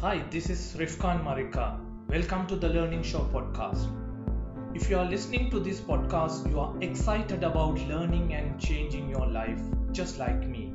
Hi, 0.00 0.22
this 0.30 0.48
is 0.48 0.76
Rifkan 0.78 1.24
Marika. 1.24 1.76
Welcome 2.08 2.46
to 2.46 2.54
the 2.54 2.68
Learning 2.68 3.02
Show 3.02 3.22
podcast. 3.32 3.88
If 4.72 4.88
you 4.88 4.96
are 4.96 5.04
listening 5.04 5.50
to 5.50 5.58
this 5.58 5.80
podcast, 5.80 6.48
you 6.48 6.60
are 6.60 6.72
excited 6.80 7.42
about 7.42 7.80
learning 7.88 8.32
and 8.32 8.60
changing 8.60 9.08
your 9.10 9.26
life, 9.26 9.60
just 9.90 10.20
like 10.20 10.46
me. 10.46 10.72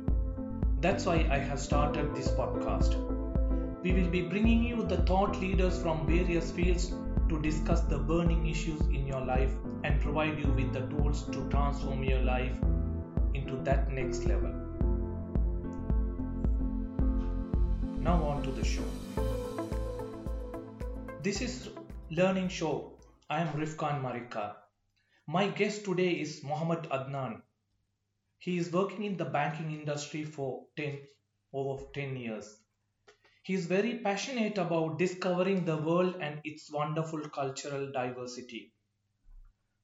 That's 0.82 1.06
why 1.06 1.26
I 1.30 1.38
have 1.38 1.58
started 1.58 2.14
this 2.14 2.28
podcast. 2.28 2.96
We 3.82 3.94
will 3.94 4.10
be 4.10 4.20
bringing 4.20 4.62
you 4.62 4.82
the 4.82 4.98
thought 4.98 5.40
leaders 5.40 5.80
from 5.80 6.06
various 6.06 6.50
fields 6.50 6.92
to 7.30 7.40
discuss 7.40 7.80
the 7.80 7.96
burning 7.96 8.46
issues 8.46 8.82
in 8.88 9.06
your 9.06 9.22
life 9.22 9.54
and 9.84 10.02
provide 10.02 10.38
you 10.38 10.52
with 10.52 10.74
the 10.74 10.82
tools 10.94 11.22
to 11.30 11.48
transform 11.48 12.04
your 12.04 12.20
life 12.20 12.58
into 13.32 13.56
that 13.64 13.90
next 13.90 14.26
level. 14.26 14.52
Now 18.00 18.22
on 18.22 18.42
to 18.42 18.50
the 18.50 18.62
show. 18.62 18.84
This 21.24 21.40
is 21.40 21.70
Learning 22.10 22.48
Show. 22.48 22.98
I 23.30 23.40
am 23.40 23.48
Rifkan 23.58 24.02
Marika. 24.02 24.56
My 25.26 25.48
guest 25.48 25.82
today 25.86 26.10
is 26.24 26.44
Muhammad 26.44 26.82
Adnan. 26.90 27.40
He 28.40 28.58
is 28.58 28.70
working 28.70 29.04
in 29.04 29.16
the 29.16 29.24
banking 29.24 29.70
industry 29.72 30.24
for 30.26 30.66
10 30.76 30.98
over 31.54 31.82
10 31.94 32.16
years. 32.18 32.58
He 33.42 33.54
is 33.54 33.64
very 33.64 34.00
passionate 34.00 34.58
about 34.58 34.98
discovering 34.98 35.64
the 35.64 35.78
world 35.78 36.16
and 36.20 36.42
its 36.44 36.70
wonderful 36.70 37.26
cultural 37.30 37.90
diversity. 37.90 38.74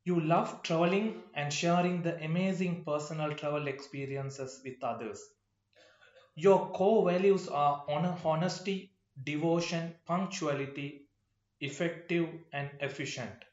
You 0.04 0.20
love 0.20 0.62
traveling 0.62 1.22
and 1.32 1.50
sharing 1.50 2.02
the 2.02 2.22
amazing 2.22 2.84
personal 2.84 3.32
travel 3.32 3.66
experiences 3.66 4.60
with 4.62 4.84
others. 4.84 5.26
Your 6.34 6.70
core 6.72 7.10
values 7.10 7.48
are 7.48 7.86
honesty, 7.88 8.92
devotion, 9.24 9.94
punctuality, 10.04 10.99
effective, 11.60 12.28
and 12.52 12.70
efficient. 12.80 13.44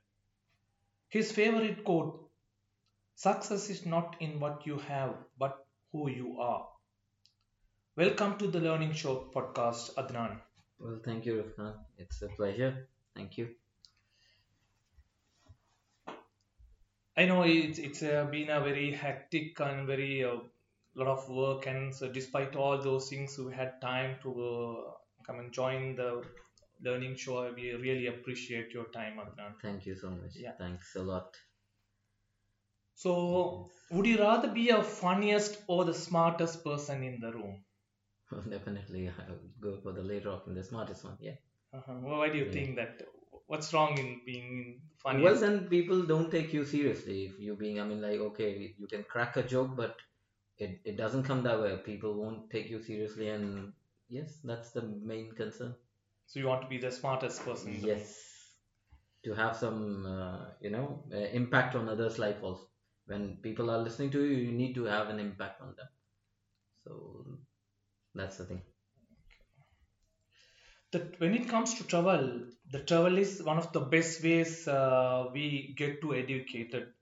His 1.10 1.34
favorite 1.34 1.84
quote 1.84 2.30
Success 3.16 3.70
is 3.70 3.86
not 3.86 4.16
in 4.22 4.40
what 4.40 4.66
you 4.66 4.78
have, 4.80 5.16
but 5.38 5.66
who 5.92 6.10
you 6.10 6.40
are. 6.40 6.70
Welcome 7.98 8.38
to 8.38 8.48
the 8.48 8.62
Learning 8.62 8.94
Show 8.94 9.30
podcast, 9.36 9.94
Adnan. 9.96 10.40
Well, 10.80 11.00
thank 11.04 11.26
you, 11.26 11.44
Rifkan. 11.44 11.74
It's 11.98 12.22
a 12.22 12.30
pleasure. 12.30 12.88
Thank 13.14 13.38
you. 13.38 13.56
I 17.18 17.26
know 17.26 17.42
it's 17.44 17.80
it's 17.80 18.02
uh, 18.02 18.26
been 18.32 18.50
a 18.50 18.62
very 18.62 18.92
hectic 18.92 19.60
and 19.60 19.86
very 19.88 20.24
uh, 20.24 20.38
lot 20.96 21.08
of 21.08 21.28
work, 21.30 21.66
and 21.68 21.94
so 21.94 22.08
despite 22.10 22.56
all 22.56 22.78
those 22.82 23.10
things, 23.10 23.38
we 23.38 23.54
had 23.54 23.82
time 23.82 24.18
to 24.22 24.30
uh, 24.46 24.92
come 25.26 25.40
and 25.40 25.52
join 25.52 25.96
the 25.96 26.24
learning 26.82 27.16
show. 27.16 27.52
We 27.54 27.72
really 27.74 28.08
appreciate 28.08 28.72
your 28.74 28.86
time, 28.86 29.18
Adnan. 29.20 29.54
Thank 29.62 29.86
you 29.86 29.96
so 29.96 30.10
much. 30.12 30.36
Yeah. 30.36 30.54
Thanks 30.58 30.96
a 30.96 31.02
lot. 31.04 31.36
So, 32.96 33.70
would 33.92 34.06
you 34.08 34.20
rather 34.20 34.50
be 34.50 34.70
a 34.70 34.84
funniest 34.84 35.62
or 35.68 35.86
the 35.86 35.94
smartest 35.94 36.64
person 36.66 37.02
in 37.04 37.20
the 37.22 37.32
room? 37.32 37.64
Definitely, 38.50 39.08
I 39.28 39.30
would 39.32 39.54
go 39.60 39.78
for 39.82 39.92
the 39.94 40.04
later 40.04 40.30
option, 40.32 40.56
the 40.56 40.64
smartest 40.64 41.04
one. 41.04 41.18
Yeah. 41.20 41.36
Uh-huh. 41.74 41.94
Why 42.02 42.30
do 42.30 42.38
you 42.38 42.46
Yeah. 42.46 42.52
think 42.52 42.76
that? 42.78 43.02
What's 43.48 43.74
wrong 43.74 43.98
in 43.98 44.22
being 44.26 44.82
Well, 45.12 45.36
funniest? 45.36 45.42
then 45.42 45.68
people 45.70 46.04
don't 46.04 46.30
take 46.32 46.54
you 46.54 46.66
seriously 46.66 47.26
if 47.26 47.40
you 47.40 47.56
being. 47.56 47.80
I 47.80 47.84
mean, 47.84 48.02
like, 48.02 48.20
okay, 48.20 48.76
you 48.78 48.88
can 48.88 49.04
crack 49.04 49.38
a 49.38 49.44
joke, 49.44 49.76
but 49.76 49.96
it 50.58 50.82
it 50.86 50.98
doesn't 50.98 51.24
come 51.24 51.44
that 51.44 51.60
way. 51.62 51.78
People 51.78 52.14
won't 52.16 52.50
take 52.50 52.70
you 52.70 52.82
seriously, 52.82 53.30
and 53.30 53.74
yes, 54.10 54.40
that's 54.44 54.72
the 54.72 54.84
main 54.84 55.32
concern. 55.34 55.76
So 56.28 56.40
you 56.40 56.46
want 56.46 56.62
to 56.62 56.68
be 56.68 56.78
the 56.78 56.92
smartest 56.92 57.44
person 57.44 57.74
in 57.74 57.82
the? 57.82 57.90
Yes, 57.90 58.56
to 59.24 59.34
have 59.34 59.56
some, 59.56 60.06
uh, 60.06 60.52
you 60.62 60.70
know, 60.70 61.04
uh, 61.12 61.18
impact 61.18 61.76
on 61.76 61.90
others' 61.90 62.20
life 62.20 62.42
also. 62.44 62.70
When 63.06 63.38
people 63.38 63.70
are 63.70 63.80
listening 63.80 64.12
to 64.12 64.24
you, 64.24 64.38
you 64.48 64.52
need 64.52 64.76
to 64.76 64.86
have 64.86 65.10
an 65.10 65.20
impact 65.20 65.62
on 65.62 65.76
them. 65.76 65.88
So 66.86 67.40
that's 68.16 68.38
the 68.38 68.46
thing. 68.46 68.64
that 70.92 71.20
when 71.20 71.34
it 71.34 71.48
comes 71.50 71.74
to 71.76 71.84
travel, 71.88 72.46
the 72.72 72.84
travel 72.84 73.18
is 73.18 73.42
one 73.44 73.58
of 73.58 73.72
the 73.74 73.80
best 73.82 74.24
ways 74.24 74.68
uh, 74.68 75.30
we 75.34 75.74
get 75.78 76.02
to 76.02 76.14
educated. 76.16 76.94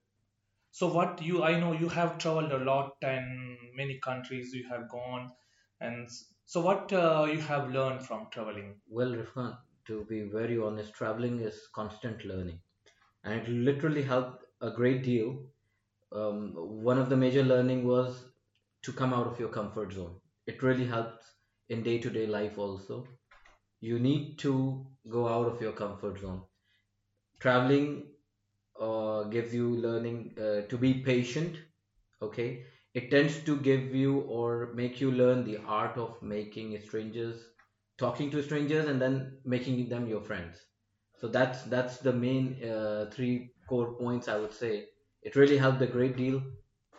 So 0.72 0.94
what 0.94 1.22
you 1.22 1.44
I 1.44 1.60
know 1.60 1.74
you 1.74 1.90
have 1.90 2.18
traveled 2.20 2.52
a 2.52 2.60
lot 2.60 2.98
and 3.02 3.58
many 3.76 4.00
countries 4.00 4.54
you 4.54 4.68
have 4.70 4.90
gone, 4.90 5.32
and 5.80 6.10
so 6.46 6.62
what 6.62 6.92
uh, 6.94 7.28
you 7.32 7.40
have 7.40 7.72
learned 7.72 8.06
from 8.06 8.28
traveling. 8.32 8.80
Well, 8.88 9.12
Rifkan, 9.12 9.58
to 9.88 10.06
be 10.06 10.22
very 10.24 10.58
honest, 10.58 10.94
traveling 10.94 11.40
is 11.40 11.68
constant 11.74 12.26
learning, 12.26 12.60
and 13.24 13.42
it 13.42 13.50
literally 13.50 14.04
helped 14.04 14.46
a 14.62 14.72
great 14.72 15.04
deal. 15.04 15.38
Um, 16.12 16.54
one 16.56 16.98
of 17.00 17.10
the 17.10 17.18
major 17.18 17.44
learning 17.44 17.86
was 17.88 18.26
to 18.84 18.94
come 18.94 19.14
out 19.14 19.28
of 19.28 19.40
your 19.40 19.50
comfort 19.50 19.94
zone. 19.94 20.20
It 20.48 20.64
really 20.64 20.86
helps 20.88 21.26
in 21.70 21.84
day-to-day 21.84 22.28
life 22.28 22.58
also. 22.58 23.08
You 23.82 24.00
need 24.00 24.40
to 24.40 24.86
go 25.10 25.28
out 25.28 25.48
of 25.48 25.62
your 25.62 25.74
comfort 25.74 26.20
zone. 26.20 26.44
Traveling 27.40 28.08
uh, 28.80 29.24
gives 29.26 29.54
you 29.54 29.70
learning 29.78 30.36
uh, 30.40 30.62
to 30.68 30.78
be 30.78 30.96
patient. 31.04 31.58
Okay, 32.22 32.66
it 32.96 33.12
tends 33.12 33.44
to 33.44 33.58
give 33.58 33.94
you 33.96 34.22
or 34.22 34.72
make 34.74 35.00
you 35.02 35.12
learn 35.12 35.44
the 35.46 35.58
art 35.68 35.98
of 35.98 36.22
making 36.24 36.80
strangers 36.82 37.44
talking 37.98 38.32
to 38.32 38.42
strangers 38.44 38.88
and 38.88 39.02
then 39.02 39.38
making 39.46 39.90
them 39.90 40.08
your 40.08 40.22
friends. 40.22 40.66
So 41.18 41.28
that's 41.28 41.64
that's 41.64 41.98
the 42.00 42.14
main 42.14 42.64
uh, 42.64 43.10
three 43.12 43.54
core 43.70 43.94
points 43.96 44.28
i 44.30 44.38
would 44.38 44.54
say. 44.54 44.88
It 45.24 45.36
really 45.36 45.58
helped 45.58 45.82
a 45.82 45.88
great 45.88 46.18
deal 46.18 46.42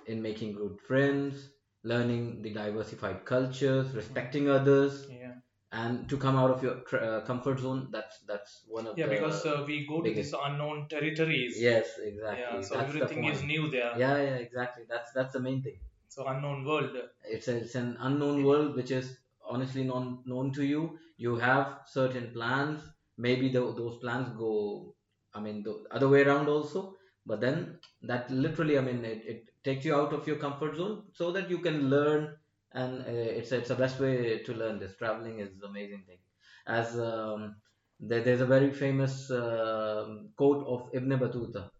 in 0.07 0.23
making 0.23 0.55
good 0.55 0.81
friends 0.81 1.51
learning 1.85 2.43
the 2.43 2.51
diversified 2.53 3.25
cultures 3.25 3.95
respecting 3.95 4.49
others 4.49 5.07
Yeah, 5.09 5.26
and 5.73 6.09
to 6.09 6.17
come 6.17 6.37
out 6.37 6.51
of 6.51 6.63
your 6.63 6.77
uh, 7.01 7.21
comfort 7.23 7.59
zone 7.59 7.89
that's 7.91 8.21
that's 8.21 8.65
one 8.69 8.87
of 8.87 8.97
yeah, 8.97 9.07
the 9.07 9.13
because 9.15 9.45
uh, 9.45 9.65
we 9.67 9.87
go 9.87 10.01
to 10.01 10.13
these 10.13 10.33
unknown 10.33 10.89
territories. 10.89 11.57
yes 11.61 11.99
exactly. 11.99 12.43
Yeah, 12.43 12.61
so 12.61 12.75
that's 12.77 12.89
everything 12.89 13.25
is 13.25 13.43
new 13.43 13.71
there. 13.71 13.99
yeah 13.99 14.17
yeah 14.23 14.37
exactly. 14.47 14.85
That's 14.89 15.13
that's 15.13 15.33
the 15.33 15.41
main 15.41 15.63
thing. 15.63 15.79
So 16.09 16.27
unknown 16.27 16.65
world. 16.65 16.97
it's 17.29 17.49
a, 17.49 17.57
it's 17.57 17.75
an 17.75 17.97
unknown 18.01 18.45
world 18.45 18.77
which 18.77 18.91
is 18.91 19.19
honestly 19.49 19.85
non 19.85 20.23
known 20.25 20.53
to 20.53 20.65
you. 20.65 20.99
You 21.17 21.37
have 21.37 21.81
certain 21.87 22.33
plans. 22.33 22.83
Maybe 23.19 23.49
the, 23.49 23.61
those 23.75 23.97
plans 23.99 24.29
go 24.37 24.95
i 25.35 25.41
mean 25.41 25.63
the 25.63 25.85
other 25.91 26.09
way 26.09 26.23
around 26.23 26.49
also. 26.49 26.97
But 27.29 27.41
then 27.41 27.81
that 28.03 28.31
literally 28.31 28.79
i 28.79 28.81
mean 28.81 29.05
it, 29.05 29.23
it 29.35 29.51
takes 29.65 29.85
you 29.85 29.95
out 29.97 30.13
of 30.13 30.27
your 30.29 30.37
comfort 30.37 30.77
zone 30.77 31.07
so 31.13 31.33
that 31.33 31.51
you 31.51 31.59
can 31.59 31.91
learn 31.91 32.37
and 32.77 33.03
uh, 33.03 33.11
it's 33.41 33.53
it's 33.53 33.69
the 33.69 33.77
best 33.85 34.01
way 34.01 34.41
to 34.47 34.55
learn 34.55 34.79
this. 34.79 34.97
Traveling 34.97 35.41
is 35.41 35.63
amazing 35.63 36.05
thing. 36.07 36.19
As 36.67 36.99
um, 36.99 37.57
there, 38.01 38.23
there's 38.23 38.43
a 38.43 38.47
very 38.47 38.73
famous 38.73 39.31
um 39.31 40.31
quote 40.37 40.67
of 40.75 40.91
ibn 40.95 41.19
battuta. 41.25 41.71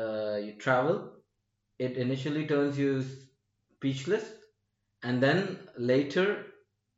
Uh, 0.00 0.36
you 0.46 0.54
travel 0.58 0.98
it 1.78 1.96
initially 1.96 2.46
turns 2.46 2.78
you 2.78 3.04
speechless 3.76 4.26
and 5.02 5.22
then 5.22 5.58
later 5.78 6.46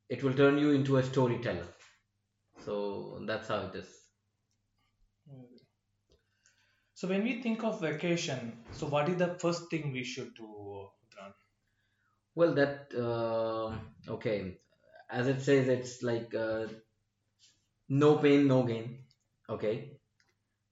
it 0.09 0.23
will 0.25 0.35
turn 0.35 0.59
you 0.59 0.73
into 0.73 0.97
a 0.99 1.03
storyteller. 1.03 1.69
So 2.59 3.25
that's 3.27 3.49
how 3.49 3.61
it 3.69 3.75
is. 3.77 3.91
So 6.95 7.09
when 7.09 7.25
we 7.25 7.43
think 7.43 7.65
of 7.65 7.81
vacation, 7.81 8.65
so 8.71 8.87
what 8.87 9.09
is 9.09 9.17
the 9.17 9.35
first 9.41 9.69
thing 9.71 9.91
we 9.91 10.05
should 10.05 10.35
do? 10.37 10.89
Well 12.35 12.55
that 12.55 12.93
uh, 12.97 13.77
okay. 14.13 14.59
As 15.11 15.27
it 15.29 15.41
says 15.43 15.69
it's 15.69 16.03
like 16.03 16.35
uh, 16.35 16.67
no 17.89 18.09
pain 18.19 18.47
no 18.47 18.63
gain 18.63 19.05
okay? 19.49 19.99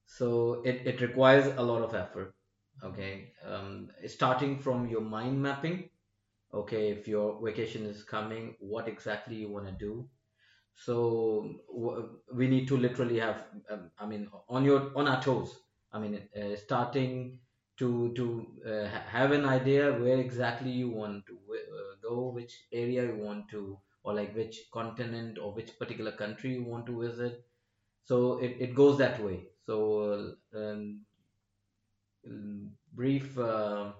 So 0.07 0.61
it, 0.65 0.87
it 0.87 1.01
requires 1.01 1.47
a 1.57 1.63
lot 1.63 1.83
of 1.83 1.95
effort 1.95 2.35
okay? 2.83 3.33
Um, 3.45 3.89
starting 4.07 4.59
from 4.59 4.87
your 4.89 5.01
mind 5.01 5.41
mapping 5.41 5.89
okay? 6.53 6.91
If 6.91 7.07
your 7.07 7.41
vacation 7.43 7.85
is 7.85 8.03
coming 8.03 8.55
what 8.59 8.87
exactly 8.89 9.37
you 9.37 9.49
want 9.51 9.67
to 9.67 9.73
do? 9.73 10.09
So 10.75 11.55
we 12.33 12.47
need 12.47 12.67
to 12.69 12.77
literally 12.77 13.19
have 13.19 13.45
um, 13.69 13.91
i 13.99 14.05
mean 14.07 14.29
on 14.49 14.65
your 14.65 14.91
on 14.95 15.07
our 15.07 15.21
toes. 15.23 15.57
I 15.93 15.99
mean 15.99 16.15
uh, 16.41 16.55
starting 16.57 17.39
to 17.77 18.13
to 18.15 18.25
uh, 18.67 18.87
have 19.17 19.31
an 19.33 19.45
idea 19.45 19.93
where 19.93 20.19
exactly 20.19 20.71
you 20.71 20.89
want 20.91 21.25
to 21.27 21.38
go 22.11 22.19
which 22.39 22.53
area 22.71 23.05
you 23.09 23.17
want 23.27 23.49
to 23.55 23.63
or 24.03 24.13
like 24.13 24.35
which 24.35 24.59
continent 24.73 25.37
or 25.37 25.53
which 25.53 25.77
particular 25.79 26.11
country 26.23 26.53
you 26.53 26.63
want 26.63 26.85
to 26.87 26.99
visit. 27.01 27.43
So 28.05 28.39
it, 28.39 28.57
it 28.59 28.75
goes 28.75 28.97
that 28.99 29.23
way. 29.23 29.39
So 29.65 30.35
uh, 30.55 30.59
um, 30.59 31.01
brief 32.93 33.37
uh, 33.37 33.91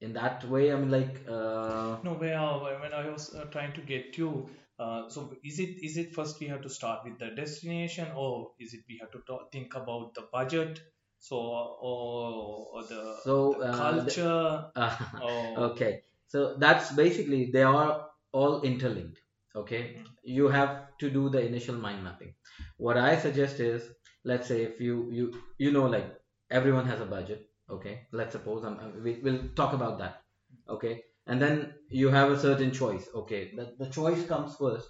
in 0.00 0.12
that 0.14 0.44
way 0.52 0.72
i 0.72 0.76
mean 0.76 0.90
like 0.90 1.16
uh, 1.28 1.96
No, 2.06 2.14
where 2.22 2.38
uh, 2.38 2.58
when 2.82 2.92
I 2.92 3.08
was 3.08 3.34
uh, 3.34 3.44
trying 3.54 3.72
to 3.74 3.80
get 3.80 4.18
you, 4.18 4.30
uh, 4.78 5.08
so 5.08 5.22
is 5.44 5.58
it 5.64 5.82
is 5.88 5.96
it 6.02 6.14
first 6.14 6.40
we 6.40 6.48
have 6.48 6.62
to 6.62 6.70
start 6.76 7.04
with 7.04 7.18
the 7.18 7.28
destination, 7.40 8.08
or 8.16 8.50
is 8.58 8.74
it 8.74 8.80
we 8.88 8.98
have 9.02 9.10
to 9.12 9.20
talk, 9.28 9.52
think 9.52 9.74
about 9.82 10.14
the 10.14 10.24
budget, 10.32 10.80
so 11.20 11.36
or, 11.36 12.68
or 12.74 12.82
the, 12.92 13.02
so 13.24 13.36
the 13.60 13.66
uh, 13.66 13.70
the- 13.76 14.00
culture, 14.00 14.70
uh, 14.76 14.96
or 15.22 15.58
okay 15.70 16.02
so 16.32 16.56
that's 16.64 16.92
basically 17.02 17.40
they 17.56 17.62
are 17.62 18.08
all 18.32 18.62
interlinked 18.62 19.20
okay? 19.54 20.02
You 20.24 20.48
have 20.48 20.96
to 20.98 21.10
do 21.10 21.28
the 21.28 21.44
initial 21.44 21.76
mind 21.76 22.02
mapping. 22.04 22.34
What 22.78 22.96
i 22.96 23.16
suggest 23.24 23.60
is 23.60 23.90
let's 24.24 24.48
say 24.48 24.62
if 24.62 24.80
you 24.80 24.94
you 25.18 25.24
you 25.58 25.70
know 25.76 25.86
like 25.94 26.08
everyone 26.50 26.86
has 26.86 27.00
a 27.00 27.06
budget 27.16 27.48
okay? 27.70 27.94
Let's 28.12 28.32
suppose 28.32 28.64
I'm, 28.64 28.78
I'm- 28.80 29.02
we, 29.02 29.20
we'll 29.24 29.48
talk 29.60 29.72
about 29.74 29.98
that 29.98 30.22
okay? 30.68 31.04
And 31.26 31.40
then 31.40 31.74
you 31.88 32.08
have 32.08 32.30
a 32.30 32.38
certain 32.40 32.72
choice 32.72 33.08
okay? 33.14 33.54
The, 33.56 33.74
the 33.78 33.88
choice 33.90 34.26
comes 34.26 34.56
first. 34.56 34.88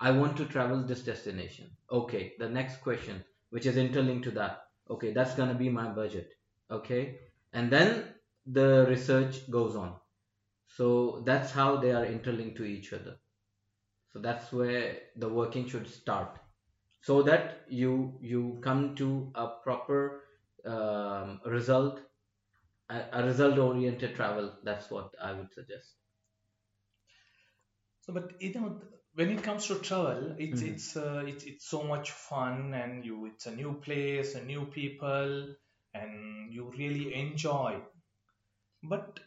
I 0.00 0.10
want 0.10 0.36
to 0.38 0.44
travel 0.46 0.82
this 0.84 1.02
destination 1.02 1.70
okay? 1.90 2.34
The 2.38 2.48
next 2.48 2.80
question 2.82 3.24
which 3.50 3.66
is 3.66 3.76
interlinked 3.76 4.24
to 4.24 4.30
that 4.32 4.60
okay? 4.90 5.12
That's 5.12 5.34
going 5.34 5.48
to 5.48 5.54
be 5.64 5.68
my 5.70 5.88
budget 5.88 6.32
okay? 6.70 7.20
And 7.52 7.70
then 7.70 8.14
the 8.46 8.86
research 8.88 9.50
goes 9.50 9.76
on 9.76 9.98
so 10.76 11.22
that's 11.26 11.52
how 11.52 11.76
they 11.76 11.92
are 11.92 12.04
interlinked 12.06 12.56
to 12.56 12.64
each 12.64 12.92
other 12.92 13.16
so 14.12 14.18
that's 14.20 14.52
where 14.52 14.98
the 15.16 15.28
working 15.28 15.68
should 15.68 15.88
start 15.88 16.38
so 17.00 17.22
that 17.22 17.62
you 17.68 18.18
you 18.20 18.58
come 18.62 18.94
to 18.96 19.32
a 19.34 19.46
proper 19.64 20.22
um, 20.66 21.40
result 21.46 22.00
a, 22.90 23.02
a 23.12 23.24
result 23.24 23.58
oriented 23.58 24.14
travel 24.14 24.52
that's 24.64 24.90
what 24.90 25.14
i 25.22 25.32
would 25.32 25.52
suggest 25.52 25.96
so 28.00 28.12
but 28.12 28.40
you 28.40 28.52
know 28.54 28.80
when 29.14 29.30
it 29.30 29.42
comes 29.42 29.66
to 29.66 29.78
travel, 29.80 30.34
it's 30.38 30.62
Mhm. 30.62 30.62
it's 30.62 30.96
uh, 30.96 31.22
it's 31.26 31.44
it's 31.44 31.66
so 31.68 31.82
much 31.82 32.10
fun, 32.12 32.72
and 32.74 33.04
you 33.04 33.26
it's 33.26 33.46
a 33.46 33.54
new 33.54 33.74
place, 33.80 34.34
a 34.34 34.42
new 34.44 34.64
people, 34.66 35.54
and 35.94 36.52
you 36.52 36.70
really 36.78 37.14
enjoy. 37.14 37.82
But 38.82 39.18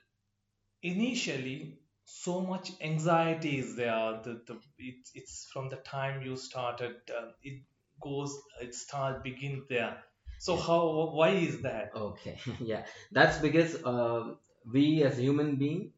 initially 0.91 1.79
so 2.05 2.41
much 2.41 2.71
anxiety 2.81 3.57
is 3.59 3.75
there 3.75 4.21
the, 4.23 4.33
the 4.47 4.61
it's, 4.77 5.11
it's 5.15 5.47
from 5.51 5.69
the 5.69 5.77
time 5.77 6.21
you 6.21 6.37
started 6.37 6.97
uh, 7.09 7.31
it 7.41 7.63
goes 8.01 8.37
it 8.61 8.75
start 8.75 9.23
begin 9.23 9.65
there. 9.69 10.03
So 10.37 10.55
Yeah. 10.55 10.65
how 10.67 11.11
why 11.13 11.29
is 11.29 11.61
that? 11.63 11.89
Okay 11.95 12.37
yeah 12.59 12.85
that's 13.11 13.37
because 13.39 13.83
uh, 13.83 14.35
we 14.65 15.03
as 15.03 15.17
human 15.17 15.55
being 15.55 15.93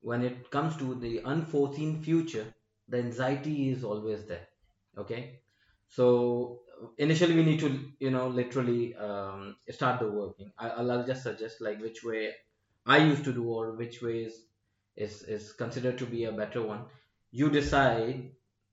when 0.00 0.22
it 0.24 0.50
comes 0.50 0.76
to 0.78 0.94
the 0.96 1.22
unforeseen 1.24 2.02
future 2.02 2.54
the 2.88 2.98
anxiety 2.98 3.70
is 3.70 3.84
always 3.84 4.26
there 4.26 4.48
okay? 4.98 5.42
So 5.88 6.62
initially 6.98 7.36
we 7.36 7.44
need 7.44 7.60
to 7.60 7.70
you 8.00 8.10
know 8.10 8.28
literally 8.28 8.94
um, 8.96 9.56
start 9.70 10.00
the 10.00 10.10
working. 10.10 10.52
I, 10.58 10.70
I'll, 10.70 10.90
I'll 10.92 11.06
just 11.06 11.22
suggest 11.24 11.60
like 11.60 11.80
which 11.80 12.04
way 12.04 12.34
i 12.88 12.98
used 12.98 13.24
to 13.24 13.32
do 13.32 13.44
or 13.44 13.72
which 13.72 14.02
way 14.02 14.18
is 14.24 14.44
is, 14.98 15.22
is 15.22 15.52
considered 15.52 15.96
to 15.98 16.06
be 16.06 16.24
a 16.24 16.32
better 16.32 16.62
one. 16.62 16.84
You 17.30 17.50
decide. 17.50 18.32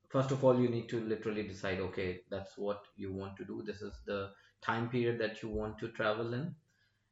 First 0.09 0.31
of 0.31 0.43
all 0.43 0.59
you 0.59 0.69
need 0.69 0.87
to 0.89 0.99
literally 1.01 1.43
decide 1.43 1.79
okay 1.79 2.21
that's 2.29 2.57
what 2.57 2.85
you 2.95 3.11
want 3.11 3.35
to 3.37 3.45
do. 3.45 3.61
This 3.65 3.81
is 3.81 3.93
the 4.05 4.31
time 4.61 4.89
period 4.89 5.19
that 5.19 5.41
you 5.43 5.49
want 5.49 5.77
to 5.79 5.89
travel 5.89 6.33
in. 6.33 6.55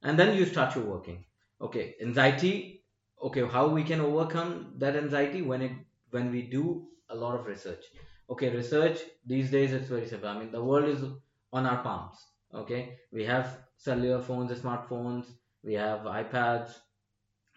And 0.04 0.18
then 0.18 0.36
you 0.38 0.46
start 0.46 0.76
your 0.76 0.86
working. 0.86 1.26
Okay 1.62 1.96
anxiety. 2.02 2.86
Okay 3.22 3.46
how 3.48 3.68
we 3.68 3.84
can 3.84 4.00
overcome 4.00 4.74
that 4.78 4.96
anxiety 4.96 5.42
when 5.42 5.62
it 5.62 5.74
when 6.12 6.32
we 6.32 6.44
do 6.44 6.88
a 7.10 7.16
lot 7.16 7.36
of 7.40 7.46
research. 7.46 7.84
Okay 8.30 8.56
research 8.56 9.00
these 9.26 9.52
days 9.52 9.74
it's 9.74 9.90
very 9.90 10.08
simple. 10.08 10.30
I 10.30 10.40
mean 10.40 10.52
the 10.52 10.64
world 10.64 10.86
is 10.86 11.04
on 11.52 11.66
our 11.66 11.84
palms. 11.84 12.18
Okay 12.54 12.98
we 13.12 13.26
have 13.26 13.60
cellular 13.76 14.22
phones 14.22 14.58
smartphones 14.62 15.26
we 15.64 15.74
have 15.74 16.02
ipads 16.02 16.80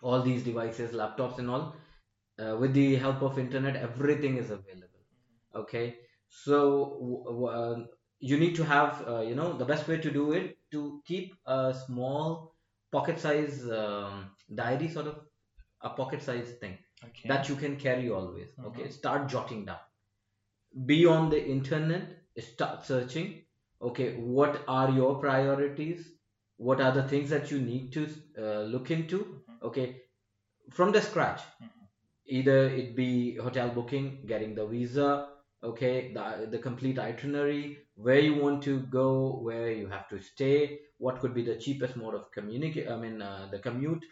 all 0.06 0.23
these 0.23 0.43
devices 0.49 0.97
laptops 1.00 1.38
and 1.43 1.50
all 1.50 1.64
uh, 2.38 2.56
with 2.62 2.75
the 2.79 2.88
help 3.05 3.23
of 3.29 3.38
internet 3.38 3.76
everything 3.76 4.37
is 4.37 4.50
available. 4.50 5.05
Okay? 5.55 5.87
So 6.29 6.58
uh, 7.50 7.85
you 8.19 8.38
need 8.38 8.55
to 8.56 8.64
have 8.64 9.05
uh, 9.06 9.20
you 9.20 9.35
know 9.35 9.53
the 9.62 9.64
best 9.64 9.88
way 9.88 9.99
to 9.99 10.11
do 10.11 10.32
it 10.32 10.58
to 10.73 11.03
keep 11.06 11.35
a 11.47 11.75
small 11.87 12.55
pocket 12.93 13.20
size 13.20 13.62
um, 13.70 14.31
diary 14.55 14.88
sort 14.88 15.06
of 15.06 15.20
a 15.82 15.91
pocket 15.91 16.23
size 16.23 16.53
thing 16.61 16.79
okay. 17.05 17.29
that 17.29 17.49
you 17.49 17.56
can 17.56 17.76
carry 17.76 18.11
always. 18.11 18.49
Okay? 18.67 18.85
Mhm. 18.85 18.93
start 18.93 19.29
jotting 19.29 19.64
down. 19.64 19.79
Be 20.93 21.00
on 21.06 21.31
the 21.31 21.43
internet 21.56 22.17
start 22.41 22.85
searching. 22.85 23.43
Okay? 23.81 24.14
What 24.17 24.62
are 24.69 24.91
your 24.91 25.17
priorities? 25.17 26.08
What 26.56 26.81
are 26.81 26.93
the 26.93 27.03
things 27.03 27.31
that 27.31 27.50
you 27.50 27.61
need 27.61 27.93
to 27.93 28.08
uh, 28.38 28.62
look 28.62 28.91
into. 28.91 29.35
Okay 29.68 30.02
from 30.70 30.92
the 30.92 31.02
scratch. 31.02 31.42
Mhm. 31.62 31.70
either 32.36 32.60
it 32.80 32.88
be 32.96 33.08
hotel 33.36 33.68
booking 33.74 34.06
getting 34.30 34.54
the 34.54 34.64
visa 34.70 35.08
okay 35.68 36.12
the, 36.16 36.24
the 36.54 36.58
complete 36.58 36.98
itinerary 36.98 37.78
where 38.06 38.20
you 38.26 38.34
want 38.44 38.62
to 38.68 38.74
go 38.96 39.08
where 39.48 39.70
you 39.80 39.86
have 39.94 40.08
to 40.12 40.20
stay 40.30 40.80
what 40.98 41.20
could 41.20 41.34
be 41.38 41.44
the 41.50 41.56
cheapest 41.64 41.96
mode 42.02 42.16
of 42.20 42.30
communicate 42.38 42.88
i 42.94 42.96
mean 43.04 43.22
uh, 43.22 43.48
the 43.52 43.60
commute 43.68 44.04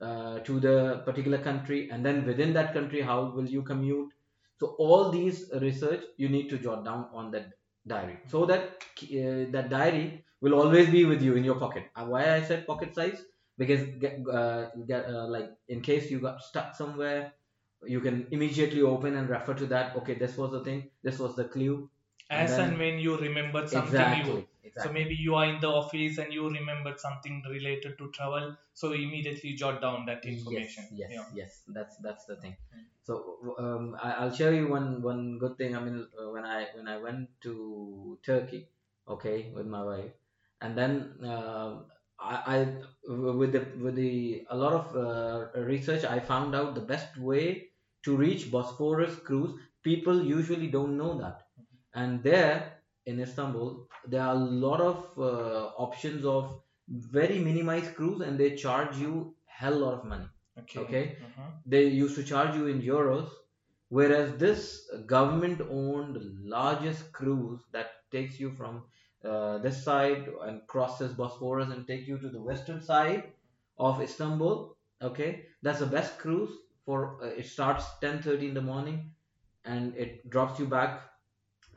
uh, 0.00 0.38
to 0.40 0.60
the 0.60 1.02
particular 1.04 1.38
country 1.38 1.88
and 1.90 2.04
then 2.04 2.24
within 2.26 2.52
that 2.52 2.72
country 2.74 3.00
how 3.00 3.32
will 3.36 3.46
you 3.46 3.62
commute? 3.62 4.12
So 4.58 4.74
all 4.78 5.10
these 5.10 5.50
research 5.60 6.04
you 6.16 6.28
need 6.28 6.48
to 6.50 6.58
jot 6.58 6.84
down 6.84 7.08
on 7.12 7.30
that 7.32 7.52
diary. 7.86 8.18
So 8.28 8.44
that 8.46 8.62
uh, 9.02 9.50
that 9.54 9.68
diary 9.70 10.24
will 10.40 10.54
always 10.54 10.88
be 10.88 11.04
with 11.04 11.22
you 11.22 11.34
in 11.34 11.44
your 11.44 11.56
pocket. 11.56 11.84
Uh, 11.96 12.04
why 12.06 12.34
i 12.34 12.42
said 12.42 12.66
pocket 12.66 12.94
size 12.94 13.22
because 13.58 13.82
get, 14.00 14.18
uh, 14.28 14.70
get, 14.86 15.06
uh, 15.06 15.26
like 15.28 15.50
in 15.68 15.80
case 15.82 16.10
you 16.10 16.20
got 16.20 16.42
stuck 16.42 16.74
somewhere 16.74 17.34
you 17.84 18.00
can 18.00 18.28
immediately 18.30 18.80
open 18.82 19.16
and 19.16 19.28
refer 19.28 19.54
to 19.54 19.66
that 19.66 19.96
okay 19.96 20.14
this 20.14 20.36
was 20.36 20.50
the 20.52 20.62
thing 20.64 20.90
this 21.02 21.18
was 21.18 21.34
the 21.36 21.44
clue 21.44 21.90
as 22.30 22.48
then- 22.48 22.70
and 22.70 22.78
when 22.78 22.98
you 22.98 23.16
remembered 23.16 23.68
something 23.68 24.12
exactly 24.12 24.20
you 24.20 24.48
exactly 24.62 24.90
so 24.90 24.92
maybe 24.92 25.14
you 25.14 25.34
are 25.34 25.44
in 25.46 25.60
the 25.60 25.68
office 25.68 26.18
and 26.18 26.32
you 26.32 26.48
remembered 26.48 26.98
something 26.98 27.42
related 27.48 27.96
to 27.98 28.10
travel 28.10 28.56
so 28.74 28.92
immediately 28.92 29.52
jot 29.54 29.80
down 29.80 30.04
that 30.06 30.24
information 30.24 30.84
Yes, 30.88 30.98
yes, 30.98 31.12
yeah. 31.12 31.24
yes. 31.34 31.62
That's 31.68 31.96
that's 31.98 32.24
the 32.26 32.36
thing. 32.36 32.56
Mm. 32.74 32.84
So 33.02 33.54
um, 33.58 33.96
I, 34.00 34.12
I'll 34.12 34.32
show 34.32 34.50
you 34.50 34.68
one 34.68 35.02
one 35.02 35.38
good 35.38 35.58
thing. 35.58 35.76
I 35.76 35.80
mean, 35.82 36.08
uh, 36.18 36.30
when 36.30 36.44
I 36.44 36.66
when 36.74 36.88
I 36.88 36.98
went 36.98 37.28
to 37.42 38.18
Turkey, 38.22 38.68
okay, 39.06 39.50
with 39.52 39.66
my 39.66 39.82
wife, 39.82 40.12
and 40.60 40.78
then 40.78 41.18
uh, 41.24 41.82
I, 42.22 42.36
I 42.56 42.58
with 43.08 43.52
the 43.52 43.66
with 43.84 43.96
the 43.96 44.46
a 44.50 44.56
lot 44.56 44.72
of 44.72 44.96
uh, 44.96 45.60
research, 45.60 46.04
I 46.04 46.20
found 46.20 46.54
out 46.54 46.74
the 46.74 46.80
best 46.80 47.16
way 47.18 47.70
to 48.04 48.16
reach 48.16 48.50
Bosphorus 48.50 49.16
cruise. 49.16 49.58
People 49.82 50.22
usually 50.24 50.68
don't 50.68 50.96
know 50.96 51.18
that, 51.18 51.42
and 51.94 52.22
there 52.22 52.78
in 53.06 53.20
Istanbul, 53.20 53.88
there 54.06 54.22
are 54.22 54.34
a 54.34 54.38
lot 54.66 54.80
of 54.80 55.18
uh, 55.18 55.70
options 55.86 56.24
of 56.24 56.60
very 56.88 57.38
minimized 57.38 57.94
cruise, 57.94 58.20
and 58.20 58.38
they 58.38 58.54
charge 58.56 58.96
you 58.98 59.34
hell 59.46 59.78
lot 59.78 59.94
of 59.94 60.04
money 60.04 60.28
okay 60.58 60.80
Okay. 60.80 61.02
Mhm. 61.24 61.50
they 61.74 61.82
used 61.86 62.16
to 62.16 62.22
charge 62.30 62.56
you 62.56 62.66
in 62.72 62.80
euros 62.86 63.28
whereas 63.88 64.36
this 64.38 64.62
government 65.14 65.60
owned 65.80 66.16
largest 66.54 67.12
cruise 67.12 67.60
that 67.72 67.90
takes 68.10 68.40
you 68.40 68.50
from 68.60 68.82
uh, 69.24 69.58
this 69.58 69.84
side 69.84 70.28
and 70.42 70.66
crosses 70.66 71.12
bosphorus 71.12 71.70
and 71.70 71.86
take 71.86 72.06
you 72.06 72.18
to 72.18 72.28
the 72.28 72.40
western 72.40 72.80
side 72.82 73.24
of 73.78 74.02
istanbul 74.02 74.76
okay? 75.02 75.46
That's 75.62 75.80
the 75.80 75.86
best 75.86 76.18
cruise 76.18 76.50
for 76.84 77.18
uh, 77.22 77.26
it 77.26 77.46
starts 77.46 77.84
10:30 78.00 78.48
in 78.48 78.54
the 78.54 78.62
morning 78.62 79.10
and 79.64 79.94
it 79.96 80.28
drops 80.30 80.58
you 80.58 80.66
back 80.66 81.02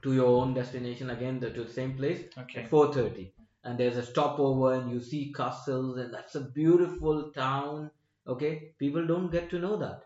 to 0.02 0.14
your 0.14 0.28
own 0.28 0.54
destination 0.54 1.10
again 1.10 1.40
the, 1.40 1.50
to 1.52 1.64
the 1.64 1.74
same 1.74 1.96
place 1.96 2.24
okay. 2.38 2.62
at 2.62 2.70
4.30 2.70 3.32
and 3.64 3.78
there's 3.78 3.98
a 3.98 4.06
stopover 4.06 4.74
and 4.74 4.92
you 4.92 5.00
see 5.02 5.34
castles 5.34 5.98
and 5.98 6.14
that's 6.14 6.36
a 6.36 6.42
beautiful 6.42 7.32
town 7.32 7.92
okay? 8.28 8.74
People 8.80 9.06
don't 9.06 9.32
get 9.32 9.50
to 9.52 9.60
know 9.60 9.78
that. 9.78 10.06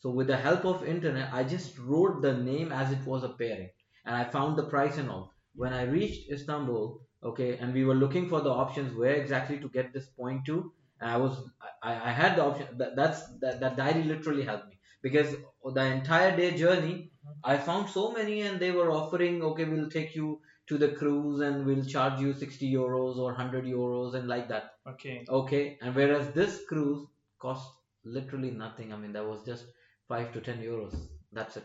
So 0.00 0.10
with 0.10 0.28
the 0.28 0.36
help 0.36 0.64
of 0.64 0.86
internet 0.86 1.32
i 1.32 1.44
just 1.44 1.78
wrote 1.78 2.22
the 2.22 2.34
name 2.34 2.72
as 2.72 2.90
it 2.92 3.04
was 3.04 3.22
appearing 3.22 3.70
and 4.04 4.16
i 4.16 4.24
found 4.24 4.56
the 4.56 4.70
price 4.74 4.96
and 4.96 5.10
all 5.10 5.32
when 5.62 5.72
i 5.72 5.82
reached 5.94 6.30
istanbul 6.36 6.84
okay 7.30 7.50
and 7.58 7.74
we 7.78 7.84
were 7.84 7.98
looking 8.02 8.28
for 8.28 8.40
the 8.40 8.50
options 8.64 8.94
where 8.96 9.14
exactly 9.22 9.58
to 9.64 9.68
get 9.76 9.92
this 9.92 10.08
point 10.20 10.44
to 10.44 10.72
and 11.00 11.10
i 11.10 11.16
was 11.16 11.38
i, 11.82 11.92
I 12.10 12.12
had 12.20 12.36
the 12.36 12.44
option 12.44 12.66
that, 12.78 12.96
that's 12.96 13.22
that, 13.40 13.60
that 13.60 13.76
diary 13.76 14.04
literally 14.04 14.44
helped 14.44 14.68
me 14.68 14.78
because 15.02 15.34
the 15.74 15.84
entire 15.84 16.36
day 16.36 16.50
journey 16.56 17.10
i 17.44 17.56
found 17.56 17.88
so 17.88 18.12
many 18.12 18.40
and 18.42 18.60
they 18.60 18.72
were 18.72 18.90
offering 18.90 19.42
okay 19.50 19.64
we'll 19.64 19.90
take 19.98 20.14
you 20.14 20.40
to 20.68 20.78
the 20.78 20.88
cruise 21.00 21.40
and 21.40 21.66
we'll 21.66 21.84
charge 21.84 22.20
you 22.20 22.32
60 22.32 22.72
euros 22.72 23.16
or 23.16 23.32
100 23.32 23.64
euros 23.64 24.14
and 24.14 24.28
like 24.28 24.48
that 24.48 24.70
okay 24.86 25.24
okay 25.28 25.78
and 25.82 25.94
whereas 25.94 26.32
this 26.32 26.60
cruise 26.68 27.06
cost 27.38 27.70
literally 28.04 28.50
nothing. 28.50 28.92
I 28.92 28.96
mean, 28.96 29.12
that 29.12 29.26
was 29.26 29.44
just 29.44 29.66
five 30.08 30.32
to 30.32 30.40
ten 30.40 30.58
euros. 30.62 31.08
That's 31.32 31.56
it. 31.56 31.64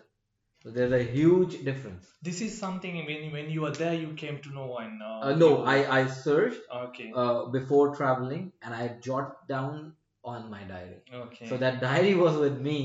So 0.65 0.71
there's 0.71 0.93
a 0.93 1.03
huge 1.03 1.63
difference. 1.63 2.07
This 2.27 2.41
is 2.41 2.57
something 2.59 2.95
when 3.07 3.31
when 3.31 3.49
you 3.55 3.61
were 3.65 3.73
there 3.79 3.93
you 4.03 4.13
came 4.21 4.39
to 4.45 4.53
know 4.53 4.69
and 4.83 5.03
uh, 5.09 5.19
Uh, 5.25 5.33
no, 5.41 5.49
I 5.73 5.75
I 5.97 5.99
searched 6.13 6.63
okay 6.77 7.11
uh, 7.23 7.45
before 7.57 7.83
traveling 7.99 8.47
and 8.63 8.73
I 8.73 8.87
jot 9.09 9.35
down 9.51 9.93
on 10.33 10.49
my 10.53 10.61
diary. 10.71 10.97
okay 11.25 11.49
So 11.51 11.57
that 11.63 11.77
diary 11.83 12.15
was 12.21 12.37
with 12.45 12.57
me, 12.67 12.77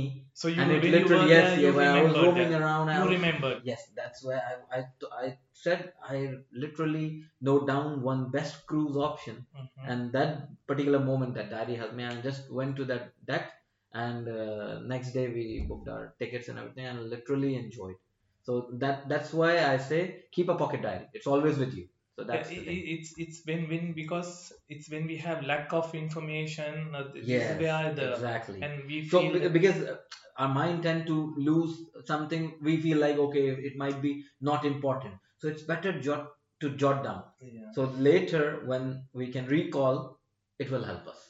so 0.43 0.49
you 0.49 0.61
and 0.61 0.73
it 0.77 0.83
when 0.83 0.93
you 0.93 0.99
literally 0.99 1.31
yes, 1.33 1.49
there 1.49 1.61
yeah, 1.63 1.71
you 1.71 1.79
when 1.79 1.89
I 2.01 2.03
was 2.09 2.19
roaming 2.25 2.53
that. 2.53 2.61
around, 2.67 2.91
I 2.97 2.99
you 3.01 3.09
remembered 3.15 3.63
yes, 3.71 3.87
that's 4.03 4.23
where 4.29 4.43
I, 4.51 4.81
I 4.81 4.85
I 5.23 5.33
said 5.63 5.87
I 6.17 6.21
literally 6.67 7.07
note 7.51 7.67
down 7.73 8.03
one 8.11 8.27
best 8.37 8.61
cruise 8.73 9.01
option, 9.09 9.41
Mhm. 9.57 9.89
and 9.95 10.13
that 10.19 10.37
particular 10.73 11.01
moment 11.09 11.41
that 11.41 11.51
diary 11.57 11.81
helped 11.85 11.97
me. 12.03 12.05
I 12.13 12.21
just 12.29 12.53
went 12.61 12.77
to 12.83 12.91
that 12.93 13.09
deck, 13.33 13.51
and 13.93 14.29
uh, 14.29 14.81
next 14.81 15.13
day 15.13 15.29
we 15.29 15.67
booked 15.69 15.89
our 15.89 16.15
tickets 16.19 16.49
and 16.49 16.59
everything, 16.59 16.87
and 16.87 17.09
literally 17.11 17.57
enjoyed. 17.57 17.97
So 18.43 18.69
that 18.79 19.09
that's 19.09 19.33
why 19.33 19.65
I 19.65 19.77
say 19.79 20.25
keep 20.33 20.49
a 20.49 20.55
pocket 20.57 20.83
diary. 20.83 21.09
It's 21.13 21.27
always 21.27 21.59
with 21.59 21.75
you. 21.75 21.89
So 22.17 22.23
Yeah, 22.23 22.27
that's 22.29 22.49
the 22.51 22.57
thing. 22.57 22.69
i- 22.77 22.87
it's 22.95 23.13
it's 23.19 23.43
when 23.47 23.69
when 23.69 23.93
because 23.93 24.53
it's 24.69 24.91
when 24.91 25.07
we 25.07 25.17
have 25.19 25.45
lack 25.45 25.73
of 25.73 25.95
information 25.95 26.95
uh, 26.95 27.05
Yes, 27.15 27.59
the 27.97 28.09
exactly. 28.15 28.63
and 28.63 28.85
we 28.87 29.07
So 29.09 29.21
feel 29.21 29.33
be- 29.33 29.39
that- 29.41 29.53
because 29.53 29.83
uh, 29.83 29.97
our 30.39 30.49
mind 30.49 30.83
tend 30.83 31.07
to 31.07 31.35
lose 31.37 31.79
something, 32.05 32.59
we 32.63 32.77
feel 32.81 32.99
like 32.99 33.17
okay, 33.29 33.47
it 33.71 33.77
might 33.77 34.01
be 34.03 34.25
not 34.41 34.65
important. 34.65 35.15
So 35.39 35.49
it's 35.49 35.63
better 35.63 35.99
jot 36.01 36.31
to 36.61 36.71
jot 36.77 37.05
down. 37.05 37.25
yeah, 37.41 37.71
So 37.73 37.85
later 38.11 38.63
when 38.67 39.05
we 39.13 39.29
can 39.33 39.47
recall, 39.47 40.19
it 40.59 40.71
will 40.71 40.85
help 40.85 41.07
us. 41.09 41.30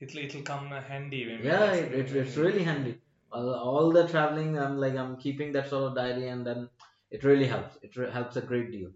It'll 0.00 0.18
it'll 0.20 0.42
come 0.42 0.70
handy 0.70 1.26
when 1.26 1.42
Yeah, 1.42 1.72
it, 1.72 1.92
it's 1.94 2.12
it's 2.12 2.36
really 2.36 2.62
handy. 2.62 3.00
All, 3.32 3.54
all 3.54 3.90
the 3.92 4.06
traveling, 4.06 4.58
I'm 4.58 4.76
like 4.78 4.94
I'm 4.94 5.16
keeping 5.16 5.52
that 5.52 5.68
sort 5.70 5.84
of 5.84 5.94
diary, 5.96 6.28
and 6.28 6.46
then 6.46 6.68
it 7.10 7.24
really 7.24 7.46
helps. 7.46 7.78
It 7.82 7.96
re- 7.96 8.10
helps 8.10 8.36
a 8.36 8.42
great 8.42 8.70
deal. 8.70 8.90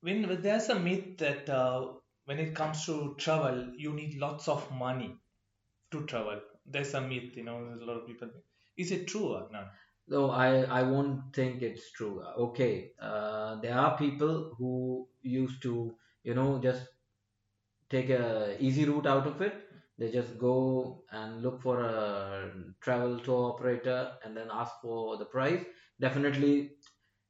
when 0.00 0.28
when 0.28 0.42
there's 0.42 0.68
a 0.68 0.78
myth 0.78 1.16
that 1.18 1.48
uh, 1.48 1.94
when 2.26 2.38
it 2.38 2.54
comes 2.54 2.84
to 2.86 3.14
travel 3.24 3.56
you 3.84 3.92
need 4.00 4.18
lots 4.24 4.46
of 4.54 4.70
money 4.84 5.10
to 5.92 6.04
travel 6.06 6.40
there's 6.66 6.94
a 6.94 7.02
myth 7.12 7.36
you 7.36 7.44
know 7.44 7.58
there's 7.68 7.82
a 7.82 7.86
lot 7.92 8.00
of 8.02 8.06
people 8.06 8.30
is 8.76 8.92
it 8.92 9.06
true 9.08 9.28
or 9.36 9.48
not 9.52 9.72
No, 10.06 10.30
I 10.30 10.62
I 10.62 10.82
won't 10.84 11.34
think 11.34 11.60
it's 11.62 11.90
true. 11.90 12.22
Okay, 12.22 12.92
uh, 13.00 13.56
there 13.56 13.74
are 13.76 13.96
people 13.98 14.54
who 14.54 15.08
used 15.22 15.60
to, 15.62 15.96
you 16.22 16.34
know, 16.34 16.60
just 16.60 16.88
take 17.92 18.10
a 18.10 18.56
easy 18.60 18.86
route 18.86 19.06
out 19.06 19.26
of 19.28 19.42
it. 19.42 19.54
They 19.98 20.10
just 20.10 20.38
go 20.38 21.04
and 21.12 21.42
look 21.42 21.60
for 21.62 21.80
a 21.80 22.52
travel 22.80 23.20
tour 23.20 23.52
operator 23.54 24.18
and 24.24 24.36
then 24.36 24.48
ask 24.52 24.74
for 24.82 25.18
the 25.18 25.26
price. 25.26 25.64
Definitely, 26.00 26.76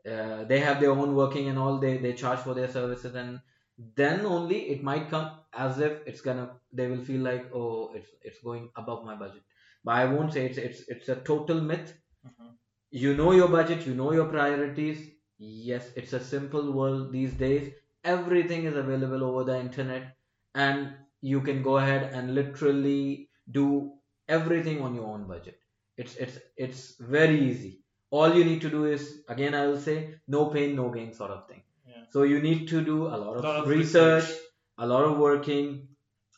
uh, 0.07 0.45
they 0.45 0.61
have 0.61 0.81
their 0.81 0.93
own 0.93 1.15
working 1.15 1.49
and 1.49 1.59
all. 1.59 1.79
They 1.79 1.99
they 1.99 2.15
charge 2.15 2.41
for 2.41 2.55
their 2.55 2.69
services 2.69 3.15
and 3.15 3.41
then 3.79 4.27
only 4.27 4.61
it 4.71 4.83
might 4.83 5.09
come 5.11 5.41
as 5.53 5.79
if 5.79 6.01
it's 6.07 6.21
gonna. 6.23 6.61
They 6.73 6.89
will 6.89 7.05
feel 7.11 7.23
like 7.23 7.51
oh 7.55 7.93
it's 7.95 8.11
it's 8.23 8.41
going 8.41 8.71
above 8.77 9.05
my 9.05 9.17
budget. 9.17 9.45
But 9.85 9.97
I 9.97 10.07
won't 10.07 10.33
say 10.33 10.47
it's 10.47 10.59
it's 10.59 10.83
it's 10.89 11.09
a 11.09 11.17
total 11.33 11.61
myth 11.61 11.99
Mhm. 12.25 12.59
you 12.91 13.15
know 13.15 13.33
your 13.33 13.49
budget 13.49 13.87
you 13.87 13.95
know 13.95 14.13
your 14.13 14.27
priorities 14.33 15.01
yes 15.39 15.93
it's 15.97 16.13
a 16.13 16.21
simple 16.21 16.73
world 16.79 17.13
these 17.13 17.35
days 17.35 17.73
everything 18.05 18.65
is 18.65 18.77
available 18.77 19.25
over 19.25 19.45
the 19.45 19.59
internet 19.59 20.17
and 20.55 20.95
you 21.21 21.41
can 21.41 21.63
go 21.63 21.79
ahead 21.79 22.13
and 22.13 22.35
literally 22.35 23.29
do 23.51 23.93
everything 24.29 24.81
on 24.83 24.95
your 24.95 25.07
own 25.07 25.27
budget. 25.27 25.59
It's 25.97 26.17
it's 26.17 26.39
it's 26.57 26.95
very 27.01 27.39
easy. 27.51 27.81
All 28.11 28.35
you 28.35 28.45
need 28.45 28.61
to 28.63 28.71
do 28.71 28.85
is 28.87 29.23
again 29.29 29.55
i 29.55 29.67
will 29.67 29.81
say 29.81 29.97
no 30.29 30.47
pain 30.47 30.75
no 30.77 30.91
gain 30.91 31.13
sort 31.13 31.31
of 31.31 31.47
thing. 31.49 31.63
Yeah. 31.89 32.03
so 32.11 32.23
you 32.23 32.41
need 32.41 32.69
to 32.69 32.83
do 32.85 33.07
a 33.07 33.17
lot 33.25 33.37
of, 33.37 33.45
a 33.45 33.49
Lot 33.49 33.57
of 33.63 33.69
research, 33.69 34.25
research. 34.25 34.39
a 34.79 34.87
lot 34.87 35.05
of 35.05 35.19
working. 35.19 35.89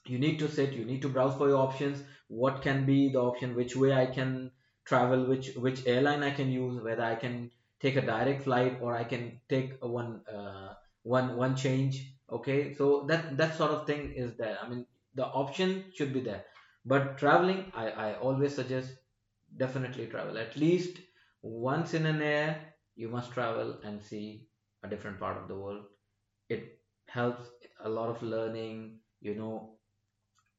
You 0.07 0.19
need 0.19 0.39
to 0.41 0.49
sit 0.49 0.73
you 0.73 0.85
need 0.85 1.03
to 1.03 1.09
browse 1.09 1.37
for 1.37 1.49
your 1.49 1.59
options. 1.67 2.03
What 2.29 2.63
can 2.63 2.85
be 2.87 3.09
the 3.13 3.21
option? 3.21 3.55
Which 3.55 3.77
way 3.77 3.93
i 3.93 4.07
can 4.07 4.51
travel? 4.85 5.25
Which 5.27 5.55
which 5.57 5.87
airline 5.87 6.23
i 6.23 6.31
can 6.31 6.51
use? 6.51 6.83
Whether 6.83 7.03
i 7.05 7.15
can 7.15 7.51
take 7.81 7.97
a 7.97 8.03
direct 8.03 8.45
flight 8.45 8.79
or 8.81 8.97
i 8.97 9.05
can 9.05 9.41
take 9.49 9.75
a 9.83 9.89
one 9.89 10.21
uh, 10.39 10.75
one 11.03 11.37
one 11.37 11.57
change 11.57 12.14
okay 12.31 12.75
so 12.75 13.05
that 13.07 13.37
that 13.37 13.55
sort 13.57 13.71
of 13.71 13.87
thing 13.87 14.13
is 14.13 14.37
there. 14.37 14.59
I 14.61 14.69
mean 14.69 14.87
the 15.15 15.27
option 15.27 15.93
should 15.95 16.13
be 16.13 16.21
there. 16.21 16.45
But 16.85 17.19
traveling 17.19 17.71
i 17.75 17.91
i 18.07 18.15
always 18.19 18.55
suggest 18.55 18.95
definitely 19.57 20.07
travel. 20.09 20.39
At 20.39 20.57
least 20.57 21.01
once 21.43 21.95
in 21.95 22.07
an 22.07 22.21
year 22.21 22.75
you 22.97 23.09
must 23.09 23.33
travel 23.33 23.81
and 23.83 24.03
see 24.03 24.49
a 24.83 24.89
different 24.89 25.19
part 25.21 25.37
of 25.39 25.49
the 25.49 25.57
world. 25.59 25.87
It 26.49 26.81
helps 27.09 27.51
a 27.81 27.89
lot 27.89 28.11
of 28.11 28.23
learning 28.23 29.01
you 29.21 29.35
know 29.35 29.79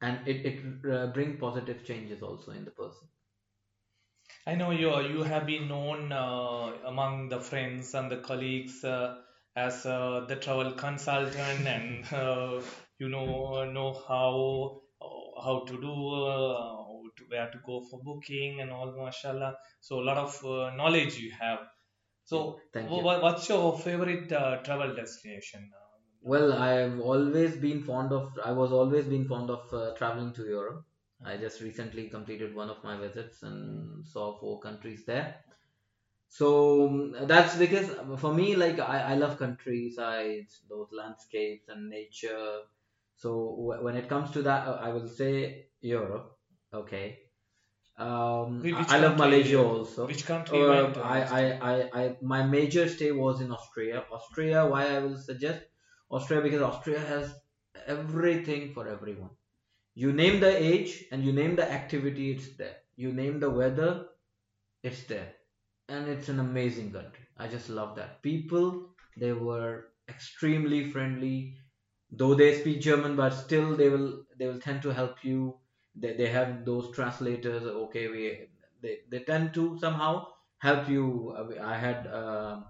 and 0.01 0.27
it, 0.27 0.45
it 0.45 0.91
uh, 0.91 1.07
bring 1.13 1.37
positive 1.37 1.83
changes 1.85 2.21
also 2.23 2.51
in 2.51 2.65
the 2.65 2.71
person. 2.71 3.09
I 4.47 4.55
know 4.55 4.71
you 4.71 4.89
you 5.01 5.21
have 5.21 5.45
been 5.45 5.67
known 5.67 6.11
uh, 6.11 6.79
among 6.91 7.29
the 7.29 7.39
friends 7.39 7.93
and 7.93 8.11
the 8.11 8.17
colleagues 8.21 8.83
uh, 8.83 9.21
as 9.55 9.85
uh, 9.85 10.25
the 10.27 10.35
travel 10.35 10.71
consultant 10.73 11.67
and 11.67 12.13
uh, 12.13 12.61
you 12.99 13.09
know 13.09 13.63
know 13.71 13.93
how 14.07 14.81
how 15.45 15.63
to 15.67 15.79
do 15.81 15.93
uh, 16.23 16.85
to, 17.17 17.23
where 17.29 17.49
to 17.51 17.59
go 17.65 17.81
for 17.89 17.99
booking 18.03 18.61
and 18.61 18.71
all 18.71 18.91
mashallah 18.97 19.55
so 19.79 19.99
a 19.99 20.05
lot 20.09 20.17
of 20.17 20.33
uh, 20.45 20.75
knowledge 20.75 21.17
you 21.17 21.31
have 21.39 21.59
so 22.23 22.59
Thank 22.73 22.89
you. 22.91 23.03
what's 23.03 23.47
your 23.49 23.77
favorite 23.77 24.31
uh, 24.31 24.57
travel 24.63 24.95
destination 24.95 25.71
Well, 26.21 26.53
I've 26.53 26.99
always 26.99 27.55
been 27.63 27.81
fond 27.87 28.11
of. 28.11 28.29
I 28.43 28.51
was 28.59 28.71
always 28.77 29.05
been 29.05 29.25
fond 29.31 29.49
of 29.55 29.73
uh, 29.79 29.81
traveling 29.97 30.33
to 30.37 30.45
Europe. 30.45 30.79
I 31.23 31.37
just 31.37 31.61
recently 31.61 32.09
completed 32.09 32.55
one 32.55 32.71
of 32.71 32.83
my 32.83 32.97
visits 32.97 33.43
and 33.43 34.05
saw 34.13 34.23
four 34.39 34.59
countries 34.59 35.03
there. 35.05 35.35
So 36.27 36.87
um, 36.87 37.15
that's 37.27 37.55
because 37.57 37.89
for 38.19 38.33
me, 38.33 38.55
like 38.55 38.79
I, 38.79 39.13
I 39.13 39.15
love 39.15 39.37
countrysides, 39.37 40.61
those 40.69 40.89
landscapes 40.91 41.69
and 41.69 41.89
nature. 41.89 42.61
So 43.15 43.29
w- 43.57 43.83
when 43.83 43.95
it 43.95 44.09
comes 44.09 44.31
to 44.31 44.41
that, 44.43 44.67
uh, 44.67 44.79
I 44.81 44.89
will 44.91 45.07
say 45.07 45.67
Europe. 45.81 46.37
Okay. 46.73 47.19
Um, 47.97 48.61
which 48.61 48.75
I 48.89 48.99
love 48.99 49.17
country- 49.17 49.27
Malaysia 49.29 49.59
also. 49.63 50.05
which 50.07 50.25
country 50.25 50.59
Uh, 50.59 50.91
I, 51.01 51.21
I, 51.21 51.43
I, 51.71 51.89
I, 52.03 52.17
my 52.21 52.43
major 52.45 52.87
stay 52.89 53.11
was 53.11 53.41
in 53.41 53.51
Austria. 53.51 54.05
Austria, 54.11 54.65
why 54.65 54.87
I 54.95 54.99
will 54.99 55.17
suggest 55.17 55.65
Austria 56.09 56.41
because 56.41 56.61
Austria 56.61 56.99
has 56.99 57.33
everything 57.87 58.73
for 58.73 58.87
everyone. 58.87 59.31
You 59.95 60.13
name 60.13 60.39
the 60.41 60.55
age 60.71 61.05
and 61.11 61.23
you 61.23 61.33
name 61.33 61.55
the 61.55 61.69
activity, 61.71 62.31
it's 62.31 62.55
there. 62.57 62.77
You 62.95 63.13
name 63.13 63.39
the 63.39 63.49
weather, 63.49 64.07
it's 64.83 65.03
there. 65.05 65.33
And 65.89 66.07
it's 66.07 66.29
an 66.29 66.39
amazing 66.39 66.91
country. 66.91 67.25
I 67.37 67.47
just 67.47 67.69
love 67.69 67.95
that. 67.95 68.21
People, 68.21 68.89
they 69.17 69.33
were 69.33 69.87
extremely 70.09 70.89
friendly. 70.91 71.57
Though 72.11 72.35
they 72.35 72.59
speak 72.59 72.81
German, 72.81 73.15
but 73.15 73.31
still 73.31 73.75
they 73.75 73.89
will 73.89 74.25
they 74.37 74.47
will 74.47 74.59
tend 74.59 74.81
to 74.83 74.89
help 74.89 75.23
you. 75.23 75.59
They, 75.95 76.13
they 76.15 76.27
have 76.29 76.65
those 76.65 76.91
translators. 76.95 77.63
Okay, 77.63 78.07
we 78.07 78.47
they, 78.81 78.99
they 79.09 79.19
tend 79.19 79.53
to 79.55 79.77
somehow 79.79 80.27
help 80.59 80.87
you. 80.89 81.35
Uh, 81.37 81.63
I 81.63 81.77
had 81.77 82.07
um, 82.07 82.65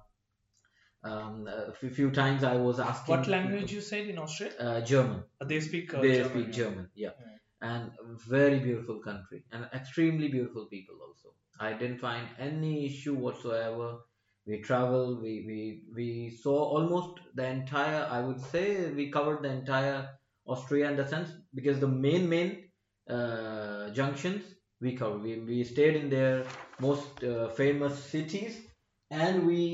um, 1.04 1.48
a 1.48 1.72
few 1.74 2.12
times 2.12 2.44
I 2.44 2.56
was 2.56 2.80
asking 2.80 3.18
what 3.18 3.28
language 3.28 3.72
you 3.72 3.82
said 3.82 4.08
in 4.08 4.18
Austria 4.18 4.52
uh, 4.60 4.82
German. 4.82 5.24
they 5.46 5.60
speak 5.60 5.94
uh, 5.94 6.02
they 6.02 6.16
German, 6.16 6.30
speak 6.32 6.48
yeah. 6.48 6.54
German, 6.54 6.90
yeah. 6.96 7.10
Yeah. 7.20 7.38
And 7.62 7.92
very 8.28 8.60
beautiful 8.60 9.00
country 9.00 9.44
and 9.52 9.68
extremely 9.74 10.28
beautiful 10.28 10.66
people 10.66 10.96
also. 11.02 11.15
I 11.60 11.74
didn't 11.74 12.00
find 12.00 12.28
any 12.40 12.86
issue 12.86 13.16
whatsoever. 13.16 13.98
We 14.46 14.60
traveled, 14.62 15.22
we, 15.22 15.44
we, 15.48 15.84
we 15.96 16.30
saw 16.30 16.56
almost 16.78 17.20
the 17.34 17.46
entire, 17.48 18.08
I 18.10 18.22
would 18.22 18.40
say 18.40 18.92
we 18.92 19.10
covered 19.12 19.42
the 19.44 19.50
entire 19.52 20.10
Austria 20.46 20.90
in 20.92 20.98
the 20.98 21.08
sense 21.08 21.30
because 21.54 21.80
the 21.80 21.88
main, 21.88 22.30
main 22.30 22.70
uh, 23.10 23.90
junctions 23.90 24.44
we 24.82 24.96
covered. 24.96 25.22
We, 25.24 25.40
we 25.40 25.64
stayed 25.64 25.96
in 25.96 26.10
their 26.10 26.46
most 26.80 27.24
uh, 27.24 27.50
famous 27.50 27.98
cities 28.04 28.62
and 29.10 29.48
we 29.48 29.74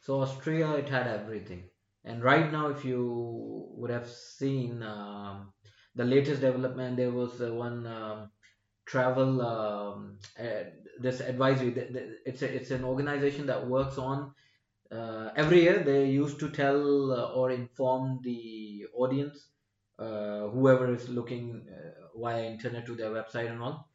So 0.00 0.20
Austria, 0.20 0.72
it 0.74 0.88
had 0.90 1.06
everything. 1.06 1.70
And 2.04 2.22
right 2.22 2.50
now, 2.52 2.68
if 2.68 2.84
you 2.84 3.72
would 3.76 3.90
have 3.90 4.08
seen 4.08 4.82
um, 4.82 5.52
the 5.94 6.04
latest 6.04 6.40
development, 6.40 6.96
there 6.96 7.10
was 7.12 7.40
uh, 7.40 7.52
one 7.52 7.86
um, 7.86 8.30
travel 8.86 9.40
um, 9.42 10.18
uh, 10.38 10.64
this 11.00 11.20
advisory. 11.20 11.70
It's 12.26 12.42
a, 12.42 12.54
it's 12.54 12.70
an 12.70 12.84
organization 12.84 13.46
that 13.46 13.66
works 13.66 13.98
on 13.98 14.34
uh, 14.90 15.30
every 15.36 15.62
year 15.62 15.82
they 15.82 16.10
used 16.10 16.38
to 16.40 16.50
tell 16.50 17.12
uh, 17.12 17.32
or 17.32 17.50
inform 17.50 18.20
the 18.22 18.86
audience, 18.94 19.48
uh, 19.98 20.48
whoever 20.48 20.92
is 20.94 21.08
looking 21.08 21.66
uh, 21.68 22.18
via 22.18 22.44
internet 22.44 22.86
to 22.86 22.94
their 22.94 23.10
website 23.10 23.50
and 23.50 23.62
all. 23.62 23.88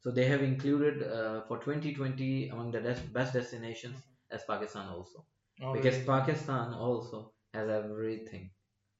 So 0.00 0.10
they 0.10 0.26
have 0.26 0.42
included 0.42 1.02
uh, 1.02 1.42
for 1.46 1.58
2020 1.58 2.48
among 2.48 2.72
the 2.72 2.80
des- 2.80 3.06
best 3.12 3.34
destinations 3.34 4.02
as 4.30 4.44
Pakistan 4.44 4.88
also, 4.88 5.26
Oh, 5.60 5.72
because 5.72 5.98
really? 5.98 6.04
Pakistan 6.04 6.74
also 6.74 7.34
has 7.54 7.68
everything. 7.68 8.50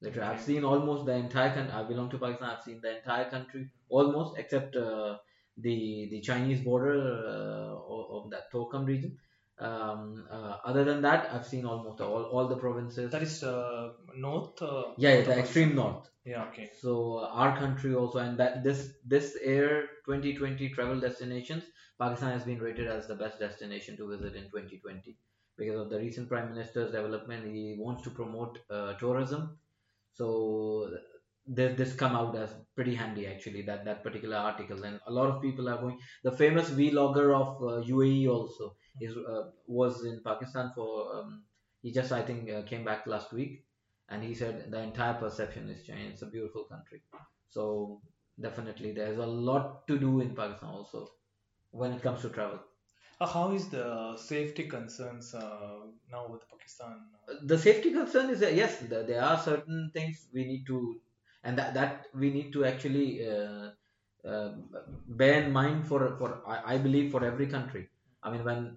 Literally, 0.03 0.29
I've 0.29 0.41
seen 0.41 0.65
almost 0.65 1.07
the 1.07 1.13
entire 1.13 1.53
country. 1.53 1.73
I 1.73 1.83
belong 1.83 2.11
to 2.11 2.19
Pakistan. 2.19 2.51
I've 2.51 2.63
seen 2.63 2.81
the 2.81 2.97
entire 2.99 3.29
country 3.31 3.71
almost, 3.89 4.39
except 4.39 4.77
uh, 4.77 5.19
the 5.59 6.09
the 6.11 6.21
Chinese 6.21 6.61
border 6.61 6.95
uh, 7.01 7.95
of, 7.95 8.25
of 8.25 8.31
that 8.31 8.51
Torkham 8.53 8.87
region. 8.87 9.19
Um, 9.59 10.25
uh, 10.31 10.57
other 10.65 10.85
than 10.85 11.03
that, 11.03 11.29
I've 11.31 11.47
seen 11.47 11.67
almost 11.67 12.01
all, 12.01 12.23
all 12.23 12.49
the 12.49 12.57
provinces. 12.57 13.11
That 13.13 13.23
is 13.23 13.43
uh, 13.43 13.91
north. 14.17 14.61
Uh, 14.63 14.85
yeah, 14.97 15.19
yeah, 15.19 15.21
the 15.21 15.39
extreme 15.39 15.75
north. 15.75 16.09
Yeah. 16.25 16.45
Okay. 16.45 16.71
So 16.81 17.19
uh, 17.19 17.29
our 17.33 17.59
country 17.59 17.95
also, 17.95 18.21
and 18.21 18.39
that 18.39 18.65
this 18.65 18.95
this 19.07 19.37
year 19.45 19.89
2020 20.07 20.71
travel 20.71 20.99
destinations, 20.99 21.65
Pakistan 21.99 22.33
has 22.33 22.45
been 22.45 22.59
rated 22.59 22.87
as 22.89 23.07
the 23.07 23.15
best 23.15 23.39
destination 23.39 23.99
to 23.99 24.09
visit 24.09 24.35
in 24.35 24.45
2020 24.45 25.19
because 25.59 25.79
of 25.79 25.91
the 25.91 25.99
recent 25.99 26.31
prime 26.31 26.51
minister's 26.51 26.91
development. 26.93 27.55
He 27.55 27.77
wants 27.79 28.03
to 28.05 28.11
promote 28.11 28.61
uh, 28.71 28.95
tourism, 28.95 29.59
so 30.15 30.91
this 31.47 31.77
this 31.77 31.95
come 31.95 32.15
out 32.15 32.37
as 32.37 32.55
pretty 32.77 32.95
handy 32.95 33.27
actually 33.27 33.63
that 33.63 33.85
that 33.85 34.03
particular 34.03 34.37
article, 34.37 34.83
and 34.85 35.01
a 35.07 35.13
lot 35.13 35.31
of 35.31 35.43
people 35.43 35.69
are 35.69 35.79
going. 35.79 35.99
The 36.23 36.33
famous 36.33 36.71
vlogger 36.71 37.35
of 37.35 37.63
uh, 37.63 37.87
UAE 37.87 38.29
also 38.29 38.77
is 39.01 39.17
uh, 39.17 39.51
was 39.67 40.05
in 40.05 40.21
Pakistan 40.25 40.73
for 40.75 41.17
um, 41.17 41.45
he 41.83 41.93
just 41.93 42.13
I 42.13 42.23
think 42.23 42.51
uh, 42.51 42.63
came 42.63 42.85
back 42.85 43.07
last 43.07 43.33
week 43.33 43.65
and 44.09 44.23
he 44.23 44.35
said 44.35 44.71
the 44.71 44.81
entire 44.81 45.15
perception 45.15 45.69
is 45.71 45.85
changed. 45.87 46.13
It's 46.13 46.23
a 46.23 46.27
beautiful 46.27 46.65
country. 46.65 47.03
So 47.49 48.01
definitely 48.41 48.93
there's 48.93 49.19
a 49.19 49.27
lot 49.27 49.87
to 49.89 49.99
do 49.99 50.21
in 50.21 50.35
Pakistan 50.35 50.71
also 50.71 51.09
when 51.71 51.93
it 51.93 52.03
comes 52.03 52.23
to 52.23 52.31
travel. 52.31 52.61
Uh, 53.21 53.27
how 53.27 53.53
is 53.53 53.69
the 53.69 54.17
safety 54.17 54.65
concerns 54.65 55.35
uh, 55.35 55.81
now 56.11 56.27
with 56.29 56.43
Pakistan? 56.51 56.97
The 57.43 57.59
safety 57.59 57.93
concern 57.93 58.31
is 58.31 58.41
yes, 58.41 58.79
the- 58.81 59.05
there 59.11 59.23
are 59.23 59.39
certain 59.39 59.91
things 59.93 60.27
we 60.33 60.45
need 60.45 60.67
to, 60.67 61.01
and 61.45 61.59
that, 61.59 61.75
that 61.75 62.07
we 62.15 62.31
need 62.31 62.53
to 62.55 62.65
actually 62.65 63.09
uh, 63.29 63.71
bear 65.21 65.43
in 65.43 65.53
mind 65.53 65.87
for 65.87 66.01
for 66.19 66.43
I, 66.47 66.75
I 66.75 66.79
believe 66.79 67.11
for 67.13 67.23
every 67.25 67.47
country. 67.47 67.89
I 68.23 68.31
mean 68.31 68.45
when 68.45 68.77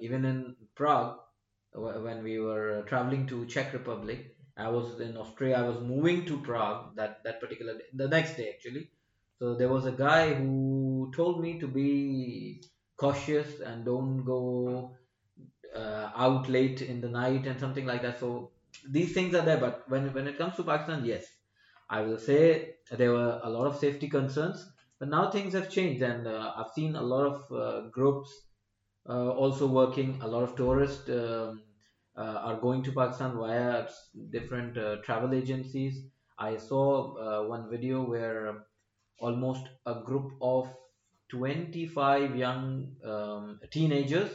even 0.00 0.24
in 0.24 0.56
Prague, 0.74 1.18
when 1.72 2.22
we 2.22 2.38
were 2.38 2.82
traveling 2.88 3.26
to 3.28 3.46
Czech 3.46 3.72
Republic, 3.72 4.36
I 4.56 4.68
was 4.68 5.00
in 5.00 5.16
Austria. 5.16 5.58
I 5.58 5.68
was 5.68 5.80
moving 5.80 6.24
to 6.26 6.38
Prague 6.40 6.96
that 6.96 7.22
that 7.24 7.40
particular 7.40 7.74
day, 7.78 7.88
the 7.92 8.08
next 8.08 8.36
day 8.36 8.48
actually. 8.54 8.90
So 9.38 9.54
there 9.54 9.68
was 9.68 9.84
a 9.86 9.92
guy 9.92 10.34
who 10.34 11.12
told 11.14 11.40
me 11.40 11.58
to 11.60 11.66
be 11.68 12.62
cautious 12.96 13.60
and 13.60 13.84
don't 13.84 14.24
go 14.24 14.96
uh, 15.74 16.10
out 16.14 16.48
late 16.48 16.82
in 16.82 17.00
the 17.00 17.08
night 17.08 17.46
and 17.46 17.58
something 17.58 17.86
like 17.86 18.02
that. 18.02 18.18
So 18.20 18.52
these 18.88 19.12
things 19.14 19.34
are 19.34 19.42
there, 19.42 19.58
but 19.58 19.88
when 19.88 20.12
when 20.12 20.26
it 20.28 20.38
comes 20.38 20.56
to 20.56 20.64
Pakistan, 20.64 21.04
yes, 21.04 21.26
I 21.88 22.02
will 22.02 22.18
say 22.18 22.76
there 22.90 23.12
were 23.12 23.40
a 23.42 23.50
lot 23.50 23.66
of 23.66 23.76
safety 23.76 24.08
concerns, 24.08 24.64
but 24.98 25.08
now 25.08 25.30
things 25.30 25.54
have 25.54 25.70
changed, 25.70 26.02
and 26.02 26.26
uh, 26.26 26.54
I've 26.56 26.70
seen 26.70 26.96
a 26.96 27.02
lot 27.02 27.26
of 27.26 27.52
uh, 27.52 27.88
groups 27.88 28.30
uh, 29.08 29.30
also 29.30 29.66
working. 29.66 30.20
A 30.22 30.28
lot 30.28 30.42
of 30.42 30.56
tourists 30.56 31.08
um, 31.08 31.64
uh, 32.16 32.38
are 32.48 32.56
going 32.60 32.82
to 32.84 32.92
Pakistan 32.92 33.36
via 33.36 33.88
different 34.30 34.78
uh, 34.78 34.96
travel 35.02 35.34
agencies. 35.34 36.02
I 36.38 36.56
saw 36.56 37.46
one 37.48 37.70
video 37.70 38.02
where 38.02 38.66
almost 39.20 39.68
a 39.86 40.02
group 40.02 40.32
of 40.40 40.74
25 41.34 42.36
young 42.36 42.94
um, 43.04 43.60
teenagers 43.70 44.30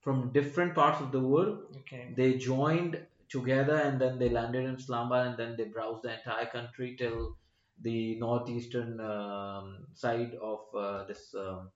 from 0.00 0.32
different 0.32 0.74
parts 0.74 1.00
of 1.00 1.12
the 1.12 1.20
world. 1.20 1.58
Okay. 1.80 2.14
they 2.16 2.34
joined 2.34 2.98
together 3.28 3.76
and 3.76 4.00
then 4.00 4.18
they 4.18 4.30
landed 4.30 4.64
in 4.64 4.76
Islamabad 4.76 5.26
and 5.26 5.36
then 5.36 5.56
they 5.58 5.64
browsed 5.64 6.04
the 6.04 6.14
entire 6.14 6.46
country 6.46 6.96
till 6.98 7.36
the 7.82 8.18
northeastern 8.18 8.98
um, 9.00 9.86
side 9.94 10.32
of 10.42 10.60
uh, 10.74 11.04
this 11.04 11.34
um, 11.34 11.70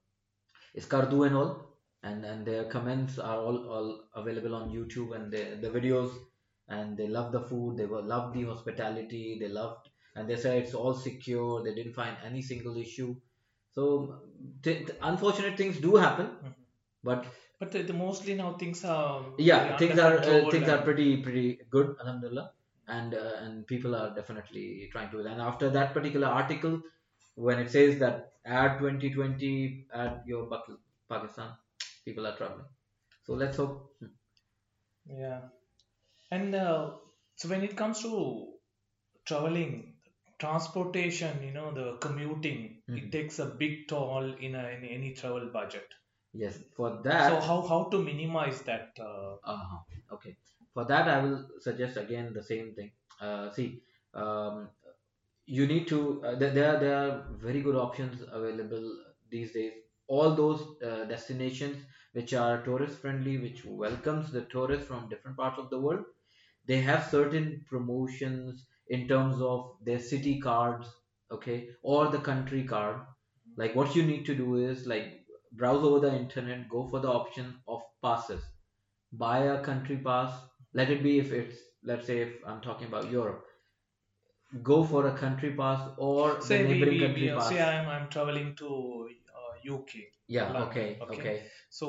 Iskardu 0.79 1.27
and 1.27 1.37
all. 1.37 1.53
And 2.05 2.25
and 2.25 2.45
their 2.45 2.65
comments 2.65 3.19
are 3.19 3.37
all, 3.37 3.59
all 3.75 3.89
available 4.17 4.55
on 4.61 4.71
YouTube 4.77 5.15
and 5.17 5.31
the 5.31 5.43
the 5.65 5.71
videos. 5.77 6.13
And 6.69 6.97
they 6.97 7.09
love 7.17 7.31
the 7.33 7.43
food. 7.51 7.77
They 7.77 7.87
were 7.87 8.03
loved 8.03 8.35
the 8.35 8.45
hospitality. 8.45 9.37
They 9.39 9.49
loved 9.49 9.91
and 10.17 10.29
they 10.29 10.37
said 10.37 10.63
it's 10.63 10.75
all 10.75 10.95
secure. 10.95 11.63
They 11.63 11.75
didn't 11.75 11.95
find 11.95 12.17
any 12.25 12.43
single 12.43 12.77
issue 12.77 13.15
so 13.75 13.85
t- 14.63 14.87
unfortunate 15.11 15.57
things 15.57 15.79
do 15.87 15.97
happen 15.97 16.27
Mhm. 16.43 16.55
but 17.03 17.27
But 17.59 17.71
the, 17.73 17.83
the 17.83 17.95
mostly 17.95 18.35
now 18.35 18.59
things 18.59 18.85
are 18.85 19.25
yeah 19.39 19.77
things 19.77 19.99
are 19.99 20.17
uh, 20.19 20.51
things 20.51 20.69
are 20.69 20.83
pretty 20.89 21.09
pretty 21.23 21.47
good 21.71 21.97
alhamdulillah 22.01 22.47
and 22.89 23.15
uh, 23.15 23.35
and 23.45 23.67
people 23.67 23.95
are 23.95 24.15
definitely 24.15 24.89
trying 24.93 25.11
to 25.11 25.21
and 25.33 25.41
after 25.41 25.71
that 25.71 25.93
particular 25.95 26.27
article 26.29 26.81
when 27.35 27.59
it 27.59 27.71
says 27.71 27.99
that 27.99 28.33
add 28.45 28.79
2020 28.79 29.87
add 29.95 30.23
your 30.27 30.43
buckle 30.53 30.79
pakistan 31.09 31.53
people 32.05 32.27
are 32.27 32.37
traveling 32.37 32.71
so 33.25 33.35
let's 33.35 33.57
hope 33.57 33.95
Yeah. 35.07 35.49
And 36.31 36.55
uh, 36.55 36.99
so 37.37 37.49
when 37.49 37.63
it 37.63 37.77
comes 37.77 38.03
to 38.03 38.55
traveling, 39.27 39.92
transportation, 40.43 41.43
you 41.43 41.53
know, 41.59 41.73
the 41.81 41.89
commuting, 42.07 42.83
Mhm. 42.89 42.97
it 43.01 43.13
takes 43.19 43.39
a 43.39 43.47
big 43.65 43.89
toll 43.89 44.35
in, 44.35 44.55
a, 44.55 44.65
in 44.77 44.85
any 44.85 45.15
travel 45.15 45.51
budget. 45.61 45.95
yes 46.33 46.63
for 46.77 47.03
that 47.03 47.31
So 47.31 47.41
how, 47.41 47.63
how 47.63 47.85
to 47.91 47.99
minimize 48.03 48.63
that? 48.63 48.99
Uh, 48.99 49.37
uh-huh. 49.45 49.79
okay 50.17 50.37
for 50.75 50.85
that 50.85 51.09
i 51.09 51.19
will 51.25 51.39
suggest 51.67 51.97
again 51.97 52.33
the 52.33 52.43
same 52.43 52.75
thing 52.75 52.91
uh, 53.21 53.51
see 53.51 53.83
um, 54.15 54.71
you 55.47 55.67
need 55.67 55.87
to 55.89 56.01
uh, 56.25 56.35
there, 56.37 56.53
there 56.59 56.69
are 56.77 56.81
there 56.81 56.97
are 57.03 57.15
very 57.49 57.63
good 57.63 57.77
options 57.77 58.23
available 58.41 58.87
these 59.31 59.53
days 59.53 59.73
all 60.09 60.35
those 60.35 60.61
uh, 60.83 61.05
destinations 61.07 61.85
which 62.13 62.35
are 62.35 62.65
tourist 62.65 62.99
friendly 62.99 63.39
which 63.39 63.65
welcomes 63.65 64.33
the 64.33 64.45
tourists 64.57 64.87
from 64.87 65.09
different 65.09 65.37
parts 65.37 65.59
of 65.59 65.71
the 65.71 65.81
world 65.81 66.05
they 66.67 66.81
have 66.91 67.11
certain 67.11 67.65
promotions 67.69 68.67
in 68.93 69.09
terms 69.09 69.43
of 69.43 69.65
their 69.85 69.99
city 69.99 70.35
cards 70.41 70.89
okay 71.33 71.59
or 71.83 72.09
the 72.09 72.21
country 72.31 72.65
card. 72.65 73.07
Like 73.57 73.75
what 73.75 73.97
you 73.97 74.05
need 74.05 74.25
to 74.27 74.35
do 74.37 74.55
is 74.57 74.87
like 74.87 75.27
browse 75.53 75.85
over 75.85 76.01
the 76.07 76.15
internet 76.17 76.69
go 76.69 76.87
for 76.89 77.01
the 77.01 77.13
option 77.21 77.61
of 77.67 77.83
passes. 78.03 78.45
Buy 79.13 79.39
a 79.57 79.63
country 79.65 79.99
pass. 79.99 80.43
Let 80.75 80.91
it 80.91 81.03
be 81.03 81.19
if 81.19 81.33
it's 81.33 81.59
let's 81.85 82.07
say 82.07 82.21
if 82.23 82.45
i'm 82.47 82.61
talking 82.61 82.89
about 82.89 83.11
europe. 83.11 83.47
Go 84.63 84.83
for 84.83 85.07
a 85.09 85.19
country 85.19 85.55
pass 85.55 85.95
or 85.99 86.47
the 86.49 86.57
say 86.57 86.67
we, 86.67 86.75
neighboring 86.75 86.99
we, 86.99 87.01
country 87.01 87.29
we 87.29 87.35
pass. 87.35 87.49
say 87.49 87.61
I'm, 87.61 87.89
I'm 87.89 88.09
traveling 88.09 88.55
to 88.57 89.11
uh, 89.37 89.75
UK. 89.75 90.11
Yeah 90.33 90.63
okay 90.65 90.99
okay. 91.03 91.21
okay. 91.21 91.37
So 91.69 91.89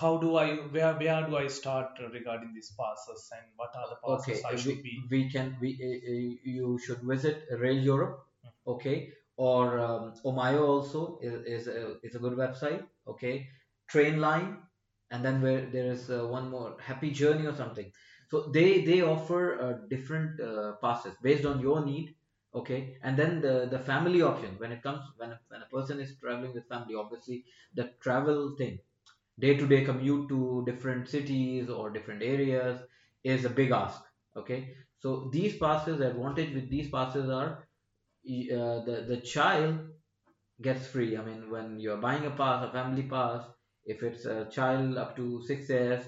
how 0.00 0.16
do 0.18 0.36
I 0.36 0.46
where 0.76 0.94
where 0.94 1.26
do 1.26 1.36
I 1.36 1.46
start 1.48 2.00
regarding 2.12 2.54
these 2.54 2.72
passes 2.78 3.28
and 3.36 3.44
what 3.56 3.76
are 3.80 3.88
the 3.92 3.98
passes 4.04 4.44
okay 4.44 4.54
I 4.54 4.56
should 4.56 4.76
we, 4.76 4.82
be? 4.86 4.94
we 5.10 5.20
can 5.34 5.56
we 5.60 5.70
uh, 5.88 6.50
you 6.54 6.78
should 6.86 7.02
visit 7.12 7.44
rail 7.64 7.76
europe 7.76 8.24
okay? 8.66 9.12
Or 9.36 9.78
um, 9.80 10.14
Omio 10.24 10.62
also 10.68 11.18
is, 11.20 11.34
is 11.44 11.66
a, 11.66 11.96
is 12.02 12.14
a 12.14 12.20
good 12.20 12.34
website 12.34 12.84
okay? 13.08 13.48
Trainline 13.92 14.58
and 15.10 15.24
then 15.24 15.42
where 15.42 15.66
there 15.66 15.90
is 15.92 16.10
uh, 16.10 16.26
one 16.26 16.50
more 16.50 16.76
happy 16.80 17.10
journey 17.10 17.46
or 17.46 17.54
something. 17.54 17.90
So 18.30 18.50
they 18.52 18.82
they 18.84 19.02
offer 19.02 19.42
uh, 19.60 19.72
different 19.88 20.40
uh, 20.40 20.72
passes 20.82 21.14
based 21.22 21.44
on 21.44 21.60
your 21.60 21.84
need 21.84 22.14
okay? 22.54 22.96
And 23.02 23.18
then 23.18 23.40
the 23.40 23.66
the 23.70 23.78
family 23.78 24.22
option. 24.22 24.56
When 24.58 24.72
it 24.72 24.82
comes 24.82 25.00
when 25.16 25.32
a, 25.32 25.40
when 25.48 25.62
a 25.62 25.66
person 25.76 26.00
is 26.00 26.16
traveling 26.20 26.54
with 26.54 26.68
family 26.68 26.94
obviously 26.94 27.44
the 27.74 27.90
travel 28.00 28.54
thing 28.58 28.78
day 29.40 29.56
to 29.56 29.66
day 29.66 29.84
commute 29.84 30.28
to 30.28 30.62
different 30.66 31.08
cities 31.08 31.68
or 31.68 31.90
different 31.90 32.22
areas 32.22 32.80
is 33.24 33.44
a 33.44 33.50
big 33.50 33.70
ask. 33.70 34.00
Okay? 34.36 34.74
So 35.00 35.28
these 35.32 35.56
passes 35.58 35.98
the 35.98 36.10
advantage 36.10 36.54
with 36.54 36.70
these 36.70 36.90
passes 36.90 37.28
are 37.28 37.50
uh, 38.26 38.78
the 38.88 39.04
the 39.08 39.18
child 39.18 39.80
gets 40.62 40.86
free. 40.86 41.16
I 41.16 41.24
mean 41.24 41.50
when 41.50 41.78
you're 41.80 42.02
buying 42.08 42.26
a 42.26 42.30
pass 42.30 42.64
a 42.68 42.72
family 42.72 43.02
pass 43.02 43.44
if 43.84 44.02
it's 44.02 44.24
a 44.24 44.46
child 44.46 44.96
up 44.96 45.16
to 45.16 45.42
6 45.42 45.68
years 45.68 46.04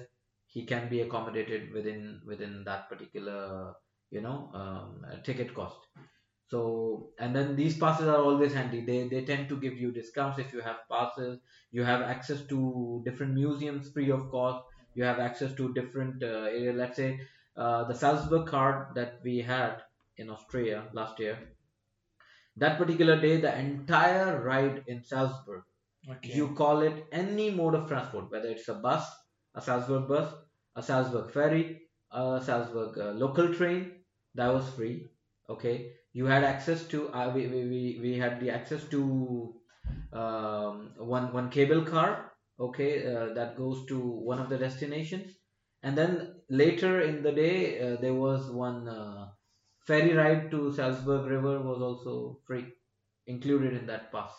he 0.47 0.65
can 0.65 0.89
be 0.89 1.01
accommodated 1.01 1.71
within 1.73 2.21
within 2.25 2.63
that 2.63 2.89
particular 2.89 3.73
you 4.09 4.21
know 4.21 4.49
um, 4.53 5.05
ticket 5.23 5.53
cost 5.53 5.79
so 6.47 7.11
and 7.19 7.35
then 7.35 7.55
these 7.55 7.77
passes 7.77 8.07
are 8.07 8.21
always 8.23 8.53
handy 8.53 8.81
they 8.85 9.07
they 9.07 9.23
tend 9.25 9.49
to 9.49 9.59
give 9.59 9.77
you 9.77 9.91
discounts 9.91 10.39
if 10.39 10.53
you 10.53 10.61
have 10.61 10.79
passes 10.89 11.39
you 11.71 11.83
have 11.83 12.01
access 12.01 12.45
to 12.47 13.01
different 13.05 13.33
museums 13.33 13.91
free 13.91 14.09
of 14.19 14.29
cost 14.37 14.63
You 14.99 15.03
have 15.05 15.19
access 15.23 15.51
to 15.57 15.65
different 15.77 16.23
uh, 16.27 16.29
area. 16.51 16.71
Let's 16.77 16.97
say 16.99 17.09
uh, 17.63 17.81
the 17.89 17.95
Salzburg 17.99 18.47
card 18.51 18.95
that 18.95 19.19
we 19.27 19.33
had 19.49 19.83
in 20.23 20.31
Austria 20.35 20.79
last 20.99 21.19
year. 21.25 21.35
That 22.57 22.77
particular 22.77 23.19
day, 23.21 23.39
the 23.39 23.57
entire 23.57 24.43
ride 24.43 24.83
in 24.87 25.01
Salzburg, 25.03 25.63
Okay. 26.09 26.33
you 26.33 26.55
call 26.55 26.81
it 26.81 27.07
any 27.11 27.51
mode 27.51 27.75
of 27.75 27.87
transport, 27.87 28.31
whether 28.31 28.49
it's 28.49 28.67
a 28.69 28.75
bus, 28.75 29.09
a 29.55 29.61
Salzburg 29.61 30.07
bus, 30.09 30.33
a 30.75 30.83
Salzburg 30.83 31.31
ferry, 31.31 31.89
a 32.11 32.41
Salzburg 32.43 32.97
uh, 32.97 33.11
local 33.13 33.53
train, 33.53 34.05
that 34.35 34.49
was 34.49 34.69
free. 34.73 35.11
Okay, 35.49 35.96
you 36.17 36.25
had 36.25 36.43
access 36.43 36.83
to 36.91 36.99
uh, 37.13 37.31
we, 37.33 37.45
we, 37.47 37.99
we, 38.01 38.17
had 38.17 38.39
the 38.39 38.49
access 38.49 38.83
to 38.85 39.01
um, 40.13 40.91
one 40.97 41.31
one 41.31 41.49
cable 41.49 41.83
car. 41.83 42.31
Okay, 42.59 42.91
uh, 43.15 43.33
that 43.35 43.55
goes 43.55 43.85
to 43.89 43.99
one 43.99 44.39
of 44.39 44.49
the 44.49 44.57
destinations, 44.57 45.35
and 45.83 45.95
then 45.95 46.33
later 46.49 47.01
in 47.01 47.21
the 47.21 47.31
day 47.31 47.57
uh, 47.79 47.97
there 48.01 48.15
was 48.15 48.49
one 48.49 48.87
uh, 48.87 49.27
ferry 49.85 50.13
ride 50.13 50.49
to 50.49 50.73
Salzburg 50.73 51.29
River 51.35 51.59
was 51.61 51.83
also 51.83 52.39
free, 52.47 52.65
included 53.27 53.73
in 53.75 53.85
that 53.85 54.11
pass. 54.11 54.31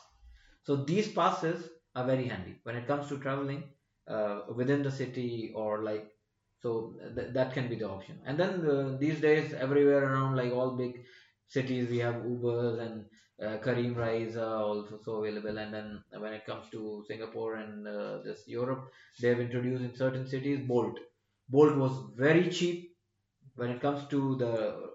So 0.64 0.76
these 0.76 1.12
passes 1.12 1.68
are 1.94 2.04
very 2.04 2.26
handy 2.26 2.56
when 2.64 2.74
it 2.74 2.88
comes 2.88 3.08
to 3.08 3.18
traveling 3.18 3.62
uh, 4.08 4.40
within 4.52 4.82
the 4.82 4.90
city 4.90 5.52
or 5.54 5.84
like 5.84 6.10
so 6.60 6.96
th- 7.14 7.32
that 7.34 7.54
can 7.54 7.68
be 7.68 7.76
the 7.76 7.88
option. 7.88 8.18
And 8.26 8.36
then 8.36 8.68
uh, 8.68 8.96
these 8.98 9.20
days 9.20 9.52
everywhere 9.52 10.12
around 10.12 10.34
like 10.34 10.52
all 10.52 10.76
big 10.76 11.04
cities 11.48 11.88
we 11.90 11.98
have 11.98 12.16
Ubers 12.16 12.78
and 12.80 13.06
uh, 13.42 13.58
Careem 13.64 13.96
rides 13.96 14.36
are 14.36 14.62
also 14.62 14.98
so 15.02 15.16
available. 15.24 15.58
And 15.58 15.72
then 15.74 16.04
when 16.20 16.32
it 16.34 16.44
comes 16.46 16.68
to 16.70 17.04
Singapore 17.06 17.56
and 17.56 17.86
uh, 17.86 18.22
this 18.22 18.46
Europe, 18.46 18.90
they 19.20 19.28
have 19.28 19.40
introduced 19.40 19.82
in 19.82 19.94
certain 19.96 20.26
cities 20.26 20.66
Bolt. 20.66 20.98
Bolt 21.48 21.76
was 21.76 22.10
very 22.16 22.50
cheap 22.50 22.96
when 23.54 23.70
it 23.70 23.80
comes 23.80 24.06
to 24.08 24.36
the 24.36 24.52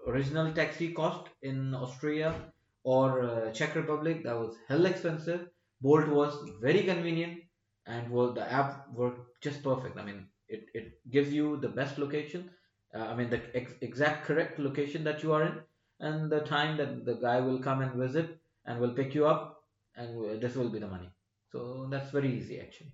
original 0.08 0.52
taxi 0.52 0.92
cost 0.92 1.28
in 1.42 1.74
Austria 1.74 2.52
or 2.82 3.22
uh, 3.22 3.52
Czech 3.52 3.74
Republic. 3.74 4.22
That 4.24 4.38
was 4.38 4.56
hell 4.68 4.86
expensive. 4.86 5.48
Bolt 5.80 6.08
was 6.08 6.34
very 6.60 6.82
convenient 6.84 7.42
and 7.86 8.10
was 8.10 8.34
the 8.34 8.50
app 8.50 8.88
worked 8.90 9.40
just 9.42 9.62
perfect. 9.62 9.96
I 9.98 10.04
mean, 10.04 10.30
it, 10.48 10.66
it 10.74 11.10
gives 11.10 11.32
you 11.32 11.58
the 11.58 11.68
best 11.68 11.98
location. 11.98 12.50
Uh, 12.94 13.00
I 13.00 13.14
mean, 13.16 13.30
the 13.30 13.42
ex- 13.56 13.74
exact 13.82 14.24
correct 14.26 14.58
location 14.58 15.04
that 15.04 15.22
you 15.22 15.32
are 15.32 15.42
in, 15.42 15.62
and 16.00 16.30
the 16.30 16.40
time 16.40 16.76
that 16.78 17.04
the 17.04 17.14
guy 17.14 17.40
will 17.40 17.58
come 17.58 17.80
and 17.82 17.94
visit 17.94 18.38
and 18.66 18.80
will 18.80 18.92
pick 18.94 19.14
you 19.14 19.26
up, 19.26 19.62
and 19.96 20.40
this 20.40 20.54
will 20.56 20.70
be 20.70 20.78
the 20.78 20.88
money. 20.88 21.10
So 21.52 21.88
that's 21.90 22.10
very 22.10 22.36
easy 22.36 22.60
actually. 22.60 22.92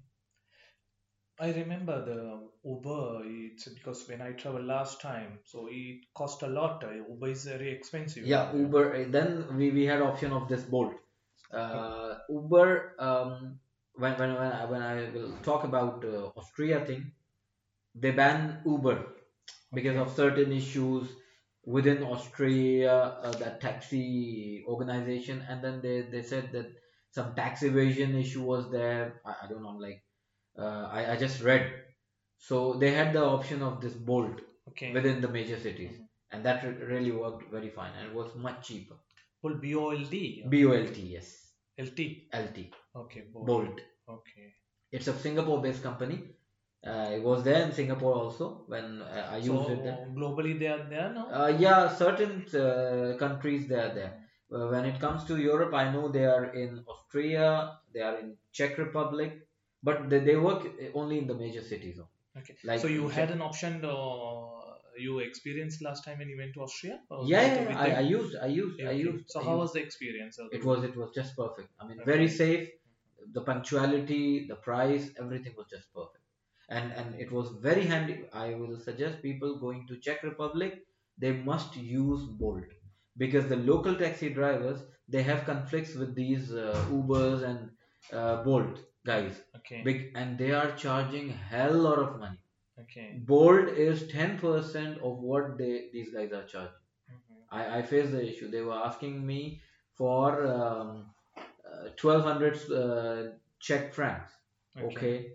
I 1.41 1.53
remember 1.53 2.05
the 2.05 2.41
Uber. 2.69 3.23
It's 3.25 3.67
because 3.69 4.07
when 4.09 4.21
I 4.21 4.33
traveled 4.33 4.67
last 4.67 5.01
time, 5.01 5.39
so 5.45 5.69
it 5.71 6.01
cost 6.15 6.43
a 6.43 6.47
lot. 6.47 6.85
Uh, 6.85 6.93
Uber 7.09 7.29
is 7.29 7.45
very 7.45 7.71
expensive. 7.71 8.27
Yeah, 8.27 8.53
Uber. 8.55 8.95
uh, 8.95 9.05
Then 9.09 9.57
we, 9.57 9.71
we 9.71 9.87
had 9.87 10.03
option 10.03 10.33
of 10.33 10.49
this 10.49 10.63
Bolt. 10.65 10.95
Uh, 11.53 12.19
Uber. 12.29 12.95
Um, 12.99 13.59
when 13.95 14.19
when 14.19 14.35
when 14.35 14.53
I, 14.53 14.65
when 14.67 14.83
I 14.83 15.11
will 15.11 15.33
talk 15.43 15.65
about 15.65 16.05
uh, 16.05 16.27
Austria 16.37 16.85
thing, 16.85 17.11
they 17.95 18.11
ban 18.11 18.61
Uber 18.67 19.07
because 19.73 19.97
of 19.97 20.15
certain 20.15 20.53
issues 20.53 21.09
within 21.65 22.03
Austria, 22.03 22.95
uh, 22.95 23.33
that 23.33 23.61
taxi 23.61 24.65
organization, 24.67 25.45
and 25.49 25.63
then 25.63 25.81
they, 25.83 26.03
they 26.03 26.23
said 26.23 26.53
that 26.53 26.67
some 27.11 27.35
tax 27.35 27.63
evasion 27.63 28.15
issue 28.17 28.43
was 28.43 28.71
there. 28.71 29.21
I, 29.25 29.35
I 29.45 29.49
don't 29.49 29.63
know, 29.63 29.77
like 29.79 30.03
uh, 30.59 30.89
I, 30.93 31.13
I 31.13 31.17
just 31.17 31.43
read. 31.43 31.73
So 32.39 32.75
they 32.75 32.93
had 32.93 33.13
the 33.13 33.25
option 33.25 33.63
of 33.63 33.81
this 33.81 33.95
Bolt 33.95 34.41
Okay. 34.69 34.93
within 34.93 35.21
the 35.21 35.29
major 35.29 35.59
cities, 35.59 35.99
and 36.31 36.45
that 36.45 36.63
re- 36.65 36.85
really 36.95 37.13
worked 37.13 37.51
very 37.51 37.71
fine, 37.71 37.93
and 37.99 38.09
it 38.09 38.15
was 38.15 38.35
much 38.37 38.69
cheaper. 38.69 38.97
Well, 39.43 39.55
B 39.55 39.75
O 39.75 39.91
L 39.91 40.05
D. 40.05 40.45
B 40.49 40.65
O 40.67 40.73
L 40.73 40.87
T, 40.87 41.01
yes, 41.03 41.49
L 41.79 41.87
T. 41.87 42.29
LT, 42.33 42.71
Okay. 42.95 43.23
Bolt. 43.33 43.47
Bolt. 43.47 43.81
Okay. 44.09 44.55
It's 44.93 45.09
a 45.09 45.17
Singapore-based 45.19 45.83
company. 45.83 46.23
Uh, 46.87 47.11
it 47.13 47.23
was 47.23 47.43
there 47.45 47.63
in 47.63 47.73
Singapore 47.73 48.15
also 48.15 48.65
when 48.67 49.03
uh, 49.03 49.29
I 49.31 49.37
used 49.37 49.47
So 49.67 49.71
it 49.71 49.85
there. 49.85 50.09
globally 50.17 50.59
they 50.59 50.67
are 50.69 50.85
there 50.89 51.13
now. 51.13 51.27
Uh, 51.29 51.49
yeah, 51.49 51.95
certain 51.95 52.47
uh, 52.55 53.17
countries 53.19 53.69
they 53.69 53.75
are 53.75 53.95
there. 53.95 54.15
Uh, 54.53 54.67
when 54.69 54.87
it 54.87 54.99
comes 54.99 55.25
to 55.25 55.37
Europe, 55.37 55.75
I 55.75 55.93
know 55.93 56.09
they 56.09 56.25
are 56.25 56.47
in 56.55 56.83
Austria, 56.89 57.77
they 57.93 58.01
are 58.01 58.19
in 58.19 58.37
Czech 58.53 58.79
Republic, 58.79 59.47
but 59.83 60.09
they, 60.09 60.21
they 60.21 60.37
work 60.37 60.67
only 60.95 61.19
in 61.19 61.27
the 61.27 61.35
major 61.35 61.63
cities. 61.63 62.01
Okay. 62.39 62.57
Like 62.65 62.81
so 62.81 62.87
you 62.89 63.09
had 63.09 63.29
Czech- 63.29 63.37
an 63.37 63.43
option. 63.43 63.85
Uh, 63.85 64.57
you 64.99 65.19
experienced 65.21 65.83
last 65.83 66.05
time 66.05 66.19
when 66.19 66.29
you 66.29 66.37
went 66.37 66.53
to 66.55 66.61
Austria. 66.63 67.01
Yeah, 67.25 67.43
yeah, 67.71 67.79
I? 67.79 67.91
I 67.91 68.01
used, 68.01 68.37
I 68.37 68.47
used, 68.47 68.81
I 68.81 68.87
Okay. 68.87 68.97
used. 68.99 69.31
So 69.31 69.41
I 69.41 69.45
how 69.45 69.51
used. 69.53 69.61
was 69.61 69.73
the 69.75 69.81
experience? 69.81 70.37
the- 70.37 70.49
It 70.53 70.65
was, 70.65 70.83
it 70.85 70.97
was 70.97 71.11
just 71.15 71.37
perfect. 71.37 71.69
I 71.81 71.87
mean, 71.87 72.01
Okay. 72.01 72.11
very 72.11 72.29
safe. 72.29 72.69
The 73.33 73.43
punctuality, 73.43 74.47
the 74.49 74.57
price, 74.57 75.11
everything 75.19 75.55
was 75.57 75.69
just 75.71 75.93
perfect. 75.95 76.20
And 76.71 76.93
and 76.93 77.15
it 77.21 77.31
was 77.33 77.51
very 77.69 77.85
handy. 77.85 78.25
I 78.33 78.55
will 78.55 78.79
suggest 78.81 79.23
people 79.23 79.59
going 79.59 79.87
to 79.89 79.97
Czech 79.99 80.23
Republic, 80.23 80.87
they 81.19 81.33
must 81.33 81.77
use 81.77 82.25
Bolt 82.43 82.65
because 83.19 83.47
the 83.49 83.57
local 83.57 83.95
taxi 83.97 84.31
drivers 84.31 84.83
they 85.09 85.23
have 85.23 85.45
conflicts 85.45 85.95
with 85.95 86.15
these 86.15 86.53
uh, 86.55 86.85
Ubers 86.91 87.43
and 87.43 87.71
uh, 88.13 88.43
Bolt 88.45 88.79
guys. 89.05 89.41
Okay. 89.57 89.83
Big 89.83 90.13
and 90.15 90.39
they 90.39 90.53
are 90.53 90.71
charging 90.77 91.29
hell 91.31 91.75
lot 91.75 91.99
of 91.99 92.19
money. 92.19 92.39
Okay. 92.81 93.09
Bolt 93.33 93.69
is 93.69 94.07
ten 94.09 94.39
percent 94.39 94.99
of 95.03 95.19
what 95.19 95.59
they 95.59 95.89
these 95.93 96.11
guys 96.15 96.33
are 96.33 96.45
charging. 96.45 96.83
Mhm. 97.11 97.43
I, 97.51 97.79
I 97.79 97.83
faced 97.83 98.13
the 98.13 98.23
issue. 98.29 98.51
They 98.51 98.63
were 98.63 98.81
asking 98.91 99.27
me 99.27 99.61
for 99.95 100.47
um, 100.47 101.07
uh, 101.37 101.89
1200 101.97 102.71
uh, 102.71 103.33
Czech 103.59 103.93
francs. 103.93 104.33
Okay. 104.81 105.33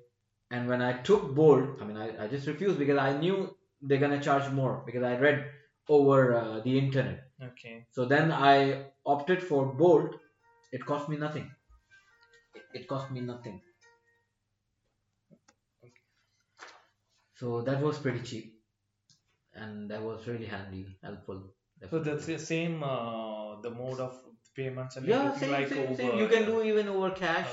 And 0.52 0.68
when 0.68 0.82
I 0.82 1.02
took 1.02 1.34
Bolt, 1.36 1.82
I 1.82 1.86
mean, 1.86 1.98
I, 1.98 2.26
I 2.26 2.28
just 2.28 2.48
refused 2.48 2.78
because 2.80 2.98
I 2.98 3.18
knew 3.18 3.56
they're 3.82 4.00
to 4.00 4.20
charge 4.22 4.52
more 4.52 4.84
because 4.86 5.04
I 5.04 5.18
read 5.18 5.52
over 5.90 6.34
uh, 6.36 6.60
the 6.62 6.78
internet. 6.78 7.32
Okay. 7.42 7.86
So 7.92 8.06
then 8.06 8.32
I 8.32 8.92
opted 9.06 9.42
for 9.44 9.66
Bolt. 9.74 10.16
It 10.72 10.86
cost 10.86 11.10
me 11.10 11.18
nothing. 11.18 11.52
It, 12.56 12.64
it 12.74 12.88
cost 12.88 13.12
me 13.12 13.22
nothing. 13.22 13.62
So 17.36 17.62
that 17.62 17.82
was 17.82 18.00
pretty 18.00 18.22
cheap. 18.22 18.62
And 19.54 19.90
that 19.90 20.02
was 20.02 20.28
really 20.28 20.46
handy, 20.46 20.98
helpful. 21.02 21.54
So 21.90 22.00
that's 22.00 22.26
the 22.26 22.40
same. 22.40 22.84
Uh, 22.84 23.62
the 23.62 23.72
mode 23.72 24.00
of 24.00 24.22
payments 24.56 24.96
and 24.98 25.06
yeah, 25.08 25.34
same, 25.36 25.52
like 25.52 25.70
same, 25.70 25.88
over, 25.88 25.96
same. 25.96 26.18
You 26.18 26.28
can 26.28 26.46
do 26.46 26.62
even 26.64 26.88
over 26.88 27.12
cash. 27.12 27.52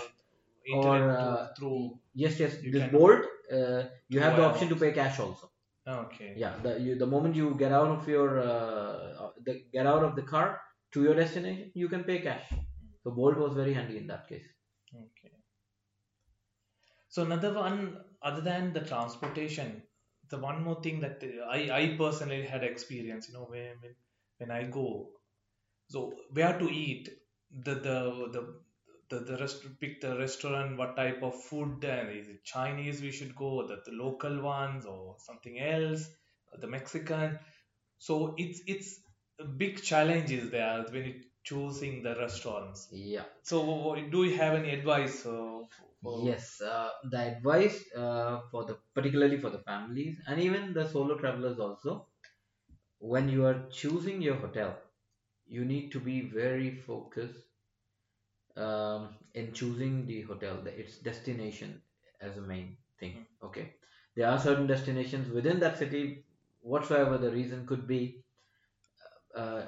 uh, 0.73 0.77
or 0.77 1.11
to- 1.11 1.11
uh, 1.11 1.55
through. 1.55 1.99
Yes 2.15 2.39
yes 2.41 2.55
you 2.63 2.73
this 2.73 2.83
can- 2.83 2.93
bolt 2.93 3.23
uh, 3.57 3.83
you 4.09 4.21
have 4.21 4.37
the 4.37 4.43
Wow. 4.43 4.51
option 4.51 4.69
to 4.69 4.77
pay 4.85 4.93
cash 4.93 5.19
also 5.25 5.51
Okay. 5.87 6.33
yeah 6.43 6.55
the 6.65 6.73
you, 6.81 6.95
the 7.05 7.07
moment 7.15 7.35
you 7.35 7.55
get 7.63 7.73
out 7.73 7.91
of 7.97 8.09
your 8.09 8.29
uh, 8.41 9.25
uh, 9.25 9.31
the, 9.47 9.55
get 9.73 9.87
out 9.87 10.05
of 10.09 10.15
the 10.17 10.23
car 10.23 10.61
to 10.93 11.03
your 11.03 11.15
destination 11.15 11.71
you 11.75 11.89
can 11.95 12.05
pay 12.05 12.19
cash 12.29 12.49
so 13.03 13.11
bolt 13.11 13.37
was 13.45 13.55
very 13.63 13.75
handy 13.81 13.99
in 14.03 14.07
that 14.07 14.29
case 14.29 14.49
Okay. 14.95 15.33
So 17.09 17.23
another 17.23 17.53
one, 17.55 18.05
other 18.23 18.41
than 18.41 18.73
the 18.73 18.81
transportation, 18.81 19.83
the 20.31 20.39
one 20.39 20.63
more 20.65 20.81
thing 20.83 21.01
that 21.01 21.23
uh, 21.23 21.45
I, 21.47 21.59
I 21.81 21.97
personally 21.97 22.43
had 22.47 22.65
experience, 22.65 23.29
you 23.29 23.35
know, 23.35 23.45
when 23.49 23.77
when, 23.83 23.95
when 24.39 24.51
I 24.51 24.65
go, 24.65 25.11
so 25.89 26.15
where 26.33 26.59
to 26.59 26.69
eat, 26.71 27.11
the 27.51 27.75
the 27.75 27.97
the 28.37 28.61
the, 29.13 29.19
the 29.31 29.37
rest 29.39 29.65
pick 29.81 30.01
the 30.01 30.17
restaurant, 30.19 30.77
what 30.79 30.97
type 30.97 31.23
of 31.23 31.35
food, 31.45 31.85
and 31.85 32.11
is 32.19 32.29
it 32.29 32.45
Chinese 32.45 33.01
we 33.03 33.13
should 33.13 33.35
go, 33.37 33.67
the, 33.67 33.77
the 33.87 33.93
local 33.93 34.41
ones 34.43 34.87
or 34.87 35.17
something 35.19 35.61
else, 35.61 36.09
the 36.61 36.67
Mexican. 36.67 37.39
So 37.99 38.35
it's 38.39 38.63
it's 38.67 39.01
a 39.41 39.45
big 39.45 39.83
challenges 39.83 40.51
there 40.51 40.85
when 40.91 41.05
you 41.11 41.15
choosing 41.45 42.03
the 42.03 42.15
restaurants. 42.17 42.89
yeah 42.93 43.25
So, 43.43 43.59
do 44.11 44.25
you 44.25 44.37
have 44.37 44.55
any 44.55 44.71
advice? 44.81 45.27
Uh, 45.27 45.61
for, 46.03 46.15
yes 46.29 46.61
uh, 46.61 46.91
the 47.13 47.19
advice 47.37 47.77
uh, 48.03 48.41
for 48.51 48.65
the 48.69 48.77
particularly 48.95 49.39
for 49.45 49.51
the 49.51 49.61
families 49.71 50.17
and 50.27 50.41
even 50.47 50.73
the 50.79 50.89
solo 50.95 51.17
travelers 51.19 51.61
also 51.67 51.95
when 53.15 53.29
you 53.29 53.45
are 53.45 53.59
choosing 53.81 54.23
your 54.23 54.37
hotel 54.37 54.75
you 55.47 55.65
need 55.65 55.91
to 55.93 56.01
be 56.01 56.21
very 56.23 56.71
focused 56.89 57.41
um, 58.57 59.17
in 59.35 59.53
choosing 59.53 60.07
the 60.07 60.23
hotel 60.23 60.61
the, 60.63 60.79
its 60.79 60.99
destination 60.99 61.83
as 62.21 62.37
a 62.37 62.43
main 62.43 62.77
thing 62.99 63.27
okay? 63.43 63.75
There 64.17 64.29
are 64.29 64.39
certain 64.39 64.67
destinations 64.67 65.31
within 65.31 65.61
that 65.61 65.79
city 65.79 66.27
whatsoever 66.61 67.19
the 67.19 67.31
reason 67.31 67.67
could 67.67 67.87
be 67.87 68.25
uh, 69.35 69.63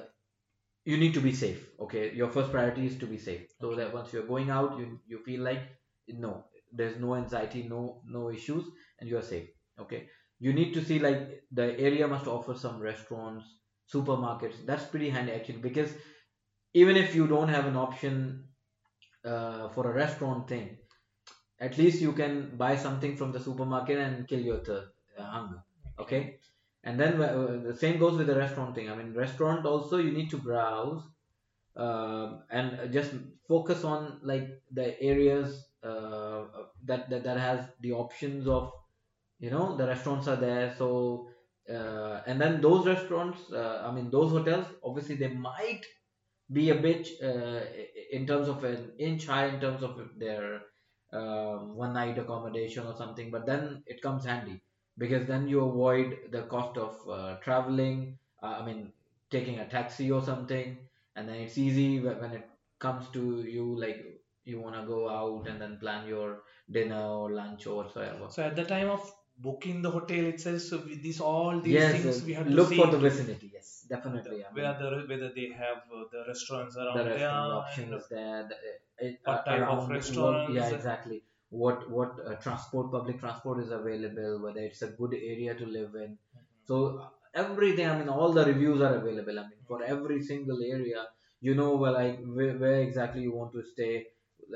you 0.84 0.98
need 0.98 1.14
to 1.14 1.20
be 1.20 1.32
safe 1.32 1.70
okay? 1.80 2.12
Your 2.14 2.28
first 2.30 2.50
priority 2.50 2.86
is 2.86 2.98
to 2.98 3.06
be 3.06 3.18
safe. 3.18 3.46
So 3.60 3.74
that 3.74 3.92
once 3.94 4.12
you're 4.12 4.26
going 4.26 4.50
out 4.50 4.78
you 4.78 5.00
you 5.06 5.18
feel 5.24 5.42
like 5.42 5.62
no 6.08 6.46
there's 6.72 6.98
no 7.00 7.14
anxiety 7.14 7.62
no 7.68 8.02
no 8.06 8.30
issues 8.30 8.66
and 8.98 9.08
you 9.08 9.18
are 9.18 9.22
safe 9.34 9.48
Okay, 9.80 10.08
you 10.38 10.52
need 10.52 10.72
to 10.74 10.84
see 10.84 10.98
like 11.00 11.42
the 11.50 11.78
area 11.80 12.06
must 12.06 12.28
offer 12.28 12.54
some 12.54 12.78
restaurants, 12.80 13.44
supermarkets. 13.92 14.64
That's 14.66 14.84
pretty 14.84 15.10
handy 15.10 15.32
actually 15.32 15.58
because 15.58 15.94
even 16.74 16.96
if 16.96 17.14
you 17.14 17.26
don't 17.26 17.48
have 17.48 17.66
an 17.66 17.76
option 17.76 18.48
uh, 19.24 19.68
for 19.70 19.90
a 19.90 19.94
restaurant 19.94 20.48
thing, 20.48 20.78
at 21.60 21.78
least 21.78 22.00
you 22.00 22.12
can 22.12 22.56
buy 22.56 22.76
something 22.76 23.16
from 23.16 23.32
the 23.32 23.40
supermarket 23.40 23.98
and 23.98 24.28
kill 24.28 24.40
your 24.40 24.58
thirst, 24.64 24.90
uh, 25.18 25.24
hunger. 25.24 25.62
Okay, 25.98 26.38
and 26.82 26.98
then 26.98 27.20
uh, 27.22 27.60
the 27.64 27.76
same 27.76 27.98
goes 27.98 28.18
with 28.18 28.26
the 28.26 28.36
restaurant 28.36 28.74
thing. 28.74 28.90
I 28.90 28.96
mean, 28.96 29.14
restaurant 29.14 29.64
also 29.66 29.98
you 29.98 30.12
need 30.12 30.30
to 30.30 30.38
browse 30.38 31.02
um, 31.76 32.44
and 32.50 32.92
just 32.92 33.12
focus 33.48 33.84
on 33.84 34.20
like 34.22 34.48
the 34.70 35.00
areas 35.00 35.68
uh, 35.82 36.44
that, 36.84 37.10
that 37.10 37.24
that 37.24 37.38
has 37.38 37.66
the 37.80 37.92
options 37.92 38.46
of 38.46 38.72
you 39.38 39.50
know 39.50 39.76
the 39.76 39.86
restaurants 39.86 40.28
are 40.28 40.36
there 40.36 40.74
so 40.76 41.28
uh, 41.68 42.22
and 42.26 42.40
then 42.40 42.60
those 42.60 42.86
restaurants 42.86 43.52
uh, 43.52 43.82
i 43.86 43.94
mean 43.94 44.10
those 44.10 44.30
hotels 44.30 44.66
obviously 44.82 45.16
they 45.16 45.28
might 45.28 45.82
be 46.52 46.70
a 46.70 46.74
bit 46.74 47.08
uh, 47.22 47.60
in 48.10 48.26
terms 48.26 48.48
of 48.48 48.62
an 48.64 48.92
inch 48.98 49.26
high 49.26 49.46
in 49.46 49.60
terms 49.60 49.82
of 49.82 50.00
their 50.18 50.60
um, 51.12 51.74
one 51.76 51.94
night 51.94 52.18
accommodation 52.18 52.86
or 52.86 52.94
something 52.96 53.30
but 53.30 53.46
then 53.46 53.82
it 53.86 54.02
comes 54.02 54.24
handy. 54.24 54.60
Because 54.96 55.26
then 55.26 55.48
you 55.48 55.60
avoid 55.60 56.18
the 56.30 56.42
cost 56.42 56.78
of 56.78 56.96
uh, 57.10 57.36
traveling 57.38 58.18
uh, 58.42 58.58
i 58.60 58.64
mean 58.64 58.92
taking 59.30 59.58
a 59.58 59.66
taxi 59.68 60.10
or 60.10 60.22
something 60.22 60.76
and 61.16 61.28
then 61.28 61.36
it's 61.36 61.58
easy 61.58 61.98
when 62.00 62.32
it 62.32 62.48
comes 62.78 63.08
to 63.16 63.42
you 63.42 63.64
like 63.84 64.04
you 64.44 64.60
want 64.60 64.76
to 64.76 64.82
go 64.86 65.08
out 65.08 65.48
and 65.48 65.60
then 65.60 65.76
plan 65.78 66.06
your 66.06 66.42
dinner 66.70 67.02
or 67.02 67.30
lunch 67.32 67.66
or 67.66 67.76
whatsoever. 67.76 68.26
So 68.30 68.42
at 68.42 68.56
the 68.56 68.64
time 68.64 68.90
of 68.90 69.10
booking 69.38 69.82
the 69.82 69.90
hotel 69.90 70.26
itself, 70.26 70.60
so 70.60 70.78
with 70.78 71.02
these 71.02 71.20
all 71.20 71.60
these 71.60 71.72
yes 71.72 71.92
things 71.92 72.22
we 72.22 72.34
have 72.34 72.46
to 72.46 72.52
look 72.52 72.68
see 72.68 72.76
for 72.76 72.86
the 72.88 72.98
vicinity 72.98 73.43
definitely 73.84 74.44
I 74.44 74.52
mean, 74.52 74.64
where 74.64 74.74
the 74.78 75.04
whether 75.08 75.30
they 75.34 75.48
have 75.62 75.78
uh, 75.92 76.04
the 76.12 76.24
restaurants 76.26 76.76
around 76.76 76.98
the 76.98 77.04
there 77.04 77.14
restaurant 77.14 77.52
option 77.52 77.84
and 77.84 77.94
is 77.94 78.08
there 78.08 78.48
the, 78.50 78.56
it, 79.06 79.20
what 79.24 79.38
uh, 79.38 79.42
type 79.44 79.68
of 79.68 79.78
what, 79.78 79.90
restaurants 79.90 80.54
yeah 80.54 80.68
exactly. 80.68 81.22
What 81.50 81.90
what 81.90 82.12
uh, 82.26 82.34
transport 82.44 82.90
public 82.92 83.20
transport 83.20 83.60
is 83.64 83.70
available 83.70 84.40
whether 84.44 84.60
it's 84.60 84.82
a 84.82 84.88
good 84.88 85.14
area 85.14 85.54
to 85.54 85.66
live 85.66 85.94
in. 85.94 86.16
So 86.68 86.98
uh, 87.02 87.08
everything 87.34 87.88
i 87.90 87.98
mean 87.98 88.08
all 88.08 88.32
the 88.32 88.44
reviews 88.44 88.80
are 88.80 88.94
available 88.96 89.38
i 89.38 89.42
mean 89.42 89.62
for 89.68 89.82
every 89.82 90.22
single 90.22 90.62
area. 90.62 91.06
You 91.40 91.54
know 91.54 91.76
where 91.76 91.92
like 91.92 92.24
where, 92.24 92.56
where 92.56 92.80
exactly 92.80 93.22
you 93.22 93.32
want 93.34 93.52
to 93.52 93.62
stay 93.62 94.06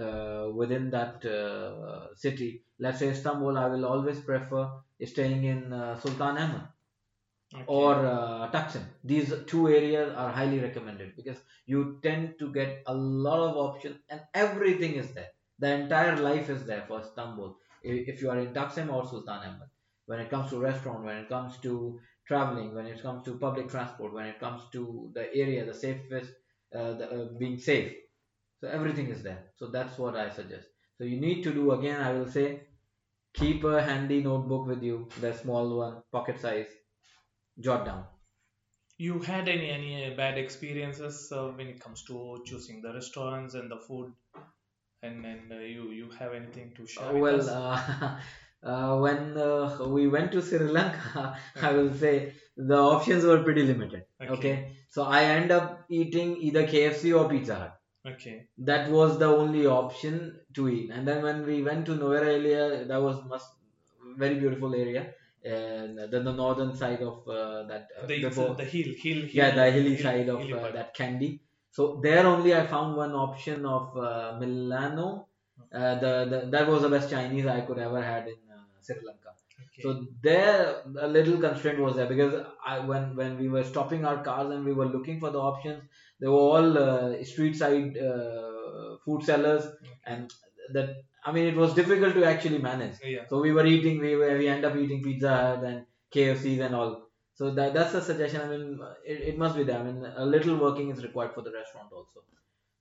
uh, 0.00 0.48
within 0.54 0.90
that 0.90 1.24
uh, 1.24 2.14
city. 2.14 2.62
Let's 2.78 3.00
say 3.00 3.08
istanbul 3.08 3.58
i 3.58 3.66
will 3.66 3.84
always 3.84 4.20
prefer 4.20 4.64
staying 5.12 5.44
in 5.44 5.72
uh, 5.72 5.98
sultan 6.00 6.36
ahmed 6.44 6.62
Okay. 7.54 7.64
or 7.66 7.94
uh, 8.06 8.50
Taksim. 8.50 8.82
These 9.04 9.32
two 9.46 9.68
areas 9.68 10.12
are 10.14 10.30
highly 10.30 10.58
recommended 10.60 11.16
because 11.16 11.38
you 11.66 11.98
tend 12.02 12.38
to 12.38 12.52
get 12.52 12.82
a 12.86 12.94
lot 12.94 13.40
of 13.40 13.56
options 13.56 13.96
and 14.10 14.20
everything 14.34 14.94
is 14.94 15.12
there. 15.12 15.28
The 15.58 15.72
entire 15.72 16.16
life 16.16 16.50
is 16.50 16.66
there 16.66 16.84
for 16.86 17.00
Istanbul. 17.00 17.56
If 17.82 18.20
you 18.20 18.30
are 18.30 18.38
in 18.38 18.52
Taksim 18.52 18.92
or 18.92 19.06
Sultan 19.06 19.38
Ahmed, 19.38 19.70
when 20.06 20.20
it 20.20 20.30
comes 20.30 20.50
to 20.50 20.58
restaurant, 20.58 21.04
when 21.04 21.16
it 21.16 21.28
comes 21.28 21.56
to 21.58 21.98
traveling, 22.26 22.74
when 22.74 22.86
it 22.86 23.02
comes 23.02 23.24
to 23.24 23.38
public 23.38 23.68
transport, 23.70 24.12
when 24.12 24.26
it 24.26 24.38
comes 24.38 24.62
to 24.72 25.10
the 25.14 25.34
area, 25.34 25.64
the 25.64 25.74
safest, 25.74 26.30
uh, 26.74 26.92
the, 26.94 27.10
uh, 27.10 27.28
being 27.38 27.58
safe. 27.58 27.92
So 28.60 28.68
everything 28.68 29.08
is 29.08 29.22
there. 29.22 29.44
So 29.56 29.68
that's 29.68 29.98
what 29.98 30.16
I 30.16 30.28
suggest. 30.30 30.68
So 30.98 31.04
you 31.04 31.18
need 31.18 31.42
to 31.44 31.52
do 31.52 31.72
again. 31.72 32.00
I 32.00 32.12
will 32.12 32.28
say, 32.30 32.62
keep 33.32 33.64
a 33.64 33.80
handy 33.82 34.22
notebook 34.22 34.66
with 34.66 34.82
you, 34.82 35.08
the 35.20 35.32
small 35.34 35.78
one, 35.78 36.02
pocket 36.12 36.40
size. 36.40 36.68
Jot 37.60 37.84
down. 37.84 38.04
you 39.06 39.18
had 39.20 39.48
any 39.48 39.68
any 39.70 40.14
bad 40.20 40.38
experiences 40.38 41.18
uh, 41.32 41.48
when 41.56 41.68
it 41.72 41.80
comes 41.80 42.02
to 42.04 42.16
choosing 42.46 42.80
the 42.82 42.92
restaurants 42.94 43.54
and 43.54 43.70
the 43.70 43.78
food 43.86 44.12
and 45.02 45.24
and 45.24 45.52
uh, 45.52 45.58
you 45.74 45.90
you 45.98 46.10
have 46.18 46.34
anything 46.34 46.72
to 46.78 46.86
share 46.86 47.12
with 47.12 47.22
well, 47.22 47.40
us? 47.40 47.48
uh, 47.48 48.18
uh, 48.70 48.98
when 48.98 49.38
uh, 49.38 49.78
we 49.86 50.08
went 50.08 50.32
to 50.32 50.42
Sri 50.42 50.58
Lanka, 50.58 51.36
I 51.62 51.72
will 51.72 51.92
say 51.94 52.32
the 52.56 52.76
options 52.76 53.24
were 53.24 53.42
pretty 53.42 53.62
limited. 53.62 54.04
Okay. 54.20 54.32
Okay. 54.32 54.76
so 54.88 55.04
I 55.04 55.24
end 55.24 55.52
up 55.52 55.84
eating 55.88 56.36
either 56.36 56.66
KFC 56.66 57.14
or 57.20 57.28
Pizza 57.28 57.54
Hut. 57.54 57.74
okay 58.14 58.34
That 58.66 58.90
was 58.90 59.18
the 59.18 59.26
only 59.26 59.66
option 59.66 60.18
to 60.54 60.68
eat. 60.68 60.90
And 60.90 61.06
then 61.06 61.22
when 61.22 61.46
we 61.46 61.62
went 61.62 61.86
to 61.86 61.96
Nuwara 62.02 62.34
Eliya, 62.38 62.88
that 62.88 63.00
was 63.06 63.24
must 63.32 63.48
very 64.16 64.36
beautiful 64.42 64.74
area, 64.74 65.02
and 65.44 65.98
then 66.12 66.24
the 66.24 66.32
northern 66.32 66.74
side 66.74 67.02
of 67.02 67.26
uh, 67.28 67.62
that 67.64 67.88
uh, 68.00 68.06
the 68.06 68.54
the 68.56 68.64
hill 68.64 68.94
hill, 69.04 69.26
hill 69.26 69.28
yeah 69.32 69.50
the 69.54 69.70
hilly 69.70 69.96
hill- 69.96 70.02
side 70.06 70.28
of 70.28 70.40
hilly 70.40 70.52
uh, 70.52 70.70
that 70.72 70.94
Kandy. 70.96 71.40
So 71.70 72.00
there 72.02 72.26
only 72.26 72.54
i 72.54 72.66
found 72.66 72.96
one 72.96 73.12
option 73.12 73.64
of 73.66 73.96
uh, 73.96 74.36
milano. 74.40 75.28
Uh, 75.72 75.94
the, 75.96 76.12
the 76.30 76.48
that 76.50 76.66
was 76.66 76.80
the 76.82 76.88
best 76.88 77.10
chinese 77.10 77.44
i 77.46 77.60
could 77.60 77.78
ever 77.78 78.00
had 78.02 78.26
in 78.26 78.38
uh, 78.50 78.62
sri 78.80 78.96
lanka. 79.06 79.32
Okay. 79.64 79.82
so 79.82 80.06
there 80.22 80.82
a 81.00 81.06
little 81.06 81.38
constraint 81.38 81.78
was 81.78 81.94
there 81.96 82.06
because 82.06 82.34
i 82.64 82.78
when 82.78 83.14
when 83.16 83.36
we 83.38 83.48
were 83.50 83.64
stopping 83.64 84.04
our 84.06 84.22
cars 84.24 84.50
and 84.54 84.64
we 84.64 84.72
were 84.72 84.86
looking 84.86 85.20
for 85.20 85.30
the 85.30 85.38
options 85.38 85.82
they 86.20 86.26
were 86.26 86.46
all 86.54 86.78
uh, 86.78 87.22
street 87.24 87.54
side 87.54 87.98
uh, 87.98 88.96
food 89.04 89.22
sellers 89.22 89.66
and 90.06 90.32
that 90.72 91.02
i 91.28 91.32
mean 91.36 91.46
it 91.52 91.58
was 91.62 91.74
difficult 91.80 92.14
to 92.18 92.24
actually 92.32 92.60
manage 92.70 92.96
yeah 93.14 93.24
so 93.30 93.40
we 93.46 93.52
were 93.52 93.66
eating, 93.66 94.00
we 94.06 94.14
were, 94.16 94.36
we 94.38 94.48
end 94.48 94.64
up 94.64 94.76
eating 94.76 95.02
Pizza 95.02 95.30
Hut 95.36 95.64
and 95.70 95.84
KFCs 96.14 96.60
and 96.66 96.74
all. 96.74 97.02
So 97.34 97.50
that 97.50 97.74
that's 97.74 97.94
a 97.94 98.02
suggestion. 98.02 98.40
I 98.40 98.48
mean, 98.48 98.80
it, 99.04 99.20
it 99.30 99.38
must 99.38 99.56
be 99.56 99.62
there. 99.62 99.78
I 99.78 99.82
mean, 99.82 100.04
a 100.16 100.26
little 100.26 100.56
working 100.56 100.90
is 100.90 101.02
required 101.02 101.34
for 101.34 101.42
the 101.42 101.52
restaurant 101.52 101.92
also. 101.92 102.24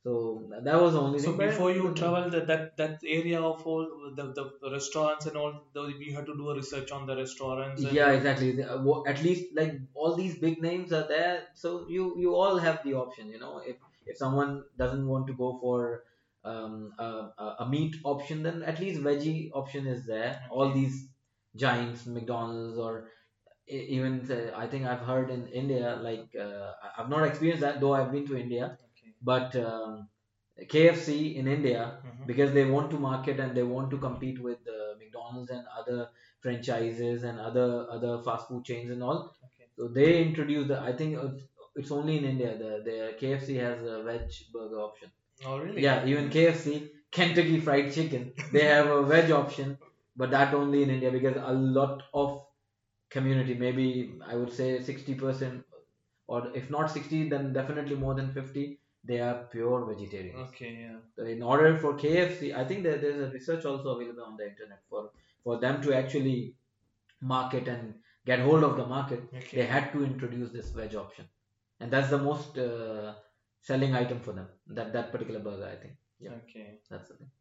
So 0.03 0.43
that 0.63 0.81
was 0.81 0.93
the 0.93 1.01
only 1.01 1.19
so 1.19 1.25
thing. 1.25 1.37
but- 1.37 1.49
before 1.49 1.71
you 1.71 1.93
travel 1.93 2.29
that 2.29 2.47
that 2.47 2.77
that 2.77 2.99
area 3.05 3.41
of 3.41 3.67
all 3.67 3.85
the, 4.15 4.25
the, 4.37 4.71
restaurants 4.71 5.25
and 5.25 5.35
all 5.35 5.53
the, 5.73 5.83
you 5.99 6.15
have 6.15 6.25
to 6.25 6.35
do 6.35 6.49
a 6.49 6.55
research 6.55 6.91
on 6.91 7.05
the 7.05 7.15
restaurants 7.15 7.83
Yeah, 7.83 8.11
exactly. 8.11 8.63
Uh, 8.63 9.01
At 9.13 9.21
least 9.21 9.53
like 9.53 9.73
all 9.93 10.15
these 10.15 10.39
big 10.39 10.61
names 10.61 10.93
are 10.93 11.07
there, 11.07 11.43
so 11.53 11.85
you 11.87 12.13
you 12.17 12.35
all 12.35 12.57
have 12.57 12.83
the 12.83 12.93
option. 12.93 13.29
You 13.29 13.39
know, 13.39 13.55
if 13.59 13.75
if 14.05 14.17
someone 14.17 14.63
doesn't 14.77 15.07
want 15.07 15.27
to 15.27 15.33
go 15.33 15.57
for 15.61 16.03
um, 16.51 16.93
a, 16.99 17.55
a- 17.59 17.67
meat 17.69 17.95
option, 18.03 18.43
then 18.43 18.63
at 18.63 18.79
least 18.79 19.01
veggie 19.01 19.49
option 19.53 19.87
is 19.87 20.05
there. 20.05 20.33
All 20.49 20.71
these 20.73 21.07
giants, 21.55 22.05
McDonald's 22.05 22.77
or 22.77 22.93
even 23.67 24.13
uh, 24.31 24.51
I 24.57 24.67
think 24.67 24.85
I've 24.85 25.05
heard 25.11 25.29
in 25.29 25.47
India, 25.47 25.99
like 26.01 26.35
uh, 26.35 26.71
I've 26.97 27.09
not 27.09 27.23
experienced 27.27 27.61
that 27.61 27.79
though 27.81 27.93
I've 27.93 28.11
been 28.11 28.25
to 28.27 28.37
India, 28.37 28.65
okay 28.87 29.13
but 29.21 29.55
um, 29.57 30.07
KFC 30.73 31.35
in 31.35 31.47
India 31.47 31.81
Mhm. 32.05 32.25
because 32.27 32.53
they 32.53 32.65
want 32.75 32.89
to 32.91 32.99
market 32.99 33.39
and 33.39 33.55
they 33.57 33.63
want 33.63 33.91
to 33.91 33.97
compete 33.97 34.39
with 34.47 34.59
uh, 34.67 34.95
McDonald's 35.01 35.51
and 35.51 35.65
other 35.79 36.09
franchises 36.39 37.23
and 37.23 37.39
other 37.49 37.67
other 37.97 38.13
fast 38.23 38.47
food 38.47 38.63
chains 38.69 38.89
and 38.95 39.03
all. 39.03 39.19
okay 39.47 39.67
So 39.75 39.87
they 39.99 40.09
introduced 40.23 40.69
the 40.69 40.79
I 40.79 40.93
think 41.01 41.17
it's 41.27 41.43
it's 41.75 41.91
only 41.99 42.17
in 42.19 42.25
India 42.33 42.51
the 42.63 42.71
the 42.89 42.97
KFC 43.19 43.55
has 43.67 43.83
a 43.95 44.01
veg 44.03 44.31
burger 44.53 44.79
option. 44.89 45.11
Oh 45.45 45.59
really 45.59 45.81
Yeah, 45.81 46.05
even 46.05 46.29
KFC 46.29 46.91
Kentucky 47.11 47.59
Fried 47.59 47.93
Chicken 47.93 48.33
they 48.51 48.65
have 48.65 48.87
a 48.87 49.03
veg 49.03 49.31
option, 49.31 49.77
but 50.15 50.31
that 50.31 50.53
only 50.53 50.83
in 50.83 50.89
India 50.89 51.11
because 51.11 51.37
a 51.37 51.53
lot 51.53 52.03
of 52.13 52.43
community 53.09 53.53
maybe 53.53 54.19
I 54.25 54.35
would 54.35 54.51
say 54.53 54.81
sixty 54.81 55.15
percent 55.15 55.63
or 56.27 56.51
if 56.55 56.69
not 56.69 56.91
sixty 56.91 57.29
then 57.29 57.53
definitely 57.53 57.95
more 57.95 58.15
than 58.15 58.31
fifty 58.33 58.79
they 59.03 59.19
are 59.19 59.35
pure 59.51 59.85
vegetarians. 59.85 60.49
okay 60.49 60.71
yeah 60.81 60.97
So 61.15 61.23
in 61.25 61.41
order 61.43 61.77
for 61.77 61.93
KFC, 61.95 62.53
I 62.53 62.65
think 62.65 62.83
that 62.83 63.01
there's 63.01 63.21
a 63.29 63.31
research 63.31 63.65
also 63.65 63.95
available 63.95 64.23
on 64.23 64.37
the 64.37 64.47
internet 64.49 64.81
for 64.89 65.11
for 65.43 65.59
them 65.59 65.81
to 65.83 65.93
actually 65.95 66.55
market 67.21 67.67
and 67.67 67.95
get 68.25 68.39
hold 68.39 68.63
of 68.63 68.75
the 68.77 68.85
market. 68.85 69.21
okay 69.33 69.57
They 69.57 69.65
had 69.65 69.91
to 69.93 70.03
introduce 70.03 70.51
this 70.51 70.71
veg 70.71 70.95
option, 70.95 71.29
and 71.79 71.91
that's 71.91 72.09
the 72.09 72.17
most 72.17 72.57
uh, 72.57 73.15
selling 73.69 73.95
item 74.03 74.19
for 74.27 74.33
them. 74.39 74.47
That 74.79 74.93
that 74.93 75.11
particular 75.11 75.39
burger, 75.49 75.69
I 75.73 75.77
think. 75.83 75.95
Yeah, 76.19 76.39
okay 76.43 76.67
that's 76.89 77.09
the 77.09 77.15
thing. 77.15 77.31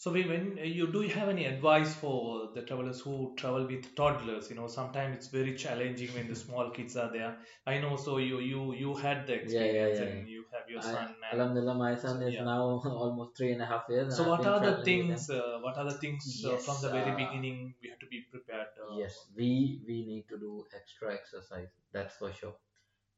So 0.00 0.12
we, 0.12 0.24
when 0.28 0.58
uh, 0.58 0.62
you 0.62 0.86
do 0.92 1.02
you 1.02 1.08
have 1.14 1.28
any 1.28 1.44
advice 1.46 1.92
for 1.94 2.50
the 2.54 2.62
travelers 2.62 3.00
who 3.00 3.34
travel 3.36 3.66
with 3.66 3.88
toddlers? 3.96 4.48
You 4.50 4.54
know, 4.56 4.68
sometimes 4.68 5.16
it's 5.16 5.26
very 5.28 5.54
challenging 5.62 6.12
when 6.14 6.28
the 6.28 6.36
small 6.44 6.70
kids 6.70 6.96
are 6.96 7.10
there. 7.12 7.36
I 7.66 7.78
know. 7.78 7.96
So 7.96 8.18
you 8.18 8.38
you 8.38 8.74
you 8.82 8.94
had 8.94 9.26
the 9.26 9.32
Yeah, 9.34 9.40
yeah, 9.40 9.42
experience 9.42 9.98
yeah, 9.98 10.04
and 10.20 10.28
you 10.36 10.44
have 10.52 10.70
your 10.74 10.80
I- 10.80 10.92
son. 10.92 11.08
and- 11.08 11.40
Alhamdulillah, 11.40 11.74
my 11.82 11.90
son 12.04 12.22
is 12.28 12.34
Yeah. 12.34 12.44
now 12.50 12.60
almost 13.02 13.36
three 13.40 13.50
and 13.56 13.62
a 13.66 13.66
half 13.72 13.90
years. 13.96 14.16
so 14.20 14.28
what 14.28 14.46
are 14.52 14.60
the 14.60 14.72
traveling 14.76 14.78
with 14.78 14.86
him. 14.86 15.08
things? 15.08 15.28
Uh, 15.40 15.58
what 15.66 15.76
are 15.82 15.88
the 15.90 15.98
things 16.04 16.30
uh, 16.52 16.56
from 16.68 16.80
the 16.86 16.92
very 16.96 17.12
uh, 17.16 17.20
beginning 17.24 17.60
we 17.82 17.90
have 17.94 17.98
to 18.06 18.10
be 18.14 18.22
prepared? 18.36 18.80
Uh, 18.86 18.94
yes 19.02 19.18
we 19.42 19.50
we 19.90 19.98
need 20.12 20.24
to 20.34 20.38
do 20.46 20.52
extra 20.82 21.12
exercise 21.20 21.70
that's 21.98 22.16
for 22.22 22.32
sure 22.40 22.56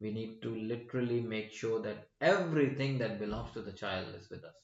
we 0.01 0.11
need 0.13 0.41
to 0.43 0.55
literally 0.73 1.21
make 1.21 1.51
sure 1.53 1.81
that 1.83 2.09
everything 2.21 2.99
that 2.99 3.19
belongs 3.19 3.53
to 3.53 3.63
the 3.63 3.73
child 3.73 4.15
is 4.21 4.29
with 4.31 4.45
us 4.45 4.55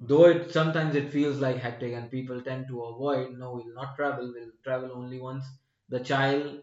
though 0.00 0.24
it 0.26 0.52
sometimes 0.52 0.94
it 0.94 1.10
feels 1.10 1.38
like 1.40 1.56
hectic 1.56 1.92
and 1.92 2.10
people 2.10 2.40
tend 2.42 2.66
to 2.68 2.82
avoid 2.84 3.32
no 3.38 3.52
we'll 3.54 3.74
not 3.74 3.96
travel 3.96 4.32
we'll 4.34 4.52
travel 4.64 4.92
only 4.92 5.20
once 5.20 5.44
the 5.88 6.00
child 6.00 6.60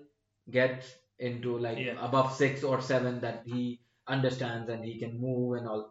gets 0.49 0.95
into 1.19 1.57
like 1.57 1.77
Yeah. 1.79 2.05
above 2.07 2.33
six 2.33 2.63
or 2.63 2.81
seven 2.81 3.19
that 3.21 3.43
he 3.45 3.81
understands 4.07 4.69
and 4.69 4.83
he 4.83 4.99
can 4.99 5.19
move 5.19 5.57
and 5.57 5.67
all 5.67 5.83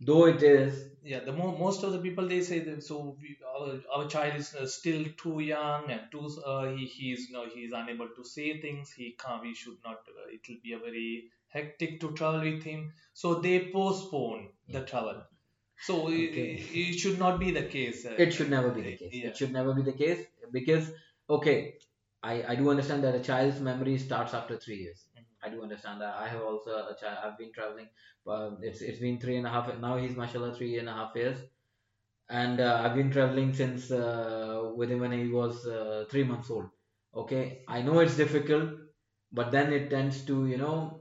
though 0.00 0.24
it 0.26 0.42
is 0.42 0.86
Yeah, 1.02 1.20
the 1.26 1.32
mo 1.32 1.46
most 1.58 1.82
of 1.86 1.92
the 1.92 1.98
people 2.06 2.26
they 2.28 2.40
say 2.42 2.58
that 2.60 2.82
so 2.82 2.96
we, 3.20 3.36
our, 3.54 3.80
our 3.94 4.06
child 4.14 4.34
is 4.40 4.54
uh, 4.54 4.66
still 4.66 5.04
too 5.22 5.40
young 5.40 5.90
and 5.90 6.02
too 6.14 6.26
uh, 6.46 6.66
he 6.76 6.86
he 6.96 7.12
is 7.12 7.28
no 7.36 7.42
he 7.54 7.60
is 7.68 7.72
unable 7.72 8.08
to 8.18 8.24
say 8.24 8.60
things. 8.64 8.92
He 8.92 9.06
can't. 9.22 9.42
We 9.42 9.54
should 9.54 9.78
not. 9.84 10.00
Uh, 10.16 10.26
it 10.36 10.42
will 10.48 10.60
be 10.66 10.72
a 10.74 10.78
very 10.78 11.30
hectic 11.50 12.00
to 12.00 12.12
travel 12.12 12.40
with 12.50 12.62
him. 12.62 12.92
So 13.14 13.34
they 13.46 13.70
postpone 13.72 14.48
the 14.68 14.82
travel. 14.92 15.22
So 15.86 15.94
Okay. 16.08 16.48
i- 16.56 16.80
it 16.80 16.98
should 17.04 17.18
not 17.18 17.38
be 17.40 17.50
the 17.58 17.64
case. 17.76 18.04
Uh, 18.06 18.14
it 18.24 18.32
should 18.34 18.50
never 18.50 18.70
be 18.70 18.82
the 18.88 18.96
case 18.96 19.14
Yeah. 19.20 19.28
it 19.30 19.36
should 19.36 19.52
never 19.52 19.74
be 19.78 19.82
the 19.90 19.96
case 20.02 20.26
because 20.58 20.90
okay 21.38 21.56
i 22.30 22.32
i 22.52 22.54
do 22.60 22.70
understand 22.72 23.04
that 23.06 23.14
a 23.18 23.22
child's 23.28 23.60
memory 23.68 23.96
starts 24.06 24.34
after 24.40 24.56
three 24.64 24.78
years 24.84 25.00
Mhm. 25.18 25.24
i 25.48 25.50
do 25.54 25.62
understand 25.66 26.00
that 26.04 26.14
i 26.24 26.26
have 26.32 26.42
also 26.50 26.74
a 26.92 26.96
child 27.02 27.18
i've 27.24 27.38
been 27.42 27.52
traveling 27.58 27.88
uh, 28.34 28.50
it's 28.70 28.82
it's 28.90 29.00
been 29.06 29.18
three 29.24 29.36
and 29.40 29.46
a 29.50 29.54
half 29.56 29.70
now 29.86 29.94
he's 30.02 30.16
mashallah 30.22 30.52
three 30.58 30.72
and 30.82 30.88
a 30.94 30.96
half 31.00 31.16
years 31.22 31.40
and 32.28 32.60
uh, 32.60 32.80
i've 32.82 32.94
been 32.94 33.10
traveling 33.10 33.52
since 33.52 33.90
uh, 33.90 34.70
with 34.76 34.90
him 34.90 35.00
when 35.00 35.12
he 35.12 35.28
was 35.28 35.66
uh, 35.66 36.04
three 36.10 36.24
months 36.24 36.50
old 36.50 36.68
okay 37.22 37.64
i 37.68 37.82
know 37.82 37.98
it's 38.00 38.16
difficult 38.16 38.70
but 39.32 39.50
then 39.56 39.72
it 39.72 39.90
tends 39.90 40.24
to 40.30 40.46
you 40.46 40.56
know 40.56 40.99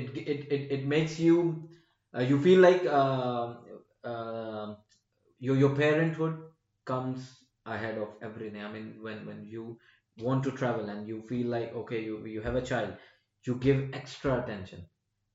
it 0.00 0.16
it 0.32 0.40
it, 0.56 0.62
it 0.78 0.86
makes 0.86 1.18
you 1.18 1.68
uh, 2.16 2.20
you 2.20 2.40
feel 2.40 2.60
like 2.60 2.84
uh, 2.86 3.54
uh, 4.04 4.74
your 5.38 5.56
your 5.56 5.74
parenthood 5.76 6.38
comes 6.84 7.44
ahead 7.66 7.98
of 7.98 8.08
everything. 8.22 8.62
I 8.64 8.70
mean 8.72 8.98
when 9.02 9.26
when 9.26 9.44
you 9.44 9.78
want 10.18 10.44
to 10.44 10.52
travel 10.52 10.88
and 10.88 11.08
you 11.08 11.22
feel 11.22 11.48
like 11.48 11.74
okay 11.82 12.02
you 12.04 12.24
you 12.26 12.40
have 12.42 12.56
a 12.56 12.62
child 12.72 12.94
you 13.46 13.56
give 13.56 13.90
extra 13.92 14.42
attention. 14.42 14.86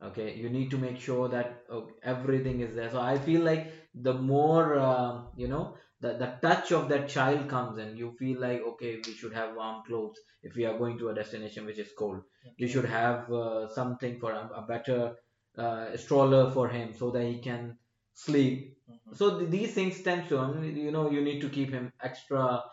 Okay? 0.02 0.34
You 0.36 0.50
need 0.50 0.72
to 0.72 0.78
make 0.78 0.98
sure 1.00 1.28
that 1.30 1.64
okay, 1.70 1.94
everything 2.04 2.62
is 2.62 2.76
there. 2.76 2.90
So 2.90 3.02
i 3.02 3.18
feel 3.18 3.42
like 3.42 3.72
the 3.94 4.14
more 4.14 4.78
uh, 4.78 5.24
you 5.36 5.48
know 5.48 5.76
the, 6.02 6.14
the 6.14 6.28
touch 6.42 6.72
of 6.72 6.88
that 6.90 7.10
child 7.10 7.48
comes 7.50 7.78
in 7.78 7.98
you 7.98 8.12
feel 8.20 8.40
like 8.40 8.62
okay 8.62 9.02
we 9.06 9.14
should 9.14 9.34
have 9.34 9.56
warm 9.56 9.84
clothes 9.86 10.20
if 10.44 10.56
we 10.56 10.66
are 10.66 10.78
going 10.78 10.98
to 10.98 11.10
a 11.10 11.14
destination 11.16 11.66
which 11.66 11.80
is 11.80 11.92
cold 11.98 12.22
Okay. 12.48 12.68
should 12.68 12.86
have 12.86 13.32
uh, 13.32 13.68
something 13.68 14.20
for 14.20 14.32
a, 14.32 14.50
a 14.56 14.62
better 14.68 15.16
uh, 15.58 15.96
stroller 15.98 16.52
for 16.52 16.68
him 16.70 16.94
so 16.94 17.12
that 17.12 17.24
he 17.26 17.40
can 17.40 17.78
sleep 18.14 18.76
Mhm. 18.90 19.16
so 19.20 19.26
th- 19.40 19.50
these 19.56 19.74
things 19.74 20.02
tend 20.08 20.28
to 20.30 20.38
you 20.86 20.92
know 20.96 21.10
you 21.16 21.22
need 21.30 21.42
to 21.42 21.50
keep 21.58 21.70
him 21.78 21.92
extra 22.10 22.64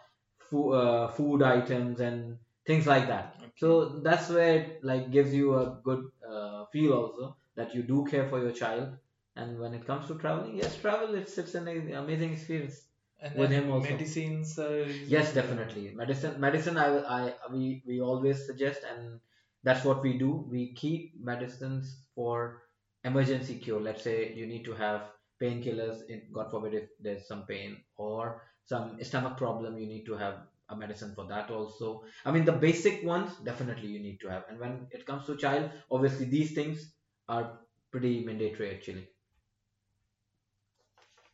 fo- 0.50 0.70
uh, 0.82 1.08
food 1.16 1.42
items 1.42 2.00
and 2.00 2.38
things 2.70 2.86
like 2.92 3.06
that 3.08 3.34
Okay. 3.38 3.52
so 3.62 3.68
that's 4.06 4.28
where 4.36 4.52
it 4.60 4.84
like 4.90 5.10
gives 5.16 5.34
you 5.40 5.54
a 5.62 5.64
good 5.88 6.02
uh, 6.32 6.64
feel 6.72 6.92
also 7.00 7.36
that 7.56 7.74
you 7.74 7.82
do 7.82 8.04
care 8.12 8.26
for 8.28 8.40
your 8.44 8.52
child 8.62 8.88
and 9.36 9.58
when 9.60 9.74
it 9.74 9.86
comes 9.90 10.06
to 10.08 10.14
traveling 10.24 10.56
yes 10.62 10.76
travel 10.84 11.14
it's 11.14 11.36
it's 11.38 11.54
an 11.54 11.68
amazing 12.02 12.32
experience 12.32 12.78
And 13.20 13.34
with 13.34 13.50
him 13.50 13.70
also. 13.70 13.90
medicines. 13.90 14.58
Yes 15.06 15.32
definitely. 15.34 15.92
Medicine 15.94 16.40
medicine 16.40 16.76
I, 16.76 16.88
I 17.18 17.34
we 17.50 17.82
we 17.86 18.00
always 18.00 18.46
suggest 18.46 18.82
and 18.84 19.20
that's 19.62 19.84
what 19.84 20.02
we 20.02 20.18
do. 20.18 20.30
We 20.50 20.74
keep 20.74 21.18
medicines 21.20 22.02
for 22.14 22.62
emergency 23.04 23.58
cure. 23.58 23.80
Let's 23.80 24.02
say 24.02 24.32
you 24.34 24.46
need 24.46 24.64
to 24.64 24.74
have 24.74 25.10
painkillers 25.40 26.08
in 26.08 26.22
god 26.32 26.50
forbid 26.50 26.72
if 26.74 26.88
there's 26.98 27.26
some 27.28 27.42
pain 27.46 27.76
or 27.96 28.42
some 28.64 29.02
stomach 29.04 29.36
problem 29.36 29.76
you 29.78 29.86
need 29.86 30.04
to 30.06 30.14
have 30.16 30.36
a 30.70 30.76
medicine 30.76 31.12
for 31.14 31.26
that 31.26 31.50
also. 31.50 32.04
I 32.24 32.30
mean 32.32 32.44
the 32.44 32.52
basic 32.52 33.04
ones 33.04 33.32
definitely 33.44 33.88
you 33.88 34.00
need 34.00 34.20
to 34.20 34.28
have. 34.28 34.44
And 34.48 34.58
when 34.58 34.86
it 34.90 35.06
comes 35.06 35.26
to 35.26 35.36
child 35.36 35.70
obviously 35.90 36.26
these 36.26 36.54
things 36.54 36.92
are 37.28 37.60
pretty 37.90 38.24
mandatory 38.24 38.74
actually 38.74 39.08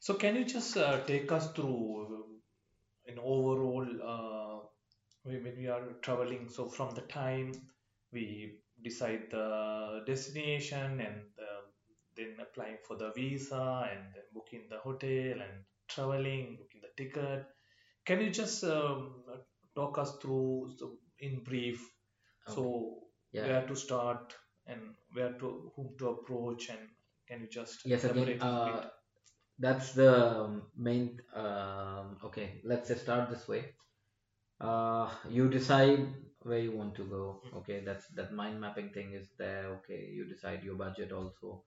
So 0.03 0.15
can 0.15 0.35
you 0.35 0.45
just 0.45 0.77
uh, 0.77 0.99
take 1.07 1.31
us 1.31 1.53
through 1.53 2.07
uh, 2.11 3.13
an 3.13 3.19
overall 3.21 3.87
uh, 4.13 4.67
when 5.23 5.55
we 5.57 5.69
are 5.69 5.93
traveling? 6.01 6.49
So 6.49 6.69
from 6.69 6.93
the 6.97 7.03
time 7.03 7.53
we 8.13 8.57
decide 8.83 9.29
the 9.31 10.03
destination 10.05 10.99
and 11.07 11.21
uh, 11.39 11.61
then 12.17 12.35
applying 12.43 12.79
for 12.85 12.97
the 12.97 13.13
visa 13.15 13.89
and 13.93 14.01
then 14.13 14.25
booking 14.35 14.65
the 14.69 14.79
hotel 14.79 15.41
and 15.41 15.63
traveling, 15.87 16.59
booking 16.59 16.81
the 16.83 17.05
ticket. 17.05 17.47
Can 18.05 18.23
you 18.23 18.31
just 18.31 18.65
um, 18.65 19.23
talk 19.77 19.99
us 19.99 20.17
through 20.21 20.73
so 20.79 20.95
in 21.21 21.45
brief? 21.45 21.81
So 22.49 23.05
yeah 23.31 23.47
where 23.47 23.67
to 23.69 23.77
start 23.77 24.35
and 24.67 24.81
where 25.13 25.33
to 25.45 25.71
whom 25.77 25.95
to 26.01 26.09
approach 26.09 26.71
and 26.71 26.89
can 27.29 27.43
you 27.43 27.49
just 27.49 27.87
yes 27.87 28.03
again 28.03 28.17
elaborate 28.17 28.43
a 28.43 28.47
uh, 28.47 28.81
bit? 28.81 28.91
That's 29.59 29.93
the 29.93 30.41
um, 30.41 30.63
main 30.77 31.21
um, 31.35 32.17
okay 32.25 32.61
let's 32.65 32.95
start 33.01 33.31
this 33.31 33.47
way. 33.49 33.75
Uh, 34.61 35.09
you 35.29 35.49
decide 35.49 36.07
where 36.43 36.59
you 36.59 36.73
want 36.73 36.95
to 36.95 37.05
go. 37.05 37.43
Okay 37.57 37.83
that's 37.85 38.07
that 38.09 38.33
mind 38.33 38.61
mapping 38.61 38.91
thing 38.91 39.13
is 39.13 39.29
there. 39.39 39.67
Okay 39.77 40.11
you 40.13 40.25
decide 40.27 40.63
your 40.63 40.75
budget 40.75 41.13
also. 41.13 41.63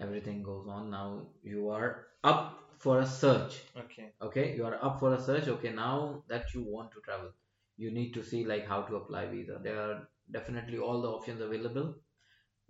Everything 0.00 0.42
goes 0.42 0.66
on. 0.68 0.90
Now 0.90 1.28
you 1.42 1.70
are 1.70 2.06
up 2.22 2.58
for 2.78 3.00
a 3.00 3.06
search. 3.06 3.62
Okay. 3.78 4.12
okay 4.20 4.54
you 4.54 4.64
are 4.66 4.78
up 4.82 5.00
for 5.00 5.14
a 5.14 5.20
search. 5.20 5.48
Okay 5.48 5.72
now 5.72 6.22
that 6.28 6.54
you 6.54 6.64
want 6.68 6.92
to 6.92 7.00
travel 7.00 7.32
you 7.76 7.90
need 7.90 8.12
to 8.14 8.24
see 8.24 8.44
like 8.44 8.66
how 8.66 8.82
to 8.82 8.96
apply 8.96 9.26
visa. 9.26 9.58
There 9.62 9.80
are 9.80 10.08
definitely 10.30 10.78
all 10.78 11.02
the 11.02 11.08
options 11.08 11.40
available. 11.40 11.94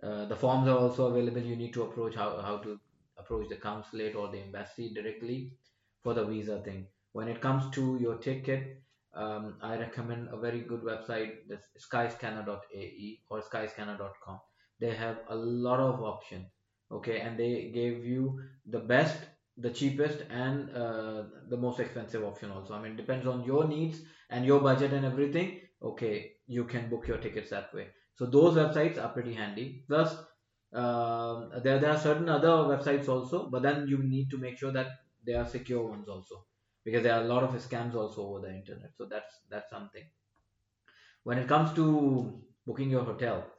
Uh, 0.01 0.25
the 0.25 0.35
forms 0.35 0.67
are 0.67 0.77
also 0.77 1.07
available. 1.07 1.41
You 1.41 1.55
need 1.55 1.73
to 1.73 1.83
approach 1.83 2.15
how, 2.15 2.41
how 2.41 2.57
to 2.57 2.79
approach 3.27 3.49
the 3.49 3.55
consulate 3.55 4.15
or 4.15 4.31
the 4.31 4.39
embassy 4.39 4.93
directly 4.93 5.51
for 6.03 6.13
the 6.13 6.25
visa 6.25 6.61
thing. 6.61 6.87
When 7.11 7.27
it 7.27 7.41
comes 7.41 7.69
to 7.75 7.97
your 7.99 8.15
ticket 8.15 8.81
um, 9.13 9.55
i 9.61 9.75
recommend 9.77 10.27
a 10.31 10.37
very 10.37 10.59
good 10.61 10.81
website 10.81 11.37
that's 11.49 11.67
skyscanner.ae 11.85 13.19
or 13.29 13.41
skyscanner.com 13.41 14.39
they 14.79 14.93
have 14.93 15.17
a 15.29 15.35
lot 15.35 15.79
of 15.79 16.01
options 16.01 16.45
okay? 16.91 17.19
And 17.19 17.37
they 17.37 17.71
gave 17.73 18.05
you 18.05 18.39
the 18.65 18.79
best 18.79 19.17
the 19.59 19.71
cheapest 19.71 20.23
and 20.29 20.69
uh, 20.69 21.23
the 21.49 21.57
most 21.57 21.79
expensive 21.79 22.23
option 22.23 22.51
also. 22.51 22.75
I 22.75 22.81
mean 22.81 22.95
depends 22.95 23.25
on 23.25 23.43
your 23.43 23.67
needs 23.67 24.01
and 24.29 24.45
your 24.45 24.59
budget 24.59 24.93
and 24.93 25.05
everything 25.05 25.61
okay? 25.81 26.33
You 26.47 26.65
can 26.65 26.89
book 26.89 27.07
your 27.07 27.17
tickets 27.17 27.49
that 27.49 27.73
way. 27.73 27.87
So 28.15 28.25
those 28.25 28.55
websites 28.55 29.03
are 29.03 29.09
pretty 29.09 29.33
handy. 29.33 29.83
Plus 29.87 30.15
um, 30.73 31.49
there, 31.63 31.79
there 31.79 31.91
are 31.91 31.97
certain 31.97 32.29
other 32.29 32.55
websites 32.73 33.07
also 33.07 33.49
but 33.49 33.61
then 33.63 33.87
you 33.87 33.99
need 34.03 34.29
to 34.29 34.37
make 34.37 34.57
sure 34.57 34.71
that 34.71 34.91
they 35.25 35.33
are 35.33 35.45
secure 35.45 35.87
ones 35.87 36.07
also 36.07 36.45
because 36.83 37.03
there 37.03 37.15
are 37.15 37.21
a 37.23 37.27
lot 37.27 37.43
of 37.43 37.51
scams 37.55 37.95
also 37.95 38.27
over 38.27 38.47
the 38.47 38.53
internet. 38.53 38.91
So 38.97 39.05
that's 39.05 39.41
that's 39.49 39.69
something. 39.69 40.09
When 41.23 41.37
it 41.37 41.47
comes 41.47 41.73
to 41.75 42.41
booking 42.65 42.89
your 42.89 43.03
hotel 43.03 43.51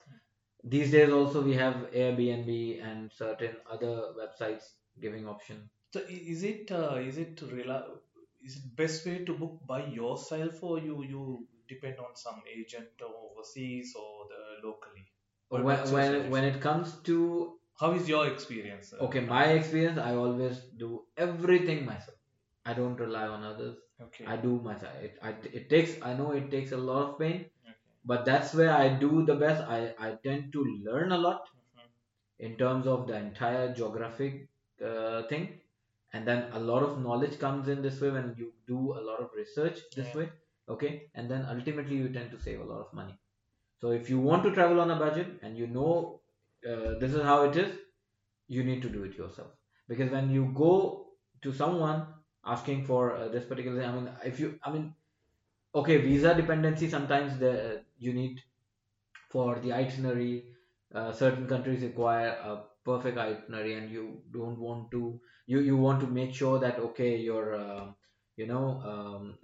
these 0.64 0.90
days 0.92 1.10
also 1.12 1.42
we 1.42 1.54
have 1.54 1.76
airbnb 1.92 2.82
and 2.82 3.12
certain 3.12 3.56
other 3.66 4.14
websites 4.20 4.64
giving 5.00 5.28
option. 5.28 5.70
So 5.92 6.00
is 6.00 6.42
it 6.44 6.72
uh, 6.72 6.96
is 6.96 7.18
it 7.18 7.36
rela- 7.36 8.00
is 8.42 8.56
it 8.58 8.76
best 8.76 9.06
way 9.06 9.24
to 9.24 9.34
book 9.38 9.60
by 9.66 9.86
yourself 9.86 10.62
or 10.64 10.78
you 10.80 11.02
you 11.04 11.48
depend 11.68 11.98
on 11.98 12.16
some 12.16 12.42
agent 12.58 12.90
overseas 13.02 13.94
or 13.96 14.28
the 14.28 14.66
locally? 14.68 15.06
When, 15.50 15.64
when, 15.64 16.30
when 16.30 16.44
it 16.44 16.60
comes 16.60 16.94
to 17.08 17.58
How 17.80 17.92
is 17.92 18.08
your 18.08 18.26
experience? 18.26 18.92
uh, 18.92 19.04
okay 19.06 19.20
my 19.20 19.44
experience 19.58 19.98
i 19.98 20.14
always 20.14 20.58
do 20.82 20.88
everything 21.26 21.84
myself 21.86 22.18
i 22.70 22.74
don't 22.78 23.00
rely 23.04 23.26
on 23.36 23.44
others 23.50 23.76
Okay. 24.06 24.24
i 24.32 24.36
do 24.36 24.50
myself 24.66 24.94
it, 25.06 25.18
I, 25.28 25.30
it 25.60 25.68
takes 25.70 25.94
i 26.02 26.12
know 26.18 26.32
it 26.40 26.50
takes 26.50 26.72
a 26.72 26.76
lot 26.88 27.02
of 27.08 27.18
pain 27.18 27.36
Okay. 27.36 27.74
but 28.04 28.24
that's 28.30 28.52
where 28.60 28.72
i 28.72 28.88
do 29.04 29.24
the 29.30 29.36
best 29.44 29.62
i, 29.76 29.94
I 29.98 30.10
tend 30.26 30.52
to 30.52 30.64
learn 30.88 31.12
a 31.12 31.18
lot 31.26 31.48
Mhm. 31.76 31.88
in 32.48 32.56
terms 32.64 32.86
of 32.86 33.06
the 33.08 33.16
entire 33.16 33.72
geographic 33.80 34.48
uh, 34.90 35.22
thing 35.32 35.46
and 36.12 36.26
then 36.28 36.52
a 36.52 36.60
lot 36.72 36.82
of 36.88 37.00
knowledge 37.06 37.38
comes 37.46 37.68
in 37.68 37.82
this 37.82 38.00
way 38.00 38.10
when 38.18 38.34
you 38.42 38.52
do 38.74 38.80
a 39.00 39.02
lot 39.10 39.20
of 39.26 39.30
research 39.42 39.80
this 39.96 40.12
Yeah. 40.12 40.18
way 40.20 40.28
okay 40.76 40.92
and 41.14 41.30
then 41.34 41.46
ultimately 41.56 41.96
you 42.04 42.08
tend 42.18 42.30
to 42.36 42.40
save 42.48 42.60
a 42.66 42.68
lot 42.74 42.80
of 42.86 42.92
money 43.00 43.16
so 43.80 43.90
if 43.90 44.10
you 44.10 44.18
want 44.18 44.42
to 44.44 44.52
travel 44.52 44.80
on 44.80 44.90
a 44.90 44.96
budget 44.98 45.38
and 45.42 45.56
you 45.56 45.66
know 45.66 46.22
uh, 46.68 46.94
this 46.98 47.14
is 47.14 47.22
how 47.22 47.42
it 47.48 47.56
is 47.56 47.78
you 48.48 48.64
need 48.64 48.82
to 48.82 48.88
do 48.90 49.04
it 49.04 49.14
yourself. 49.16 49.52
Because 49.88 50.10
when 50.10 50.30
you 50.30 50.52
go 50.54 51.12
to 51.42 51.52
someone 51.52 52.14
asking 52.44 52.84
for 52.86 53.14
uh, 53.16 53.28
this 53.28 53.44
particular 53.44 53.82
i 53.84 53.92
mean 53.92 54.10
if 54.24 54.40
you 54.40 54.58
i 54.64 54.70
mean 54.72 54.94
okay 55.74 55.98
visa 55.98 56.34
dependency 56.34 56.88
sometimes 56.88 57.38
the 57.38 57.84
you 57.98 58.12
need 58.14 58.42
for 59.30 59.58
the 59.60 59.72
itinerary 59.72 60.56
uh, 60.94 61.12
certain 61.12 61.46
countries 61.46 61.82
require 61.82 62.28
a 62.28 62.64
perfect 62.84 63.18
itinerary 63.18 63.74
and 63.74 63.90
you 63.90 64.22
don't 64.32 64.58
want 64.58 64.90
to 64.90 65.20
you 65.46 65.60
you 65.60 65.76
want 65.76 66.00
to 66.00 66.06
make 66.06 66.34
sure 66.34 66.58
that 66.58 66.78
okay 66.78 67.16
you're 67.16 67.54
uh, 67.54 67.92
you 68.36 68.46
know 68.46 68.80
um, 68.92 69.38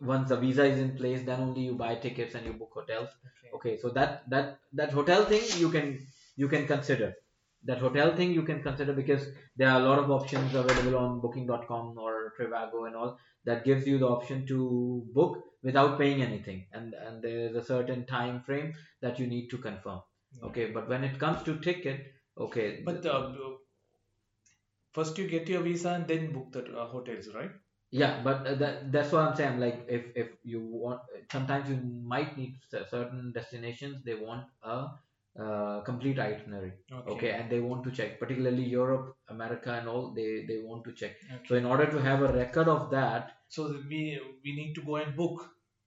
once 0.00 0.28
the 0.28 0.36
visa 0.36 0.64
is 0.64 0.78
in 0.78 0.96
place 0.96 1.22
then 1.24 1.40
only 1.40 1.62
you 1.62 1.74
buy 1.74 1.94
tickets 1.94 2.34
and 2.34 2.46
you 2.46 2.52
book 2.52 2.70
hotels 2.72 3.10
Okay. 3.26 3.50
okay 3.54 3.76
so 3.78 3.90
that 3.90 4.28
that 4.30 4.58
that 4.72 4.92
hotel 4.92 5.24
thing 5.24 5.44
you 5.58 5.70
can 5.70 5.98
you 6.36 6.48
can 6.48 6.66
consider 6.66 7.14
that 7.64 7.78
hotel 7.78 8.14
thing 8.14 8.32
you 8.32 8.42
can 8.42 8.62
consider 8.62 8.92
because 8.92 9.26
there 9.56 9.68
are 9.70 9.80
a 9.80 9.84
lot 9.84 9.98
of 9.98 10.10
options 10.10 10.54
available 10.54 10.96
on 10.98 11.20
booking.com 11.20 11.96
or 11.98 12.32
trivago 12.38 12.86
and 12.86 12.94
all 12.96 13.18
that 13.44 13.64
gives 13.64 13.86
you 13.86 13.98
the 13.98 14.08
option 14.08 14.46
to 14.46 15.08
book 15.12 15.42
without 15.62 15.98
paying 15.98 16.22
anything 16.22 16.66
and 16.72 16.94
and 16.94 17.22
there 17.22 17.40
is 17.48 17.56
a 17.56 17.64
certain 17.64 18.04
time 18.06 18.42
frame 18.42 18.74
that 19.00 19.18
you 19.18 19.26
need 19.26 19.48
to 19.48 19.58
confirm 19.58 20.00
Yeah. 20.32 20.44
okay 20.50 20.66
but 20.76 20.88
when 20.88 21.04
it 21.04 21.18
comes 21.18 21.42
to 21.48 21.58
ticket 21.68 22.12
okay 22.46 22.82
But 22.84 23.04
uh, 23.06 23.32
first 24.92 25.16
you 25.16 25.28
get 25.28 25.48
your 25.48 25.62
visa 25.62 25.90
and 25.90 26.08
then 26.08 26.32
book 26.32 26.50
the 26.50 26.76
uh, 26.76 26.88
hotels, 26.88 27.32
right? 27.32 27.52
Yeah 27.90 28.20
but 28.22 28.58
that, 28.58 28.90
that's 28.92 29.12
what 29.12 29.22
i'm 29.22 29.36
saying 29.36 29.60
like 29.60 29.86
if 29.88 30.04
if 30.14 30.28
you 30.42 30.60
want 30.60 31.00
sometimes 31.30 31.68
you 31.68 31.76
might 32.02 32.36
need 32.36 32.58
certain 32.90 33.32
destinations 33.32 34.02
they 34.04 34.14
want 34.14 34.44
a 34.64 34.88
uh, 35.38 35.80
complete 35.82 36.18
itinerary 36.18 36.72
okay. 37.08 37.30
and 37.30 37.50
they 37.50 37.60
want 37.60 37.84
to 37.84 37.90
check 37.90 38.18
particularly 38.18 38.62
europe 38.62 39.16
america 39.28 39.72
and 39.72 39.88
all 39.88 40.12
they 40.14 40.44
they 40.48 40.58
want 40.58 40.82
to 40.84 40.92
check. 40.92 41.12
Okay. 41.34 41.44
so 41.48 41.54
in 41.56 41.66
order 41.66 41.86
to 41.86 41.98
have 42.00 42.22
a 42.22 42.32
record 42.32 42.68
of 42.68 42.90
that 42.90 43.32
So 43.48 43.64
we 43.88 43.98
we 44.44 44.52
need 44.56 44.74
to 44.76 44.82
go 44.82 44.96
and 44.96 45.14
book 45.16 45.42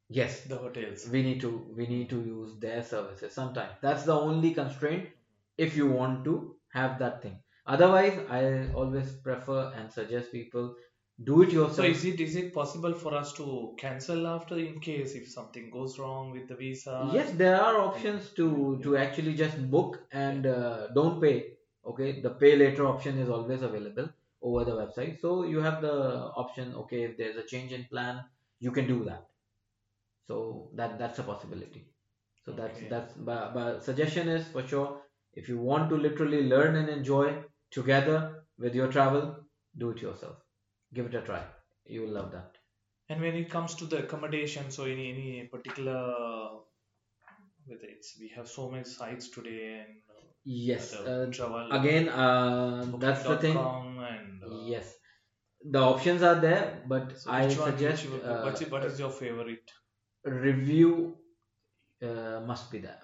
yes. 0.07 0.41
the 0.51 0.55
hotels. 0.55 1.07
we 1.09 1.21
need 1.23 1.41
to 1.41 1.49
we 1.75 1.87
need 1.87 2.09
to 2.09 2.19
use 2.21 2.51
their 2.59 2.83
services 2.83 3.33
sometimes. 3.33 3.73
That's 3.81 4.03
the 4.03 4.13
only 4.13 4.53
constraint 4.53 5.09
if 5.57 5.75
you 5.75 5.87
want 5.87 6.23
to 6.25 6.55
have 6.69 6.99
that 6.99 7.21
thing. 7.23 7.35
Otherwise 7.65 8.15
i 8.37 8.43
always 8.73 9.11
prefer 9.27 9.73
and 9.79 9.91
suggest 9.91 10.31
people 10.31 10.75
do 11.23 11.41
it 11.41 11.51
yourself. 11.51 11.75
So 11.75 11.83
is 11.83 12.05
it 12.05 12.19
is 12.21 12.35
it 12.35 12.53
possible 12.53 12.93
for 12.93 13.13
us 13.13 13.33
to 13.33 13.75
cancel 13.77 14.27
after 14.27 14.57
in 14.57 14.79
case 14.79 15.15
if 15.15 15.29
something 15.29 15.69
goes 15.69 15.99
wrong 15.99 16.31
with 16.31 16.47
the 16.47 16.55
visa? 16.55 17.09
yes 17.13 17.31
there 17.31 17.61
are 17.61 17.81
options 17.81 18.29
to 18.39 18.79
to 18.83 18.95
actually 18.97 19.35
just 19.35 19.69
book 19.69 20.01
and 20.11 20.45
uh, 20.45 20.87
don't 20.99 21.21
pay 21.21 21.53
okay? 21.85 22.21
The 22.21 22.29
pay 22.29 22.55
later 22.55 22.87
option 22.87 23.17
is 23.17 23.29
always 23.29 23.61
available 23.61 24.09
over 24.41 24.63
the 24.63 24.71
website. 24.71 25.19
So 25.19 25.43
you 25.43 25.59
have 25.59 25.81
the 25.81 25.95
option 26.43 26.73
okay 26.83 27.03
if 27.03 27.17
there's 27.17 27.35
a 27.35 27.43
change 27.43 27.73
in 27.73 27.85
plan 27.85 28.23
you 28.59 28.71
can 28.71 28.87
do 28.87 29.03
that. 29.05 29.25
So 30.27 30.69
that 30.75 30.97
that's 30.99 31.19
a 31.19 31.23
possibility. 31.23 31.85
So 32.45 32.53
that's 32.53 32.77
Okay. 32.77 32.87
that's 32.89 33.13
but, 33.13 33.53
but 33.53 33.83
suggestion 33.83 34.29
is 34.29 34.47
for 34.47 34.65
sure 34.65 35.01
if 35.33 35.49
you 35.49 35.57
want 35.59 35.89
to 35.89 35.97
literally 35.97 36.43
learn 36.47 36.75
and 36.75 36.89
enjoy 36.89 37.43
together 37.71 38.19
with 38.57 38.73
your 38.73 38.87
travel 38.87 39.35
do 39.77 39.91
it 39.91 40.01
yourself 40.01 40.37
give 40.93 41.07
it 41.07 41.15
a 41.15 41.21
try. 41.21 41.43
You 41.85 42.01
will 42.03 42.09
love 42.09 42.31
that. 42.31 42.57
And 43.09 43.21
when 43.21 43.35
it 43.35 43.49
comes 43.49 43.75
to 43.75 43.85
the 43.85 43.99
accommodation, 44.03 44.69
so 44.69 44.83
any 44.83 45.09
any 45.11 45.47
particular 45.51 46.59
whether 47.69 47.87
it's 47.95 48.17
we 48.19 48.29
have 48.35 48.47
so 48.47 48.69
many 48.69 48.83
sites 48.83 49.29
today 49.29 49.63
and 49.81 49.95
yes 50.43 50.93
uh, 50.95 51.27
travel 51.31 51.71
again 51.79 52.09
uh, 52.09 52.85
that's 52.99 53.23
the 53.23 53.37
thing. 53.37 53.57
and 53.57 54.43
uh, 54.43 54.55
yes. 54.73 54.95
The 55.71 55.79
options 55.79 56.21
are 56.23 56.39
there 56.43 56.83
but 56.87 57.17
so 57.21 57.31
i 57.31 57.47
suggest 57.49 58.09
which, 58.09 58.23
uh, 58.23 58.41
what, 58.43 58.61
is, 58.61 58.71
what 58.71 58.85
is 58.85 58.99
your 58.99 59.09
favorite? 59.09 59.71
review 60.23 61.17
uh, 62.01 62.39
must 62.45 62.71
be 62.71 62.79
there. 62.79 62.99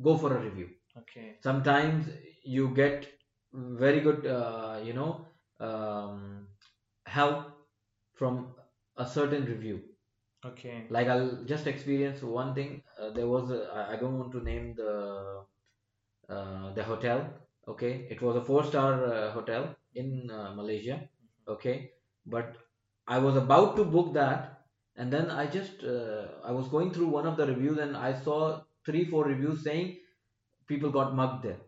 Go 0.00 0.16
for 0.16 0.36
a 0.36 0.40
review. 0.40 0.68
Okay. 1.00 1.36
sometimes 1.42 2.08
you 2.44 2.68
get 2.74 3.06
very 3.52 4.00
good 4.00 4.26
uh, 4.26 4.78
you 4.86 4.92
know 4.92 5.26
um, 5.68 6.46
help 7.16 7.46
from 8.14 8.46
a 8.96 9.06
certain 9.06 9.44
review. 9.54 9.80
Okay. 10.48 10.72
like 10.94 11.08
i'll 11.12 11.44
just 11.50 11.68
experience 11.70 12.22
one 12.36 12.48
thing. 12.54 12.70
Uh, 13.00 13.10
there 13.16 13.28
was 13.32 13.50
a, 13.56 13.58
I, 13.92 13.96
don't 13.96 14.18
want 14.18 14.32
to 14.32 14.40
name 14.46 14.74
the 14.80 14.94
uh, 16.28 16.72
the 16.78 16.82
hotel 16.82 17.20
okay? 17.68 17.92
It 18.10 18.20
was 18.20 18.36
a 18.36 18.44
four 18.48 18.64
star 18.64 19.04
uh, 19.04 19.30
hotel 19.36 19.68
in 19.94 20.30
uh, 20.38 20.52
malaysia 20.54 20.96
okay? 21.54 21.76
But 22.26 22.56
i 23.06 23.18
was 23.18 23.36
about 23.36 23.76
to 23.76 23.84
book 23.84 24.12
that 24.14 24.42
and 24.96 25.12
then 25.12 25.30
i 25.30 25.46
just 25.58 25.84
uh, 25.94 26.26
i 26.50 26.52
was 26.58 26.68
going 26.74 26.90
through 26.96 27.08
one 27.18 27.26
of 27.30 27.36
the 27.36 27.46
reviews 27.52 27.78
and 27.84 27.96
i 27.96 28.12
saw 28.26 28.38
three 28.86 29.04
four 29.12 29.24
reviews 29.32 29.64
saying 29.64 29.96
people 30.66 30.90
got 30.90 31.14
mugged 31.14 31.44
there. 31.44 31.60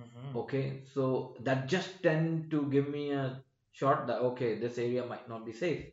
Mhm. 0.00 0.36
okay? 0.42 0.82
So 0.94 1.36
that 1.46 1.68
just 1.68 2.02
tend 2.02 2.50
to 2.52 2.68
give 2.74 2.88
me 2.88 3.10
a 3.12 3.42
shot 3.72 4.06
that 4.06 4.20
okay 4.20 4.58
this 4.58 4.78
area 4.78 5.04
might 5.06 5.28
not 5.28 5.44
be 5.46 5.52
safe 5.52 5.86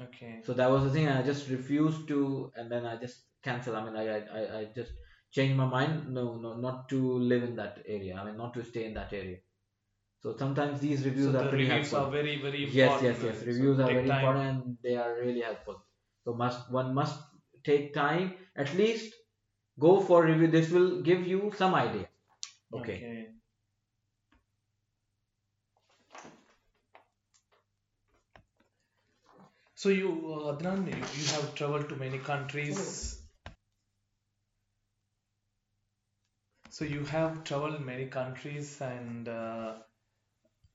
Okay. 0.00 0.40
so 0.44 0.54
that 0.54 0.70
was 0.70 0.84
the 0.84 0.90
thing 0.90 1.08
i 1.08 1.22
just 1.22 1.48
refused 1.50 2.08
to 2.08 2.50
and 2.56 2.70
then 2.72 2.86
i 2.86 2.96
just 2.96 3.26
cancel 3.42 3.76
i 3.76 3.84
mean 3.84 3.96
i 3.96 4.06
i, 4.40 4.58
I 4.60 4.64
just 4.74 4.92
changed 5.30 5.56
my 5.56 5.66
mind 5.66 6.08
no 6.14 6.36
no 6.38 6.54
not 6.56 6.88
to 6.90 7.00
live 7.32 7.42
in 7.44 7.56
that 7.56 7.82
area 7.86 8.16
i 8.16 8.24
mean 8.24 8.36
not 8.36 8.54
to 8.54 8.64
stay 8.64 8.84
in 8.86 8.94
that 8.94 9.12
area 9.12 9.38
so 10.20 10.36
sometimes 10.36 10.80
these 10.80 11.04
reviews 11.04 11.32
so 11.32 11.38
are 11.40 11.44
the 11.44 11.50
pretty 11.50 11.64
reviews 11.64 11.92
helpful 11.92 11.98
are 12.06 12.10
very 12.10 12.40
very 12.42 12.64
yes 12.64 13.02
important. 13.02 13.02
yes 13.02 13.22
yes 13.28 13.40
so 13.40 13.46
reviews 13.46 13.78
are 13.80 13.92
very 13.92 14.08
time. 14.08 14.24
important 14.24 14.66
and 14.66 14.78
they 14.82 14.96
are 14.96 15.12
really 15.20 15.40
helpful 15.40 15.78
so 16.24 16.34
must 16.34 16.70
one 16.70 16.94
must 16.94 17.20
take 17.64 17.92
time 17.94 18.34
at 18.56 18.72
least 18.74 19.14
go 19.78 20.00
for 20.00 20.24
review 20.24 20.48
this 20.48 20.70
will 20.70 21.02
give 21.02 21.26
you 21.26 21.52
some 21.62 21.74
idea 21.74 22.06
okay, 22.74 22.96
Okay. 22.96 23.34
So 29.82 29.88
you, 29.88 30.10
uh, 30.32 30.52
Adnan, 30.54 30.86
you, 30.86 30.94
you 31.20 31.26
have 31.32 31.56
traveled 31.56 31.88
to 31.88 31.96
many 31.96 32.18
countries. 32.20 33.20
So 36.70 36.84
you 36.84 37.04
have 37.04 37.44
traveled 37.44 37.80
many 37.82 38.06
countries, 38.06 38.80
and 38.80 39.28
uh, 39.28 39.74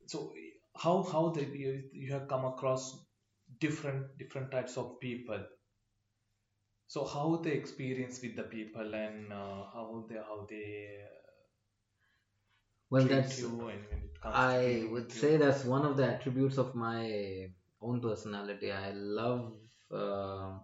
so 0.07 0.33
how 0.75 1.03
how 1.03 1.29
the, 1.29 1.43
you, 1.45 1.83
you 1.93 2.11
have 2.13 2.27
come 2.27 2.45
across 2.45 3.05
different 3.59 4.17
different 4.17 4.51
types 4.51 4.75
of 4.77 4.99
people. 4.99 5.45
So 6.87 7.05
how 7.05 7.37
the 7.37 7.53
experience 7.53 8.21
with 8.21 8.35
the 8.35 8.43
people 8.43 8.93
and 8.95 9.31
uh, 9.31 9.63
how 9.73 10.05
they 10.09 10.15
how 10.15 10.45
they 10.49 11.03
well 12.89 13.05
treat 13.05 13.11
that's 13.15 13.39
you 13.39 13.47
and 13.47 13.85
when 13.89 14.03
it 14.07 14.21
comes 14.21 14.35
i 14.35 14.57
dealing 14.61 14.91
would 14.91 15.11
say 15.11 15.37
that's 15.37 15.63
one 15.65 15.85
of 15.85 15.95
the 15.97 16.05
attributes 16.13 16.57
of 16.57 16.75
my 16.75 17.47
own 17.81 18.01
personality. 18.01 18.71
I 18.71 18.91
love 18.91 19.59
uh, 19.91 20.59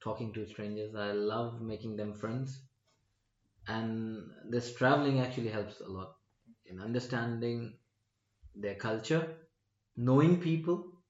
talking 0.00 0.32
to 0.34 0.46
strangers. 0.46 0.94
I 0.94 1.12
love 1.12 1.62
making 1.62 1.96
them 1.96 2.14
friends. 2.14 2.68
And 3.66 4.30
this 4.52 4.72
traveling 4.72 5.18
actually 5.18 5.48
helps 5.48 5.80
a 5.80 5.88
lot 5.88 6.16
in 6.64 6.78
understanding 6.80 7.80
their 8.54 8.76
culture. 8.76 9.48
Knowing 9.96 10.40
people 10.40 11.02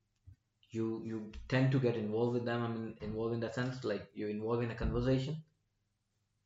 you 0.71 1.05
you 1.05 1.33
tend 1.49 1.73
to 1.73 1.81
get 1.81 1.97
involved 1.97 2.35
with 2.35 2.45
them. 2.47 2.63
I 2.63 2.69
mean 2.69 2.99
involved 3.01 3.35
in 3.35 3.41
that 3.41 3.55
sense 3.55 3.85
like 3.85 4.11
you 4.15 4.29
involve 4.29 4.63
in 4.63 4.71
a 4.73 4.77
conversation. 4.77 5.45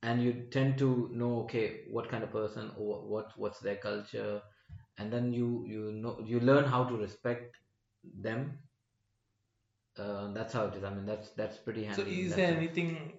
And 0.03 0.23
you 0.23 0.49
tend 0.49 0.79
to 0.79 1.09
know 1.09 1.41
okay 1.43 1.85
what 1.91 2.09
kind 2.09 2.25
of 2.25 2.31
person 2.31 2.71
or 2.79 3.07
what 3.07 3.37
what's 3.37 3.61
their 3.61 3.77
culture. 3.77 4.43
And 4.99 5.13
then 5.13 5.33
you 5.35 5.65
you 5.67 5.93
know 5.93 6.19
you 6.21 6.41
learn 6.41 6.65
how 6.65 6.85
to 6.89 6.97
respect 6.97 7.57
them 8.05 8.63
uh, 9.99 10.33
that's 10.33 10.53
how 10.53 10.67
it 10.67 10.75
is. 10.77 10.85
I 10.85 10.91
mean 10.95 11.07
that's 11.07 11.31
that's 11.31 11.57
pretty 11.59 11.85
handy. 11.85 12.03
So 12.03 12.09
is 12.09 12.35
there 12.37 12.57
anything 12.57 13.19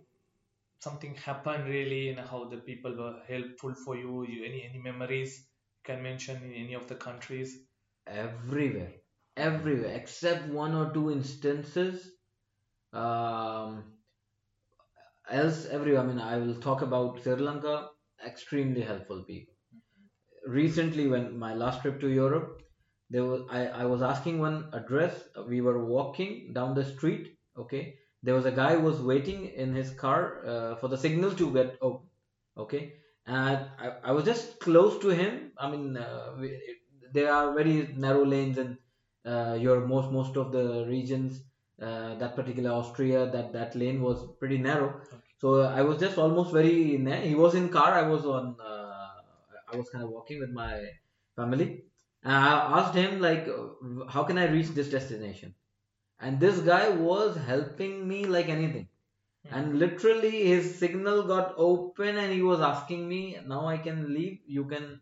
something 0.80 1.16
happened 1.16 1.68
really 1.68 2.10
in 2.10 2.18
how 2.18 2.46
the 2.46 2.58
people 2.58 2.96
were 2.96 3.20
helpful 3.28 3.74
for 3.86 3.96
you? 3.96 4.26
You 4.28 4.46
any 4.46 4.64
any 4.70 4.80
memories 4.80 5.38
you 5.40 5.94
can 5.94 6.04
mention 6.04 6.44
in 6.44 6.54
any 6.54 6.74
of 6.74 6.88
the 6.88 6.96
countries? 6.96 7.58
everywhere. 8.08 8.94
Everywhere. 9.36 9.94
Except 9.96 10.48
one 10.50 10.74
or 10.74 10.94
two 10.94 11.12
instances. 11.12 12.12
Um 12.94 13.94
else 15.30 15.66
everywhere. 15.68 16.02
I 16.02 16.06
mean 16.06 16.20
i 16.20 16.38
will 16.38 16.56
talk 16.68 16.82
about 16.82 17.22
sri 17.22 17.36
lanka. 17.36 17.90
Extremely 18.26 18.82
helpful 18.82 19.24
people. 19.24 19.54
Recently 20.48 21.08
when 21.08 21.38
my 21.38 21.54
last 21.54 21.82
trip 21.82 22.00
to 22.02 22.10
europe 22.10 22.57
there 23.10 23.24
was 23.26 23.42
I, 23.50 23.68
I 23.68 23.86
was 23.86 24.02
asking 24.02 24.40
one 24.40 24.70
address. 24.74 25.28
We 25.48 25.62
were 25.62 25.86
walking 25.86 26.54
down 26.54 26.74
the 26.76 26.84
street 26.84 27.38
okay? 27.58 27.98
There 28.24 28.36
was 28.36 28.46
a 28.46 28.52
guy 28.52 28.76
who 28.76 28.82
was 28.82 29.02
waiting 29.02 29.46
in 29.46 29.74
his 29.74 29.92
car 29.92 30.46
uh, 30.46 30.76
for 30.76 30.88
the 30.88 30.98
signal 30.98 31.32
to 31.36 31.54
get 31.54 31.78
open 31.82 32.10
okay? 32.58 32.94
And 33.26 33.70
I, 33.78 33.88
I 34.04 34.12
was 34.12 34.24
just 34.26 34.60
close 34.60 34.98
to 35.00 35.10
him. 35.10 35.52
I 35.58 35.70
mean 35.70 35.98
uh, 35.98 36.36
we, 36.40 36.50
it, 36.50 36.78
there 37.14 37.32
are 37.34 37.54
very 37.54 37.94
narrow 37.96 38.26
lanes 38.26 38.58
in 38.58 38.78
uh, 39.26 39.58
your 39.60 39.86
most 39.86 40.12
most 40.12 40.38
of 40.38 40.52
the 40.52 40.86
regions 40.88 41.42
uh, 41.82 42.16
that 42.16 42.36
particular 42.36 42.72
austria 42.72 43.30
that 43.30 43.54
that 43.54 43.76
lane 43.76 44.02
was 44.02 44.26
pretty 44.40 44.58
narrow. 44.58 45.02
So 45.38 45.62
i 45.62 45.82
was 45.82 45.98
just 46.00 46.18
almost 46.18 46.52
very 46.54 46.98
he 47.30 47.36
was 47.36 47.56
in 47.56 47.70
car. 47.70 47.94
I 47.94 48.08
was 48.14 48.26
on 48.26 48.56
uh, 48.60 49.10
i 49.72 49.76
was 49.76 49.90
kind 49.90 50.04
of 50.04 50.10
walking 50.10 50.40
with 50.40 50.52
my 50.52 50.74
family. 51.36 51.84
And 52.28 52.36
I 52.36 52.80
asked 52.80 52.96
him 52.96 53.22
like, 53.22 53.48
how 54.10 54.24
can 54.24 54.38
I 54.38 54.48
reach 54.52 54.70
this 54.70 54.90
destination? 54.90 55.56
And 56.20 56.40
this 56.40 56.60
guy 56.60 56.90
was 56.90 57.38
helping 57.38 58.08
me 58.08 58.26
like 58.26 58.50
anything. 58.50 58.88
Hmm. 59.48 59.56
And 59.56 59.80
literally 59.80 60.46
his 60.48 60.78
signal 60.80 61.24
got 61.24 61.54
open 61.58 62.18
and 62.18 62.34
he 62.34 62.42
was 62.42 62.62
asking 62.62 63.08
me, 63.10 63.38
now 63.48 63.68
I 63.68 63.78
can 63.78 64.14
leave. 64.14 64.40
You 64.48 64.66
can 64.66 65.02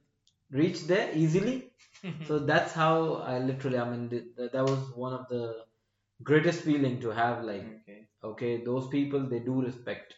reach 0.52 0.88
there 0.88 1.12
easily. 1.14 1.72
So 2.28 2.40
that's 2.40 2.74
how 2.74 3.16
I 3.16 3.40
literally, 3.40 3.80
I 3.80 3.90
mean, 3.90 4.10
th- 4.10 4.26
th- 4.38 4.52
that 4.52 4.64
was 4.64 4.82
one 4.96 5.14
of 5.14 5.28
the 5.30 5.66
greatest 6.24 6.62
feeling 6.62 7.00
to 7.02 7.10
have 7.10 7.44
like 7.44 7.66
okay. 7.82 8.08
okay 8.24 8.64
those 8.66 8.88
people 8.90 9.28
they 9.34 9.40
do 9.40 9.62
respect 9.62 10.16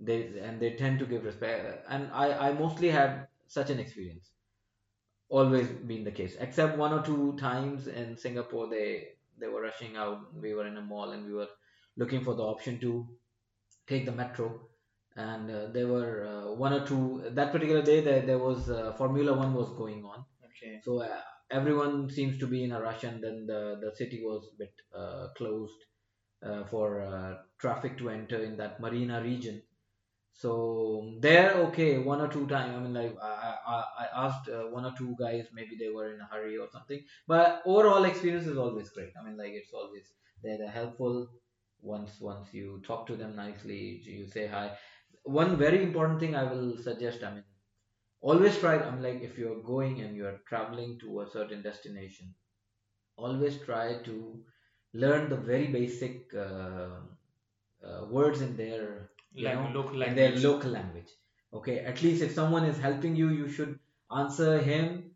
they 0.00 0.18
and 0.48 0.60
they 0.60 0.72
tend 0.76 0.98
to 1.00 1.06
give 1.06 1.24
respect 1.24 1.86
and 1.88 2.10
i 2.12 2.26
i 2.48 2.52
mostly 2.52 2.90
had 2.90 3.28
such 3.46 3.70
an 3.70 3.80
experience 3.84 4.31
always 5.38 5.68
been 5.90 6.04
the 6.04 6.16
case 6.20 6.36
except 6.46 6.76
one 6.78 6.92
or 6.96 7.02
two 7.08 7.36
times 7.38 7.86
in 7.88 8.16
singapore 8.24 8.66
they 8.68 8.88
they 9.40 9.48
were 9.48 9.62
rushing 9.62 9.96
out 9.96 10.18
we 10.44 10.52
were 10.54 10.66
in 10.66 10.76
a 10.76 10.86
mall 10.92 11.10
and 11.12 11.26
we 11.26 11.34
were 11.40 11.48
looking 11.96 12.22
for 12.24 12.34
the 12.34 12.42
option 12.54 12.78
to 12.80 12.92
take 13.86 14.04
the 14.06 14.12
metro 14.12 14.48
and 15.16 15.50
uh, 15.50 15.66
there 15.72 15.88
were 15.88 16.12
uh, 16.32 16.52
one 16.54 16.72
or 16.72 16.86
two 16.86 17.22
that 17.30 17.52
particular 17.52 17.82
day 17.82 18.00
there, 18.00 18.22
there 18.22 18.38
was 18.38 18.70
uh, 18.70 18.92
formula 18.98 19.32
one 19.44 19.54
was 19.54 19.70
going 19.82 20.04
on 20.04 20.24
Okay. 20.50 20.80
so 20.84 21.00
uh, 21.02 21.20
everyone 21.52 22.08
seems 22.10 22.38
to 22.38 22.46
be 22.46 22.64
in 22.64 22.72
a 22.72 22.80
rush, 22.80 23.04
and 23.04 23.22
then 23.22 23.46
the, 23.46 23.78
the 23.80 23.94
city 23.94 24.22
was 24.24 24.48
a 24.52 24.58
bit 24.58 24.74
uh, 24.96 25.28
closed 25.36 25.80
uh, 26.44 26.64
for 26.64 27.02
uh, 27.02 27.36
traffic 27.58 27.98
to 27.98 28.08
enter 28.10 28.42
in 28.42 28.56
that 28.56 28.80
marina 28.80 29.22
region. 29.22 29.62
So 30.34 31.16
there, 31.20 31.52
okay, 31.68 31.98
one 31.98 32.20
or 32.20 32.28
two 32.28 32.46
times. 32.46 32.74
I 32.74 32.80
mean, 32.80 32.94
like 32.94 33.16
I, 33.22 33.56
I, 33.66 33.84
I 34.04 34.26
asked 34.26 34.48
uh, 34.48 34.64
one 34.76 34.84
or 34.84 34.92
two 34.96 35.14
guys, 35.18 35.46
maybe 35.52 35.76
they 35.76 35.90
were 35.90 36.12
in 36.14 36.20
a 36.20 36.24
hurry 36.26 36.56
or 36.58 36.68
something. 36.70 37.04
But 37.26 37.62
overall 37.66 38.04
experience 38.04 38.46
is 38.46 38.56
always 38.58 38.90
great. 38.90 39.12
I 39.20 39.24
mean, 39.24 39.36
like 39.36 39.52
it's 39.52 39.72
always 39.72 40.12
they're, 40.42 40.58
they're 40.58 40.70
helpful. 40.70 41.28
Once 41.80 42.20
once 42.20 42.52
you 42.54 42.80
talk 42.86 43.06
to 43.08 43.16
them 43.16 43.36
nicely, 43.36 44.00
you 44.04 44.26
say 44.26 44.46
hi. 44.46 44.76
One 45.24 45.56
very 45.56 45.82
important 45.82 46.20
thing 46.20 46.34
I 46.34 46.44
will 46.44 46.76
suggest. 46.78 47.22
I 47.24 47.34
mean 47.34 47.44
always 48.30 48.58
try 48.58 48.74
i 48.78 48.90
mean 48.90 49.02
like 49.02 49.20
if 49.28 49.36
you're 49.38 49.62
going 49.62 50.00
and 50.00 50.16
you're 50.16 50.38
traveling 50.50 50.98
to 51.00 51.20
a 51.22 51.26
certain 51.30 51.62
destination 51.62 52.34
always 53.16 53.58
try 53.60 54.02
to 54.08 54.44
learn 54.94 55.28
the 55.30 55.36
very 55.36 55.68
basic 55.68 56.34
uh, 56.34 57.00
uh, 57.86 58.06
words 58.10 58.40
in 58.42 58.56
their 58.56 59.11
you 59.34 59.52
know 59.52 59.68
local 59.74 60.02
in 60.02 60.14
their 60.14 60.30
language. 60.30 60.44
local 60.44 60.70
language 60.70 61.10
okay 61.52 61.78
at 61.80 62.02
least 62.02 62.22
if 62.22 62.32
someone 62.32 62.64
is 62.64 62.78
helping 62.78 63.14
you 63.16 63.28
you 63.30 63.48
should 63.48 63.78
answer 64.10 64.58
him 64.58 65.10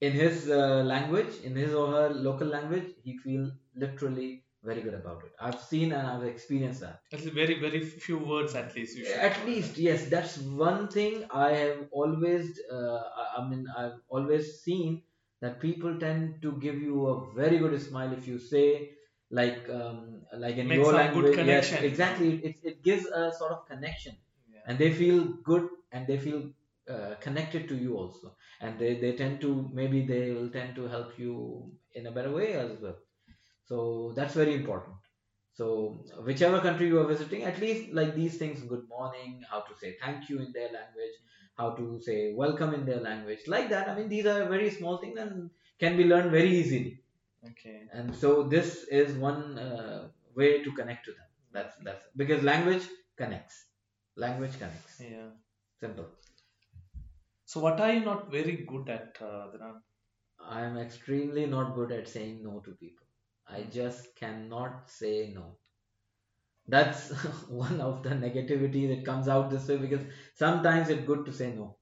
in 0.00 0.12
his 0.12 0.50
uh, 0.50 0.82
language 0.92 1.34
in 1.44 1.54
his 1.56 1.74
or 1.74 1.86
her 1.92 2.08
local 2.10 2.46
language 2.46 2.88
he 3.04 3.16
feel 3.18 3.50
literally 3.74 4.44
very 4.64 4.80
good 4.86 4.94
about 4.94 5.22
it 5.24 5.32
i've 5.40 5.60
seen 5.60 5.92
and 5.92 6.06
i've 6.06 6.24
experienced 6.24 6.80
that 6.80 7.00
At 7.12 7.20
least 7.20 7.34
very, 7.34 7.58
very 7.60 7.80
few 7.84 8.18
words 8.18 8.54
at 8.54 8.74
least. 8.76 8.96
You 8.98 9.06
at 9.28 9.38
least 9.46 9.78
yes 9.78 10.08
that's 10.14 10.36
one 10.38 10.88
thing 10.88 11.24
i 11.30 11.50
have 11.62 11.78
always 11.90 12.60
uh, 12.76 13.00
i 13.38 13.48
mean 13.48 13.66
i've 13.76 13.98
always 14.08 14.60
seen 14.66 15.02
that 15.40 15.58
people 15.60 15.98
tend 15.98 16.40
to 16.42 16.52
give 16.66 16.76
you 16.88 17.06
a 17.12 17.32
very 17.34 17.58
good 17.58 17.80
smile 17.88 18.12
if 18.12 18.26
you 18.28 18.38
say 18.38 18.66
like 19.32 19.68
um, 19.68 20.24
like 20.44 20.56
in 20.56 20.68
Make 20.68 20.78
your 20.78 20.92
language 20.92 21.38
yes 21.44 21.72
exactly. 21.80 22.44
It, 22.44 22.56
it 22.62 22.82
gives 22.82 23.06
a 23.06 23.32
sort 23.32 23.52
of 23.52 23.66
connection. 23.66 24.16
Yeah. 24.52 24.60
and 24.66 24.78
they 24.78 24.92
feel 24.92 25.18
good 25.50 25.68
and 25.92 26.06
they 26.06 26.18
feel 26.18 26.52
uh, 26.88 27.14
connected 27.26 27.68
to 27.70 27.76
you 27.76 27.96
also. 27.96 28.36
And 28.60 28.78
they, 28.78 29.00
they 29.00 29.16
tend 29.16 29.40
to 29.40 29.70
maybe 29.72 30.06
they 30.06 30.32
will 30.32 30.50
tend 30.50 30.76
to 30.76 30.88
help 30.88 31.18
you 31.18 31.78
in 31.92 32.06
a 32.06 32.12
better 32.12 32.32
way 32.32 32.52
as 32.54 32.78
well. 32.80 32.98
So 33.64 34.12
that's 34.16 34.34
very 34.34 34.54
important. 34.54 34.96
So 35.52 36.04
whichever 36.24 36.60
country 36.60 36.88
you 36.88 37.00
are 37.00 37.06
visiting 37.06 37.42
at 37.44 37.58
least 37.60 37.92
like 37.92 38.14
these 38.14 38.38
things 38.38 38.62
good 38.62 38.88
morning 38.88 39.42
how 39.50 39.60
to 39.62 39.76
say 39.76 39.96
thank 40.00 40.28
you 40.30 40.40
in 40.40 40.52
their 40.52 40.72
language 40.72 41.16
how 41.56 41.70
to 41.76 42.00
say 42.00 42.32
welcome 42.34 42.74
in 42.74 42.86
their 42.86 43.00
language 43.00 43.46
like 43.46 43.68
that. 43.70 43.88
I 43.88 43.96
mean 43.96 44.08
these 44.08 44.26
are 44.26 44.48
very 44.48 44.70
small 44.70 44.98
things 44.98 45.18
and 45.18 45.50
can 45.78 45.96
be 45.96 46.04
learned 46.04 46.30
very 46.32 46.50
easily 46.50 47.01
Okay. 47.50 47.82
and 47.92 48.14
so 48.14 48.42
this 48.44 48.84
is 48.84 49.16
one 49.16 49.58
uh, 49.58 50.08
way 50.34 50.62
to 50.62 50.72
connect 50.72 51.04
to 51.06 51.12
them. 51.12 51.28
That's 51.52 51.74
that's 51.84 52.04
because 52.16 52.42
language 52.42 52.86
connects. 53.16 53.64
Language 54.16 54.58
connects. 54.58 55.00
Yeah. 55.00 55.30
simple. 55.80 56.06
So 57.44 57.60
what 57.60 57.80
are 57.80 57.92
you 57.92 58.00
not 58.00 58.32
very 58.32 58.56
good 58.68 58.88
at, 58.88 59.16
uh, 59.20 59.46
Adnan? 59.52 59.80
i 60.40 60.62
am 60.64 60.78
extremely 60.78 61.46
not 61.46 61.74
good 61.74 61.92
at 61.92 62.08
saying 62.08 62.42
no 62.42 62.60
to 62.60 62.72
people. 62.72 63.06
I 63.46 63.62
just 63.64 64.16
cannot 64.16 64.90
say 64.90 65.32
no. 65.34 65.58
That's 66.68 67.10
one 67.48 67.80
of 67.80 68.02
the 68.02 68.10
negativity 68.10 68.88
that 68.88 69.04
comes 69.04 69.28
out 69.28 69.50
this 69.50 69.68
way 69.68 69.76
because 69.76 70.02
sometimes 70.34 70.88
it's 70.88 71.04
good 71.06 71.24
to 71.26 71.32
say 71.32 71.52
no. 71.52 71.76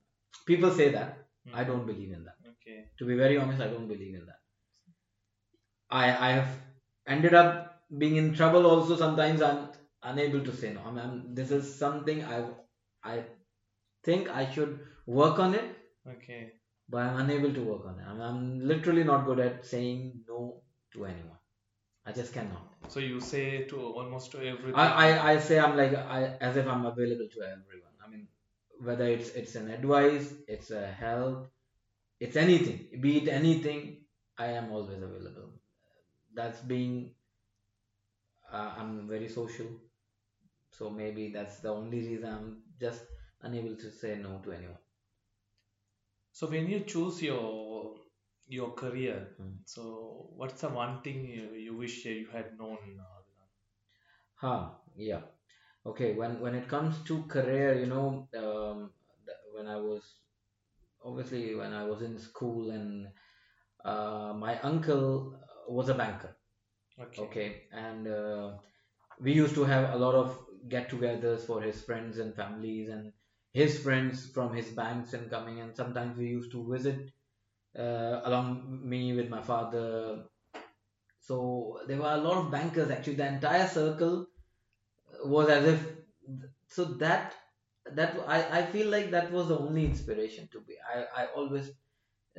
People 0.46 0.70
say 0.72 0.90
that. 0.92 1.18
I 1.54 1.64
don't 1.64 1.86
believe 1.86 2.12
in 2.12 2.24
that. 2.24 2.36
Okay. 2.52 2.84
to 2.98 3.04
be 3.10 3.14
very 3.20 3.36
honest 3.42 3.62
i 3.64 3.68
don't 3.74 3.88
believe 3.92 4.14
in 4.18 4.24
that 4.30 4.39
i 5.90 6.04
i 6.28 6.30
have 6.38 6.50
ended 7.14 7.34
up 7.34 7.56
being 8.02 8.16
in 8.22 8.32
trouble 8.40 8.66
also 8.70 8.96
sometimes 8.96 9.42
i'm 9.48 9.60
unable 10.12 10.42
to 10.48 10.54
say 10.60 10.72
no 10.72 10.82
i 10.90 10.90
mean 10.98 11.34
this 11.40 11.50
is 11.58 11.74
something 11.84 12.22
i 12.24 12.38
i 13.12 13.16
think 14.08 14.28
i 14.42 14.44
should 14.54 14.78
work 15.06 15.38
on 15.38 15.54
it 15.54 15.76
Okay. 16.14 16.52
but 16.88 17.02
i'm 17.06 17.16
unable 17.24 17.52
to 17.58 17.62
work 17.62 17.84
on 17.86 17.98
it 17.98 18.06
i'm, 18.06 18.20
I'm 18.20 18.40
literally 18.72 19.04
not 19.04 19.26
good 19.26 19.40
at 19.40 19.66
saying 19.66 20.24
no 20.28 20.62
to 20.94 21.04
anyone 21.04 21.38
i 22.06 22.12
just 22.20 22.32
cannot 22.38 22.66
So 22.94 23.00
you 23.00 23.20
say 23.20 23.64
to 23.70 23.80
almost 23.98 24.32
to 24.32 24.38
everything. 24.52 24.74
I, 24.84 24.86
I, 25.06 25.32
I 25.32 25.38
say 25.48 25.58
I'm 25.64 25.76
like 25.80 25.92
I 25.94 26.20
as 26.48 26.56
if 26.62 26.66
I'm 26.72 26.84
available 26.88 27.28
to 27.34 27.42
everyone. 27.48 27.94
I 28.04 28.08
mean, 28.12 28.24
whether 28.88 29.06
it's 29.16 29.28
it's 29.40 29.54
an 29.60 29.68
advice, 29.76 30.32
it's 30.54 30.70
a 30.78 30.80
help, 31.02 31.44
it's 32.26 32.36
anything. 32.44 33.00
Be 33.06 33.12
it 33.20 33.28
anything, 33.28 33.84
I 34.38 34.48
am 34.62 34.72
always 34.72 35.02
available. 35.10 35.59
That's 36.34 36.60
being 36.60 37.14
uh, 38.52 38.74
I'm 38.76 39.08
very 39.08 39.28
social, 39.28 39.66
so 40.70 40.90
maybe 40.90 41.30
that's 41.30 41.60
the 41.60 41.68
only 41.70 41.98
reason 42.00 42.28
I'm 42.32 42.62
just 42.80 43.02
unable 43.42 43.76
to 43.76 43.90
say 43.90 44.16
no 44.16 44.38
to 44.44 44.52
anyone. 44.52 44.78
So 46.32 46.48
when 46.48 46.66
you 46.68 46.80
choose 46.80 47.22
your 47.22 47.94
your 48.48 48.72
career, 48.72 49.28
Hmm. 49.36 49.58
so 49.64 50.30
what's 50.34 50.60
the 50.60 50.68
one 50.70 51.02
thing 51.02 51.24
you, 51.24 51.50
you 51.54 51.76
wish 51.76 52.04
you 52.04 52.26
had 52.32 52.58
known? 52.58 52.78
Uh, 52.98 53.20
Huh, 54.34 54.70
yeah. 54.96 55.20
Okay, 55.86 56.14
when 56.14 56.40
when 56.40 56.54
it 56.54 56.68
comes 56.68 57.02
to 57.04 57.22
career, 57.24 57.78
you 57.78 57.86
know, 57.86 58.28
um, 58.36 58.90
when 59.54 59.66
I 59.68 59.76
was 59.76 60.02
obviously 61.04 61.54
when 61.54 61.72
I 61.72 61.84
was 61.84 62.02
in 62.02 62.18
school 62.18 62.70
and 62.70 63.08
uh, 63.84 64.34
my 64.36 64.58
uncle 64.60 65.36
was 65.70 65.88
a 65.88 65.94
banker. 65.94 66.36
okay. 67.00 67.22
Okay, 67.22 67.62
and 67.72 68.08
uh, 68.08 68.52
we 69.20 69.32
used 69.32 69.54
to 69.54 69.64
have 69.64 69.94
a 69.94 69.98
lot 69.98 70.14
of 70.14 70.38
get-togethers 70.68 71.40
for 71.46 71.60
his 71.62 71.82
friends 71.82 72.18
and 72.18 72.34
families 72.34 72.88
and 72.88 73.12
his 73.52 73.78
friends 73.78 74.26
from 74.26 74.54
his 74.54 74.68
banks 74.68 75.12
and 75.12 75.30
coming 75.30 75.60
and 75.60 75.74
sometimes 75.74 76.16
we 76.16 76.26
used 76.26 76.52
to 76.52 76.70
visit 76.70 77.10
uh, 77.78 78.20
along 78.24 78.80
me 78.82 79.14
with 79.14 79.28
my 79.28 79.42
father 79.42 80.24
so 81.18 81.80
there 81.86 81.98
were 81.98 82.12
a 82.12 82.16
lot 82.18 82.38
of 82.38 82.50
bankers 82.50 82.90
actually 82.90 83.14
the 83.14 83.26
entire 83.26 83.66
circle 83.66 84.26
was 85.24 85.48
as 85.48 85.66
if 85.66 85.86
so 86.68 86.84
that 86.84 87.34
that 87.92 88.16
I, 88.26 88.60
I 88.60 88.66
feel 88.66 88.88
like 88.88 89.10
that 89.10 89.32
was 89.32 89.48
the 89.48 89.58
only 89.58 89.84
inspiration 89.84 90.48
to 90.52 90.60
be 90.60 90.74
I, 90.94 91.22
I 91.22 91.26
always 91.26 91.70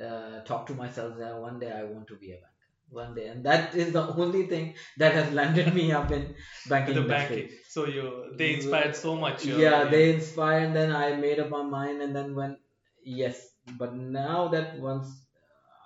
uh, 0.02 0.42
talk 0.42 0.68
to 0.68 0.74
myself 0.74 1.18
that 1.18 1.36
one 1.38 1.60
day 1.60 1.72
I 1.72 1.84
want 1.84 2.08
to 2.08 2.16
be 2.16 2.32
a 2.32 2.36
banker 2.36 2.51
one 2.92 3.14
day 3.16 3.28
and 3.28 3.46
that 3.46 3.76
is 3.76 3.92
the 3.94 4.02
only 4.24 4.46
thing 4.48 4.74
that 4.98 5.14
has 5.14 5.32
landed 5.34 5.74
me 5.74 5.92
up 5.92 6.12
in 6.12 6.36
banking 6.70 6.96
The 6.96 7.02
industry 7.02 7.42
banking. 7.42 7.58
So 7.70 7.86
you 7.88 8.06
they 8.38 8.54
inspired 8.56 8.96
so 8.96 9.16
much. 9.16 9.48
uh, 9.48 9.58
yeah 9.66 9.84
they 9.86 10.14
inspired 10.14 10.64
and 10.68 10.76
then 10.76 10.92
i 10.92 11.16
made 11.16 11.40
up 11.40 11.50
my 11.50 11.64
mind 11.64 12.02
and 12.02 12.16
then 12.16 12.36
when 12.36 12.58
yes 13.04 13.42
but 13.78 13.96
now 13.96 14.48
that 14.50 14.80
once 14.80 15.08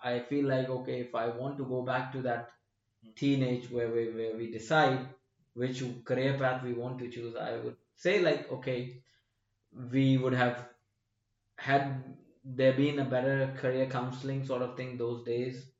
i 0.03 0.19
feel 0.19 0.45
like 0.47 0.69
okay 0.69 0.99
if 1.01 1.15
i 1.15 1.27
want 1.27 1.57
to 1.57 1.65
go 1.65 1.81
back 1.83 2.11
to 2.13 2.21
that 2.21 2.49
teenage 3.15 3.69
where 3.71 3.89
we, 3.91 4.09
where 4.09 4.35
we 4.37 4.51
decide 4.51 5.07
which 5.53 5.83
career 6.03 6.37
path 6.37 6.63
we 6.63 6.73
want 6.73 6.99
to 6.99 7.09
choose 7.09 7.35
i 7.35 7.55
would 7.57 7.75
say 7.95 8.21
like 8.21 8.51
okay 8.51 8.79
we 9.91 10.17
would 10.17 10.33
have 10.33 10.67
had 11.57 12.03
there 12.43 12.73
been 12.73 12.99
a 12.99 13.05
better 13.05 13.53
career 13.57 13.87
counseling 13.87 14.45
sort 14.45 14.61
of 14.61 14.75
thing 14.77 14.97
those 14.97 15.23
days 15.25 15.71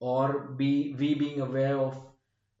or 0.00 0.40
be 0.62 0.94
we 0.98 1.14
being 1.14 1.40
aware 1.40 1.76
of 1.78 1.98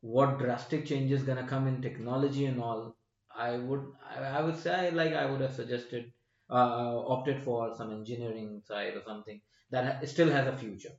what 0.00 0.38
drastic 0.38 0.86
changes 0.86 1.22
gonna 1.22 1.46
come 1.46 1.66
in 1.66 1.80
technology 1.82 2.44
and 2.46 2.60
all 2.60 2.96
i 3.34 3.56
would 3.56 3.84
i, 4.16 4.40
would 4.42 4.58
say 4.58 4.90
like 4.90 5.12
i 5.12 5.24
would 5.30 5.40
have 5.40 5.54
suggested 5.54 6.12
uh, 6.50 6.98
opted 7.14 7.42
for 7.42 7.74
some 7.76 7.92
engineering 7.92 8.62
side 8.64 8.94
or 8.94 9.02
something 9.02 9.40
that 9.70 10.08
still 10.08 10.30
has 10.30 10.46
a 10.46 10.56
future. 10.56 10.92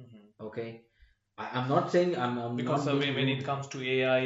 Mhm. 0.00 0.24
Okay, 0.40 0.82
I, 1.38 1.48
I'm 1.58 1.68
not 1.68 1.90
saying 1.90 2.16
I'm, 2.16 2.38
I'm 2.38 2.56
Because 2.56 2.86
not 2.86 2.98
when, 2.98 3.28
it 3.28 3.44
comes 3.44 3.68
to 3.68 3.82
AI 3.82 4.18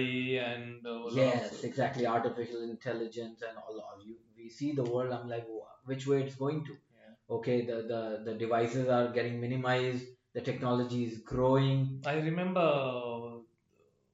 and 0.51 0.87
uh, 0.87 1.05
Yes, 1.13 1.63
exactly. 1.65 2.07
Artificial 2.07 2.63
intelligence 2.63 3.43
and 3.43 3.57
all 3.59 3.79
of 3.79 4.05
you. 4.07 4.17
We 4.37 4.49
see 4.49 4.73
the 4.73 4.85
world. 4.85 5.13
I'm 5.13 5.29
like, 5.29 5.47
which 5.85 6.07
way 6.07 6.23
it's 6.25 6.35
going 6.35 6.65
to? 6.65 6.73
Yeah. 6.73 7.37
Okay, 7.37 7.65
the 7.67 7.77
the 7.93 8.03
the 8.25 8.35
devices 8.35 8.89
are 8.89 9.09
getting 9.13 9.41
minimized. 9.41 10.07
The 10.37 10.43
technology 10.43 11.05
is 11.05 11.21
growing. 11.21 12.03
I 12.05 12.17
remember 12.17 12.61
uh, 12.61 13.39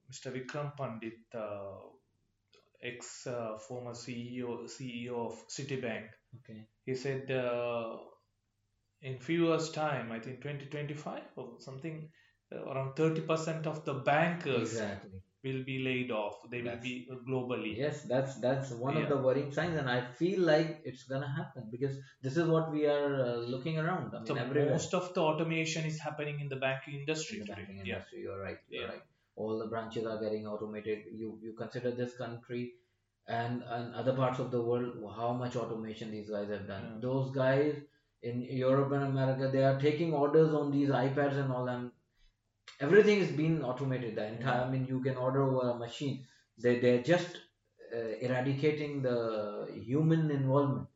Mr. 0.09 0.31
Vikram 0.33 0.77
Pandit, 0.77 1.19
uh, 1.35 1.81
ex 2.81 3.27
uh, 3.27 3.59
former 3.59 3.91
CEO 3.91 4.71
CEO 4.75 5.17
of 5.27 5.49
Citibank. 5.49 6.11
Okay. 6.37 6.61
He 6.87 6.95
said 6.95 7.29
uh, 7.33 7.97
in 9.01 9.19
few 9.19 9.49
years' 9.49 9.71
time, 9.71 10.13
I 10.13 10.21
think 10.21 10.43
2025 10.43 11.23
or 11.35 11.55
something, 11.59 12.09
uh, 12.55 12.67
around 12.71 12.95
30% 12.95 13.67
of 13.67 13.85
the 13.85 13.95
bankers 13.95 14.75
Exactly. 14.75 15.23
Will 15.45 15.63
be 15.65 15.79
laid 15.85 16.11
off. 16.11 16.35
They 16.51 16.63
will 16.63 16.77
be 16.83 17.09
uh, 17.11 17.17
globally. 17.29 17.77
Yes, 17.77 18.03
that's 18.03 18.35
that's 18.45 18.71
one 18.71 18.97
of 18.97 19.09
the 19.09 19.17
worrying 19.17 19.53
signs, 19.53 19.79
and 19.79 19.91
I 19.91 20.01
feel 20.21 20.41
like 20.41 20.83
it's 20.85 21.05
gonna 21.05 21.31
happen 21.39 21.69
because 21.71 21.97
this 22.23 22.37
is 22.37 22.47
what 22.49 22.71
we 22.73 22.87
are 22.87 23.15
uh, 23.27 23.37
looking 23.55 23.79
around. 23.79 24.15
I 24.15 24.19
mean, 24.19 24.27
So 24.27 24.35
everywhere. 24.35 24.71
most 24.71 24.95
of 24.95 25.13
the 25.15 25.21
automation 25.23 25.85
is 25.85 25.99
happening 26.01 26.41
in 26.41 26.49
the 26.49 26.57
banking 26.67 27.01
industry 27.01 27.39
in 27.39 27.45
the 27.45 27.49
today. 27.55 27.63
banking 27.63 27.87
Yeah. 27.87 27.95
industry. 27.97 28.23
You're 28.29 28.41
right. 28.41 28.59
You're 28.69 28.83
Yeah. 28.83 28.89
right. 28.93 29.03
All 29.37 29.59
the 29.59 29.67
branches 29.75 30.07
are 30.07 30.19
getting 30.23 30.47
automated. 30.47 31.05
You 31.23 31.39
you 31.43 31.55
consider 31.65 31.91
this 32.03 32.17
country 32.25 32.63
and 33.27 33.63
and 33.79 33.95
other 33.95 34.15
parts 34.21 34.39
of 34.45 34.51
the 34.51 34.61
world 34.69 34.95
how 35.23 35.33
much 35.33 35.57
automation 35.65 36.11
these 36.19 36.31
guys 36.37 36.49
have 36.57 36.67
done. 36.69 36.87
Yeah. 36.91 37.01
Those 37.09 37.31
guys 37.41 37.77
in 38.31 38.43
Europe 38.43 38.93
and 38.93 39.05
America 39.05 39.49
they 39.57 39.65
are 39.71 39.79
taking 39.81 40.13
orders 40.23 40.55
on 40.61 40.71
these 40.77 40.91
iPads 41.01 41.39
and 41.45 41.53
all 41.59 41.69
and 41.77 41.91
everything 42.83 43.19
is 43.19 43.31
being 43.31 43.65
automated. 43.65 44.17
The 44.17 44.27
entire 44.27 44.63
I 44.63 44.71
mean 44.71 44.87
you 44.87 45.01
can 45.01 45.17
order 45.17 45.43
over 45.45 45.71
a 45.71 45.79
machine. 45.79 46.27
They 46.59 46.79
they're 46.81 47.03
just 47.03 47.39
uh, 47.97 48.13
eradicating 48.29 49.03
the 49.03 49.69
human 49.91 50.31
involvement. 50.31 50.89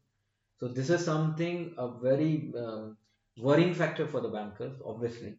So 0.59 0.69
this 0.69 0.91
is 0.91 1.05
something 1.05 1.75
a 1.79 1.89
very 1.89 2.53
um, 2.59 2.97
worrying 3.39 3.75
factor 3.75 4.07
for 4.07 4.21
the 4.21 4.29
bankers, 4.29 4.77
obviously 4.85 5.39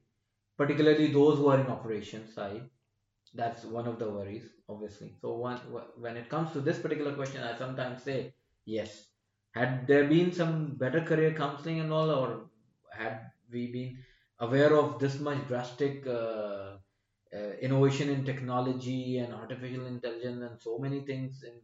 particularly 0.58 1.08
those 1.14 1.38
who 1.38 1.48
are 1.50 1.60
in 1.60 1.68
operations 1.68 2.34
side 2.34 2.70
that's 3.34 3.64
one 3.66 3.88
of 3.88 4.00
the 4.00 4.10
worries 4.10 4.46
obviously 4.70 5.14
so 5.22 5.34
one, 5.36 5.58
when 5.98 6.18
it 6.18 6.30
comes 6.30 6.52
to 6.52 6.62
this 6.62 6.80
particular 6.80 7.14
question 7.14 7.44
i 7.44 7.58
sometimes 7.58 8.04
say 8.04 8.34
yes 8.66 9.08
had 9.52 9.86
there 9.88 10.06
been 10.06 10.32
some 10.32 10.76
better 10.84 11.02
career 11.02 11.34
counseling 11.34 11.80
and 11.80 11.92
all 11.92 12.10
or 12.10 12.50
had 12.92 13.32
we 13.52 13.72
been 13.72 13.98
aware 14.40 14.74
of 14.76 15.00
this 15.00 15.20
much 15.20 15.48
drastic 15.48 16.06
uh, 16.08 16.78
uh, 17.36 17.52
innovation 17.62 18.10
in 18.10 18.24
technology 18.26 19.18
and 19.18 19.34
artificial 19.34 19.86
intelligence 19.86 20.42
and 20.50 20.62
so 20.62 20.78
many 20.86 21.02
things 21.12 21.44
in 21.44 21.56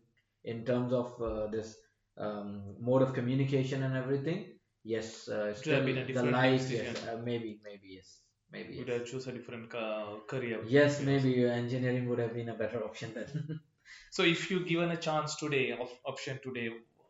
in 0.52 0.66
terms 0.66 0.92
of 1.02 1.10
uh, 1.22 1.48
this 1.48 1.70
um, 2.18 2.76
mode 2.80 3.02
of 3.06 3.14
communication 3.20 3.84
and 3.84 3.96
everything 4.04 4.40
yes 4.84 5.28
uh, 5.30 5.54
still 5.54 5.84
the 6.20 6.24
light 6.38 6.70
yes 6.78 6.98
uh, 7.08 7.18
maybe 7.30 7.52
maybe 7.64 7.88
yes 7.98 8.20
maybe 8.52 8.78
Would 8.80 8.88
yes. 8.90 8.98
have 9.00 9.08
choose 9.12 9.26
a 9.28 9.32
different 9.32 9.70
ca- 9.70 10.20
career. 10.32 10.60
Yes, 10.68 11.02
maybe 11.02 11.32
uh, 11.46 11.50
engineering 11.52 12.08
would 12.10 12.20
have 12.20 12.34
been 12.36 12.50
a 12.50 12.54
better 12.54 12.84
option 12.84 13.14
then. 13.16 13.60
So 14.12 14.24
if 14.24 14.50
you 14.52 14.66
given 14.66 14.92
a 14.92 14.98
chance 15.06 15.36
today, 15.36 15.72
of 15.72 15.90
option 16.06 16.40
today, 16.44 16.70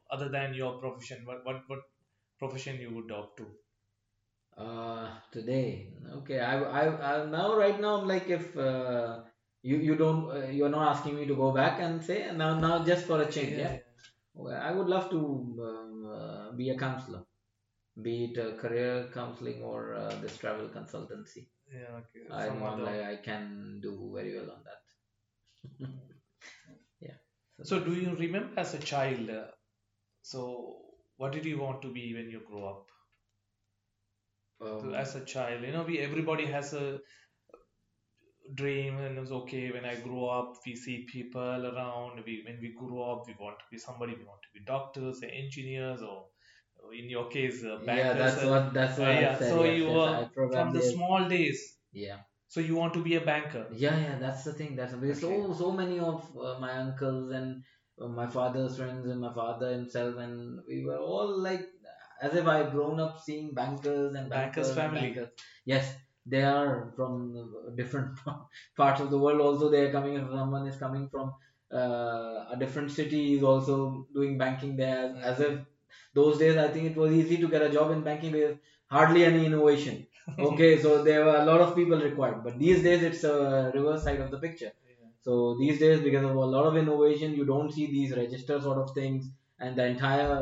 other 0.10 0.30
than 0.30 0.54
your 0.54 0.80
profession, 0.80 1.26
what 1.26 1.44
what, 1.46 1.62
what 1.68 1.80
profession 2.40 2.80
you 2.86 2.94
would 2.96 3.12
opt 3.12 3.38
to? 3.38 3.48
Uh, 4.58 5.10
today, 5.32 5.90
okay. 6.18 6.40
I, 6.40 6.60
I, 6.62 6.84
I 7.22 7.26
now 7.26 7.56
right 7.56 7.80
now 7.80 7.98
I'm 8.02 8.08
like 8.08 8.30
if 8.30 8.56
uh, 8.58 9.22
you 9.62 9.78
you 9.78 9.96
don't 9.96 10.30
uh, 10.32 10.48
you're 10.48 10.70
not 10.70 10.96
asking 10.96 11.16
me 11.16 11.26
to 11.28 11.36
go 11.36 11.52
back 11.52 11.80
and 11.80 12.04
say 12.04 12.32
now 12.36 12.60
now 12.60 12.84
just 12.84 13.06
for 13.06 13.22
a 13.22 13.32
change, 13.32 13.58
yeah. 13.58 13.78
Well, 14.34 14.56
I 14.62 14.72
would 14.72 14.88
love 14.88 15.10
to 15.12 15.20
um, 15.70 16.12
uh, 16.12 16.52
be 16.54 16.70
a 16.72 16.78
counselor, 16.78 17.24
be 18.02 18.26
it 18.26 18.38
a 18.38 18.54
career 18.58 19.10
counseling 19.14 19.64
or 19.64 19.96
uh, 19.96 20.16
this 20.22 20.38
travel 20.38 20.68
consultancy. 20.70 21.48
Yeah, 21.72 22.02
okay. 22.02 22.26
I 22.32 22.48
Some 22.48 22.60
know 22.60 22.66
I'm 22.68 22.84
like 22.84 23.04
I 23.04 23.16
can 23.18 23.80
do 23.82 24.12
very 24.16 24.36
well 24.38 24.52
on 24.52 24.64
that. 24.70 25.88
yeah. 27.02 27.18
So 27.64 27.80
do 27.80 27.94
you 27.94 28.16
remember 28.16 28.60
as 28.60 28.74
a 28.74 28.80
child? 28.80 29.30
Uh, 29.30 29.48
so 30.24 30.80
what 31.18 31.34
did 31.34 31.46
you 31.46 31.60
want 31.60 31.82
to 31.84 31.94
be 31.94 32.14
when 32.16 32.30
you 32.30 32.42
grow 32.50 32.66
up? 32.70 32.93
So 34.80 34.90
um, 34.90 34.94
as 34.94 35.16
a 35.16 35.26
child, 35.26 35.64
you 35.64 35.72
know, 35.72 35.84
we 35.84 36.00
everybody 36.00 36.46
has 36.48 36.74
a 36.74 37.00
dream 38.56 38.98
and 39.00 39.18
it's 39.18 39.32
okay 39.32 39.72
when 39.72 39.86
I 39.86 39.96
grow 39.96 40.26
up 40.28 40.54
we 40.66 40.76
see 40.76 41.06
people 41.12 41.66
around 41.72 42.22
we 42.26 42.44
when 42.46 42.60
we 42.62 42.74
grow 42.78 43.02
up 43.12 43.24
we 43.28 43.36
want 43.40 43.58
to 43.60 43.66
be 43.72 43.78
somebody 43.78 44.14
we 44.20 44.26
want 44.26 44.42
to 44.44 44.52
be 44.54 44.64
doctors 44.66 45.22
engineers 45.24 46.02
or 46.02 46.26
in 47.00 47.10
your 47.10 47.28
case 47.30 47.64
uh, 47.64 47.78
bankers 47.86 47.96
yeah, 47.96 48.14
that's 48.14 48.44
uh, 48.44 48.50
what 48.50 48.74
that's 48.74 48.98
what 49.00 49.08
uh, 49.08 49.12
I 49.12 49.22
yeah 49.22 49.38
said. 49.40 49.50
so 49.50 49.64
yes, 49.64 49.78
you 49.78 49.86
yes, 49.88 49.94
were 49.96 50.30
from 50.52 50.74
the 50.74 50.82
small 50.82 51.28
days 51.30 51.62
Yeah. 51.94 52.18
so 52.48 52.60
you 52.60 52.76
want 52.76 52.94
to 52.96 53.04
be 53.04 53.16
a 53.16 53.22
banker 53.22 53.66
Yeah, 53.84 53.98
yeah, 54.00 54.18
that's 54.20 54.44
the 54.44 54.54
thing. 54.54 54.76
That's 54.76 54.94
because 54.94 55.24
Okay. 55.24 55.40
so 55.42 55.54
so 55.62 55.72
many 55.72 56.00
of 56.00 56.26
uh, 56.48 56.60
my 56.60 56.72
uncles 56.84 57.32
and 57.40 57.64
uh, 58.02 58.08
my 58.20 58.28
father's 58.36 58.78
friends 58.78 59.08
and 59.14 59.22
my 59.22 59.34
father 59.34 59.72
himself, 59.72 60.18
and 60.26 60.60
we 60.68 60.84
were 60.90 60.98
all 60.98 61.32
like 61.48 61.66
as 62.24 62.36
if 62.36 62.48
I've 62.48 62.72
grown 62.72 63.00
up 63.00 63.20
seeing 63.20 63.54
bankers 63.54 64.16
and 64.16 64.30
Bankers 64.30 64.68
bankers 64.68 64.70
and 64.70 64.78
family. 64.78 65.02
bankers. 65.14 65.30
Yes, 65.66 65.96
they 66.26 66.44
are 66.44 66.92
from 66.96 67.76
different 67.76 68.18
parts 68.78 69.02
of 69.02 69.10
the 69.12 69.18
world. 69.18 69.42
Also, 69.42 69.70
they 69.70 69.86
are 69.86 69.92
coming. 69.92 70.16
If 70.16 70.30
someone 70.30 70.68
is 70.68 70.78
coming 70.78 71.10
from 71.10 71.34
uh, 71.72 72.46
a 72.52 72.56
different 72.60 72.92
city, 72.92 73.36
is 73.36 73.44
also 73.44 74.08
doing 74.14 74.38
banking 74.38 74.76
there. 74.78 75.16
As 75.32 75.40
if 75.40 75.60
those 76.14 76.38
days, 76.40 76.58
I 76.58 76.68
think 76.70 76.92
it 76.92 76.98
was 76.98 77.12
easy 77.12 77.38
to 77.38 77.48
get 77.48 77.62
a 77.62 77.70
job 77.70 77.92
in 77.92 78.04
banking 78.04 78.32
because 78.32 78.58
hardly 78.88 79.26
any 79.26 79.46
innovation 79.46 80.06
okay 80.40 80.80
so 80.82 81.04
there 81.04 81.26
were 81.26 81.38
a 81.38 81.46
lot 81.46 81.60
of 81.60 81.76
people 81.76 82.00
required 82.00 82.44
but 82.44 82.58
these 82.60 82.84
days 82.84 83.02
it's 83.04 83.24
a 83.24 83.72
reverse 83.74 84.04
side 84.04 84.20
of 84.22 84.30
the 84.32 84.38
picture 84.38 84.72
so 85.22 85.58
these 85.60 85.80
days 85.80 86.02
because 86.02 86.24
of 86.24 86.36
a 86.36 86.46
lot 86.56 86.66
of 86.66 86.78
innovation 86.78 87.34
you 87.34 87.46
don't 87.46 87.72
see 87.72 87.88
these 87.88 88.16
register 88.16 88.62
sort 88.62 88.78
of 88.78 88.94
things 88.94 89.32
and 89.64 89.78
the 89.80 89.86
entire 89.86 90.36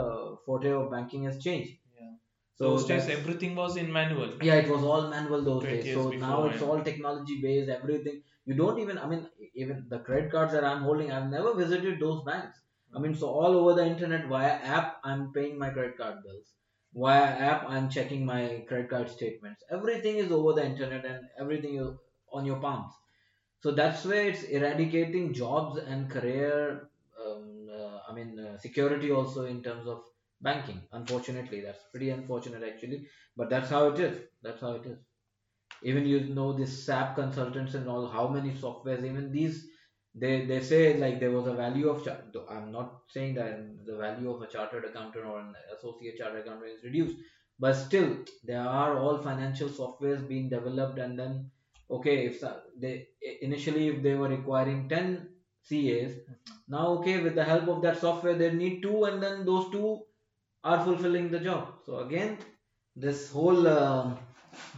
forte 0.45 0.71
of 0.79 0.89
banking 0.91 1.23
has 1.29 1.37
changed. 1.47 1.73
Yeah. 1.99 2.11
so 2.59 2.69
those 2.69 2.85
days 2.91 3.07
everything 3.17 3.55
was 3.61 3.77
in 3.83 3.91
manual. 3.99 4.31
Yeah 4.49 4.55
it 4.63 4.69
was 4.73 4.83
all 4.83 5.09
manual 5.15 5.43
those 5.49 5.63
days. 5.63 5.93
so 5.93 6.09
now 6.25 6.37
it's 6.45 6.61
all 6.69 6.83
technology 6.89 7.39
based 7.47 7.69
everything. 7.77 8.21
You 8.49 8.55
don't 8.61 8.79
even 8.83 8.97
i 8.97 9.07
mean 9.11 9.27
even 9.63 9.85
the 9.93 9.99
credit 10.07 10.31
cards 10.35 10.53
that 10.57 10.65
i'm 10.71 10.81
holding 10.87 11.11
i've 11.17 11.29
never 11.35 11.53
visited 11.63 11.99
those 12.05 12.23
banks. 12.31 12.57
I 12.95 12.99
mean 13.03 13.13
so 13.23 13.27
all 13.41 13.59
over 13.59 13.73
the 13.81 13.85
internet 13.93 14.27
via 14.33 14.55
app 14.77 14.97
i'm 15.11 15.27
paying 15.37 15.57
my 15.65 15.69
credit 15.77 15.97
card 16.01 16.23
bills. 16.25 16.47
Via 17.03 17.27
app 17.51 17.69
i'm 17.75 17.89
checking 17.97 18.25
my 18.33 18.41
credit 18.67 18.89
card 18.95 19.09
statements. 19.17 19.63
Everything 19.79 20.17
is 20.25 20.31
over 20.39 20.53
the 20.59 20.65
internet 20.71 21.05
and 21.13 21.21
everything 21.45 21.75
is 21.85 21.93
on 22.39 22.45
your 22.51 22.59
palms. 22.67 22.93
So 23.63 23.71
that's 23.71 24.05
where 24.05 24.27
it's 24.27 24.43
eradicating 24.43 25.33
jobs 25.33 25.77
and 25.79 26.09
career 26.09 26.89
i 28.11 28.13
mean 28.15 28.39
uh, 28.39 28.57
security 28.57 29.11
also 29.11 29.45
in 29.45 29.63
terms 29.63 29.87
of 29.87 30.03
banking. 30.41 30.81
Unfortunately 30.91 31.61
that's 31.61 31.85
pretty 31.91 32.09
unfortunate 32.09 32.63
actually. 32.63 33.07
But 33.37 33.49
that's 33.49 33.69
how 33.69 33.87
it 33.89 33.99
is. 33.99 34.23
That's 34.41 34.61
how 34.61 34.73
it 34.73 34.85
is. 34.87 34.99
Even 35.83 36.05
you 36.05 36.19
know 36.35 36.53
this 36.53 36.85
sap 36.85 37.15
consultants 37.15 37.73
and 37.75 37.87
all 37.87 38.07
how 38.07 38.27
many 38.27 38.51
softwares 38.51 39.03
even 39.03 39.31
these 39.31 39.67
they 40.13 40.45
they 40.45 40.61
say 40.61 40.97
like 40.97 41.19
there 41.19 41.31
was 41.31 41.47
a 41.47 41.53
value 41.53 41.89
of 41.89 42.07
i'm 42.49 42.71
not 42.71 42.89
saying 43.07 43.33
that 43.35 43.85
the 43.85 43.95
value 43.97 44.29
of 44.33 44.41
a 44.41 44.47
chartered 44.47 44.85
accountant 44.85 45.25
or 45.25 45.39
an 45.39 45.55
associate 45.75 46.17
chartered 46.17 46.41
accountant 46.45 46.71
is 46.71 46.83
reduced. 46.83 47.17
But 47.59 47.73
still 47.73 48.25
there 48.43 48.61
are 48.61 48.97
all 48.97 49.17
financial 49.19 49.69
softwares 49.69 50.27
being 50.27 50.49
developed 50.49 50.99
and 50.99 51.17
then 51.19 51.51
okay 51.89 52.25
if 52.27 52.43
they 52.77 53.09
initially 53.41 53.87
if 53.89 54.01
they 54.03 54.15
were 54.15 54.29
requiring 54.29 54.89
10 54.89 55.30
cas 55.69 56.11
now 56.67 56.85
okay 56.97 57.21
with 57.21 57.35
the 57.35 57.43
help 57.43 57.67
of 57.67 57.81
that 57.81 57.99
software 57.99 58.35
they 58.41 58.51
need 58.53 58.81
two 58.81 59.03
and 59.05 59.21
then 59.23 59.45
those 59.45 59.69
two 59.71 60.01
are 60.63 60.83
fulfilling 60.83 61.31
the 61.31 61.39
job. 61.39 61.73
So 61.85 61.99
again 61.99 62.37
this 62.95 63.31
whole 63.31 63.67
um, 63.67 64.17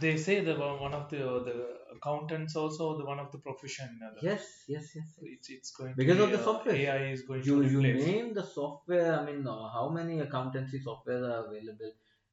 they 0.00 0.16
say 0.16 0.40
that 0.44 0.58
one 0.58 0.80
one 0.80 0.94
of 0.94 1.10
the 1.10 1.18
the 1.48 1.56
accountants 1.96 2.54
also 2.56 2.96
the 2.98 3.04
one 3.04 3.18
of 3.18 3.30
the 3.32 3.38
profession. 3.38 3.88
Uh, 4.04 4.10
the- 4.14 4.26
yes 4.28 4.44
yes 4.68 4.86
yes. 4.94 5.08
It's 5.22 5.50
it's 5.50 5.70
going 5.72 5.94
Because 5.96 6.18
to 6.18 6.24
of 6.24 6.30
be, 6.30 6.36
the 6.36 6.42
uh, 6.42 6.44
software. 6.44 6.76
AI 6.76 7.04
is 7.16 7.22
going 7.22 7.42
you 7.42 7.62
to 7.62 7.68
you 7.74 7.82
name 7.82 8.34
the 8.34 8.44
software 8.44 9.10
i 9.18 9.24
mean 9.26 9.46
uh, 9.46 9.68
how 9.76 9.88
many 9.98 10.20
accountancy 10.20 10.80
software 10.88 11.24
are 11.32 11.46
available 11.46 11.92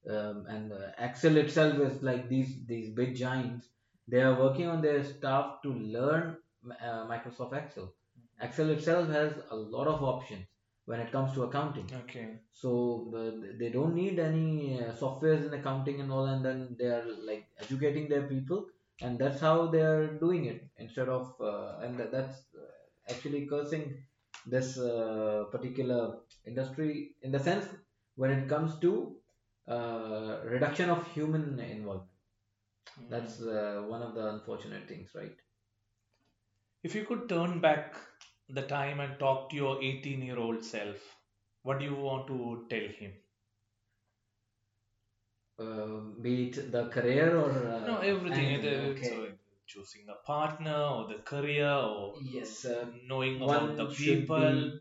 um, 0.10 0.46
and 0.48 0.72
uh, 0.74 0.88
excel 1.08 1.38
itself 1.38 1.80
is 1.88 2.02
like 2.04 2.28
these 2.30 2.52
these 2.66 2.90
big 3.02 3.16
giants. 3.16 3.68
They 4.08 4.22
are 4.22 4.38
working 4.44 4.68
on 4.68 4.82
their 4.82 5.04
staff 5.04 5.62
to 5.64 5.74
learn 5.98 6.38
uh, 6.88 7.06
microsoft 7.12 7.54
excel 7.64 7.94
excel 8.42 8.70
itself 8.70 9.10
has 9.10 9.34
a 9.50 9.56
lot 9.56 9.88
of 9.88 10.04
options 10.04 10.46
when 10.86 11.00
it 11.00 11.12
comes 11.12 11.34
to 11.34 11.44
accounting. 11.44 11.90
Okay. 12.04 12.40
So 12.54 13.14
uh, 13.16 13.48
they 13.60 13.70
don't 13.70 13.96
need 13.96 14.20
any 14.20 14.80
uh, 14.82 14.92
softwares 14.94 15.46
in 15.48 15.54
accounting 15.54 16.02
and 16.02 16.12
all, 16.12 16.26
and 16.26 16.44
then 16.44 16.76
they 16.80 16.88
are 16.88 17.06
like 17.24 17.48
educating 17.60 18.10
their 18.10 18.24
people, 18.24 18.66
and 19.02 19.20
that's 19.20 19.40
how 19.40 19.68
they 19.68 19.82
are 19.82 20.08
doing 20.26 20.46
it 20.46 20.64
instead 20.78 21.10
of 21.10 21.34
uh, 21.40 21.80
and 21.84 21.98
that, 22.00 22.12
that's 22.12 22.46
uh, 22.56 23.14
actually 23.14 23.46
cursing 23.46 24.04
this 24.46 24.78
uh, 24.80 25.46
particular 25.52 26.18
industry 26.46 27.16
in 27.22 27.32
the 27.32 27.40
sense 27.40 27.66
when 28.16 28.32
it 28.32 28.50
comes 28.50 28.80
to 28.80 29.16
uh, 29.68 30.40
reduction 30.46 30.90
of 30.90 31.08
human 31.14 31.60
involvement. 31.60 32.10
That's 33.10 33.42
uh, 33.42 33.84
one 33.88 34.02
of 34.02 34.16
the 34.16 34.28
unfortunate 34.28 34.88
things, 34.88 35.12
right? 35.16 35.36
If 36.84 36.96
you 36.96 37.06
could 37.06 37.30
turn 37.30 37.62
back 37.62 37.94
the 38.54 38.64
time 38.64 39.00
and 39.00 39.18
talk 39.20 39.50
to 39.50 39.56
your 39.56 39.82
18 39.84 40.22
year 40.22 40.38
old 40.40 40.64
self, 40.64 40.98
what 41.64 41.80
do 41.80 41.86
you 41.86 41.96
want 41.96 42.28
to 42.28 42.66
tell 42.70 42.88
him? 43.02 43.14
Uh, 45.60 46.00
be 46.22 46.48
it 46.48 46.72
the 46.72 46.88
career 46.90 47.38
or 47.38 47.50
uh, 47.52 47.80
No, 47.86 47.98
everything. 48.00 48.46
anything, 48.46 48.80
okay. 48.92 49.10
so 49.10 49.28
choosing 49.68 50.08
a 50.10 50.16
partner 50.26 50.76
or 50.96 51.08
the 51.08 51.20
career 51.32 51.70
or 51.70 52.16
Yes, 52.22 52.66
uh, 52.66 52.86
knowing 53.08 53.42
about 53.42 53.78
the 53.78 53.86
people 53.86 54.56
be- 54.62 54.80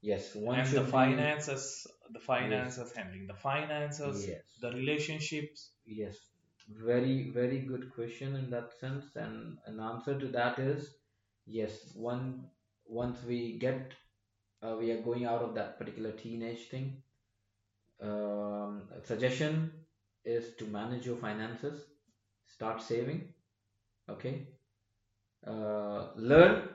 yes, 0.00 0.34
one 0.34 0.60
and 0.60 0.68
the 0.68 0.82
be- 0.82 0.90
finances, 0.90 1.86
the 2.10 2.20
finances, 2.20 2.92
handling 2.96 3.26
the 3.26 3.34
finances, 3.34 4.26
Yes. 4.28 4.42
the 4.62 4.70
relationships. 4.72 5.70
Yes, 5.84 6.16
very 6.88 7.30
very 7.40 7.60
good 7.72 7.92
question 7.94 8.36
in 8.36 8.50
that 8.50 8.72
sense, 8.80 9.14
and 9.16 9.58
an 9.66 9.80
answer 9.80 10.18
to 10.24 10.28
that 10.38 10.58
is 10.58 10.94
yes. 11.46 11.78
One 11.94 12.26
once 12.92 13.18
we 13.26 13.58
get 13.58 13.94
uh, 14.62 14.76
we 14.78 14.90
are 14.92 15.00
going 15.02 15.24
out 15.24 15.42
of 15.42 15.54
that 15.54 15.78
particular 15.78 16.12
teenage 16.12 16.68
thing. 16.68 17.02
Um, 18.00 18.82
suggestion 19.04 19.72
is 20.24 20.54
to 20.58 20.64
manage 20.66 21.06
your 21.06 21.16
finances, 21.16 21.84
start 22.46 22.80
saving, 22.80 23.28
okay. 24.08 24.46
Uh, 25.44 26.08
learn 26.16 26.68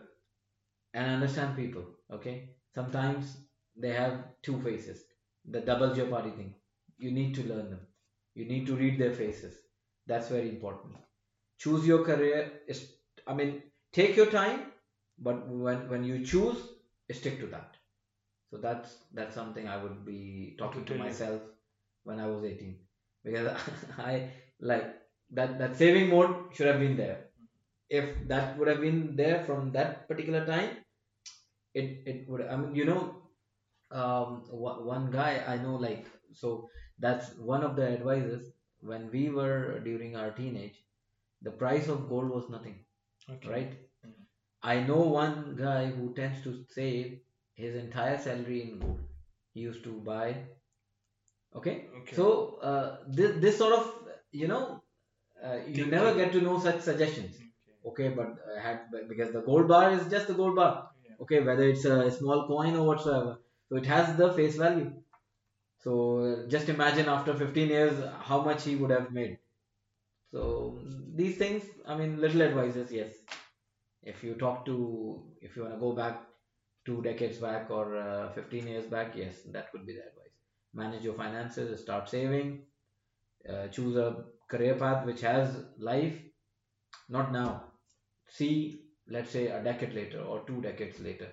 and 0.93 1.11
understand 1.11 1.55
people, 1.55 1.86
okay. 2.11 2.49
Sometimes 2.76 3.38
they 3.76 3.93
have 3.93 4.24
two 4.41 4.59
faces, 4.61 5.03
the 5.49 5.61
double 5.61 5.93
jeopardy 5.93 6.32
thing. 6.32 6.53
You 6.97 7.11
need 7.11 7.36
to 7.36 7.43
learn 7.43 7.70
them. 7.70 7.82
You 8.36 8.45
need 8.45 8.68
to 8.68 8.76
read 8.76 8.99
their 8.99 9.13
faces. 9.13 9.55
That's 10.07 10.30
very 10.30 10.49
important. 10.49 10.95
Choose 11.57 11.88
your 11.88 12.03
career. 12.03 12.51
I 13.26 13.34
mean, 13.34 13.63
take 13.93 14.15
your 14.15 14.28
time, 14.28 14.72
but 15.18 15.47
when 15.47 15.89
when 15.89 16.03
you 16.03 16.24
choose, 16.26 16.61
stick 17.11 17.39
to 17.39 17.47
that. 17.47 17.78
So 18.51 18.57
that's 18.57 18.97
that's 19.13 19.36
something 19.36 19.68
I 19.68 19.78
would 19.78 20.05
be 20.05 20.55
talking 20.57 20.86
to 20.86 20.95
myself 20.95 21.41
when 22.03 22.20
I 22.20 22.28
was 22.28 22.43
18 22.43 22.80
because 23.24 23.47
I 23.97 24.32
like 24.59 24.93
that 25.32 25.59
that 25.59 25.76
saving 25.78 26.09
mode 26.09 26.53
should 26.55 26.68
have 26.68 26.80
been 26.80 26.97
there. 26.97 27.30
If 27.89 28.28
that 28.28 28.57
would 28.57 28.68
have 28.68 28.82
been 28.82 29.15
there 29.15 29.39
from 29.39 29.72
that 29.74 30.07
particular 30.07 30.45
time, 30.45 30.78
it 31.74 32.01
it 32.05 32.28
would. 32.28 32.41
I 32.41 32.55
mean, 32.57 32.76
you 32.76 32.86
know, 32.86 33.24
um, 33.91 34.43
one 34.49 35.11
guy 35.11 35.43
I 35.45 35.57
know 35.57 35.76
like 35.76 36.09
so 36.34 36.70
that's 36.99 37.36
one 37.38 37.63
of 37.63 37.76
the 37.76 37.88
advices 37.88 38.53
when 38.82 39.09
we 39.11 39.30
were 39.30 39.80
during 39.80 40.15
our 40.15 40.32
teenage 40.32 40.84
the 41.41 41.51
price 41.51 41.88
of 41.88 42.07
gold 42.09 42.30
was 42.30 42.49
nothing 42.49 42.86
Okay. 43.30 43.49
right. 43.49 43.86
I 44.74 44.76
know 44.89 45.01
one 45.15 45.38
guy 45.61 45.86
who 45.97 46.13
tends 46.20 46.43
to 46.45 46.53
save 46.76 47.20
his 47.63 47.76
entire 47.84 48.18
salary 48.28 48.61
in 48.68 48.80
gold 48.80 49.01
he 49.53 49.61
used 49.70 49.84
to 49.89 49.93
buy 50.11 50.28
okay 51.55 51.76
Okay. 52.01 52.15
so 52.15 52.26
uh, 52.61 52.97
this, 53.07 53.32
this 53.41 53.57
sort 53.57 53.74
of 53.74 53.86
you 54.32 54.47
know 54.47 54.82
uh, 55.43 55.55
you 55.68 55.74
Thinking. 55.74 55.89
never 55.91 56.13
get 56.15 56.32
to 56.34 56.41
know 56.41 56.59
such 56.59 56.82
suggestions 56.82 57.36
Okay. 57.89 58.07
okay 58.07 58.09
but 58.20 58.30
uh, 58.51 58.59
had 58.59 58.80
because 59.07 59.32
the 59.34 59.41
gold 59.41 59.68
bar 59.68 59.91
is 59.91 60.07
just 60.15 60.28
the 60.28 60.38
gold 60.41 60.55
bar 60.61 60.72
Yeah. 61.07 61.15
okay 61.24 61.39
whether 61.49 61.65
it's 61.74 61.86
a 61.86 62.11
small 62.20 62.47
coin 62.47 62.76
or 62.76 62.86
whatsoever 62.89 63.34
so 63.70 63.76
it 63.82 63.86
has 63.95 64.15
the 64.22 64.30
face 64.39 64.57
value 64.65 64.89
so 65.86 65.91
uh, 66.28 66.47
just 66.55 66.70
imagine 66.78 67.07
after 67.18 67.34
15 67.43 67.70
years 67.78 68.03
how 68.32 68.41
much 68.49 68.63
he 68.70 68.76
would 68.76 68.91
have 68.97 69.11
made 69.20 69.38
so 70.32 70.41
these 71.22 71.38
things 71.43 71.63
i 71.88 71.97
mean 72.01 72.20
little 72.26 72.43
advices 72.49 72.91
yes 72.99 73.13
if 74.13 74.23
you 74.23 74.33
talk 74.43 74.65
to 74.65 74.75
if 75.41 75.55
you 75.55 75.63
want 75.63 75.73
to 75.75 75.79
go 75.79 75.91
back 75.93 76.21
two 76.85 77.01
decades 77.01 77.37
back 77.37 77.69
or 77.69 77.97
uh, 77.97 78.31
15 78.33 78.67
years 78.67 78.85
back 78.85 79.15
yes 79.15 79.41
that 79.55 79.67
would 79.73 79.85
be 79.85 79.93
the 79.93 80.05
advice. 80.09 80.35
Manage 80.73 81.03
your 81.03 81.13
finances 81.13 81.81
start 81.81 82.09
saving 82.09 82.61
uh, 83.49 83.67
choose 83.67 83.95
a 83.97 84.07
career 84.49 84.75
path 84.75 85.05
which 85.05 85.21
has 85.21 85.57
life 85.77 86.17
not 87.09 87.31
now. 87.31 87.63
See 88.29 88.83
let's 89.09 89.31
say 89.31 89.47
a 89.47 89.61
decade 89.63 89.93
later 89.93 90.21
or 90.21 90.41
two 90.47 90.61
decades 90.61 90.99
later. 90.99 91.29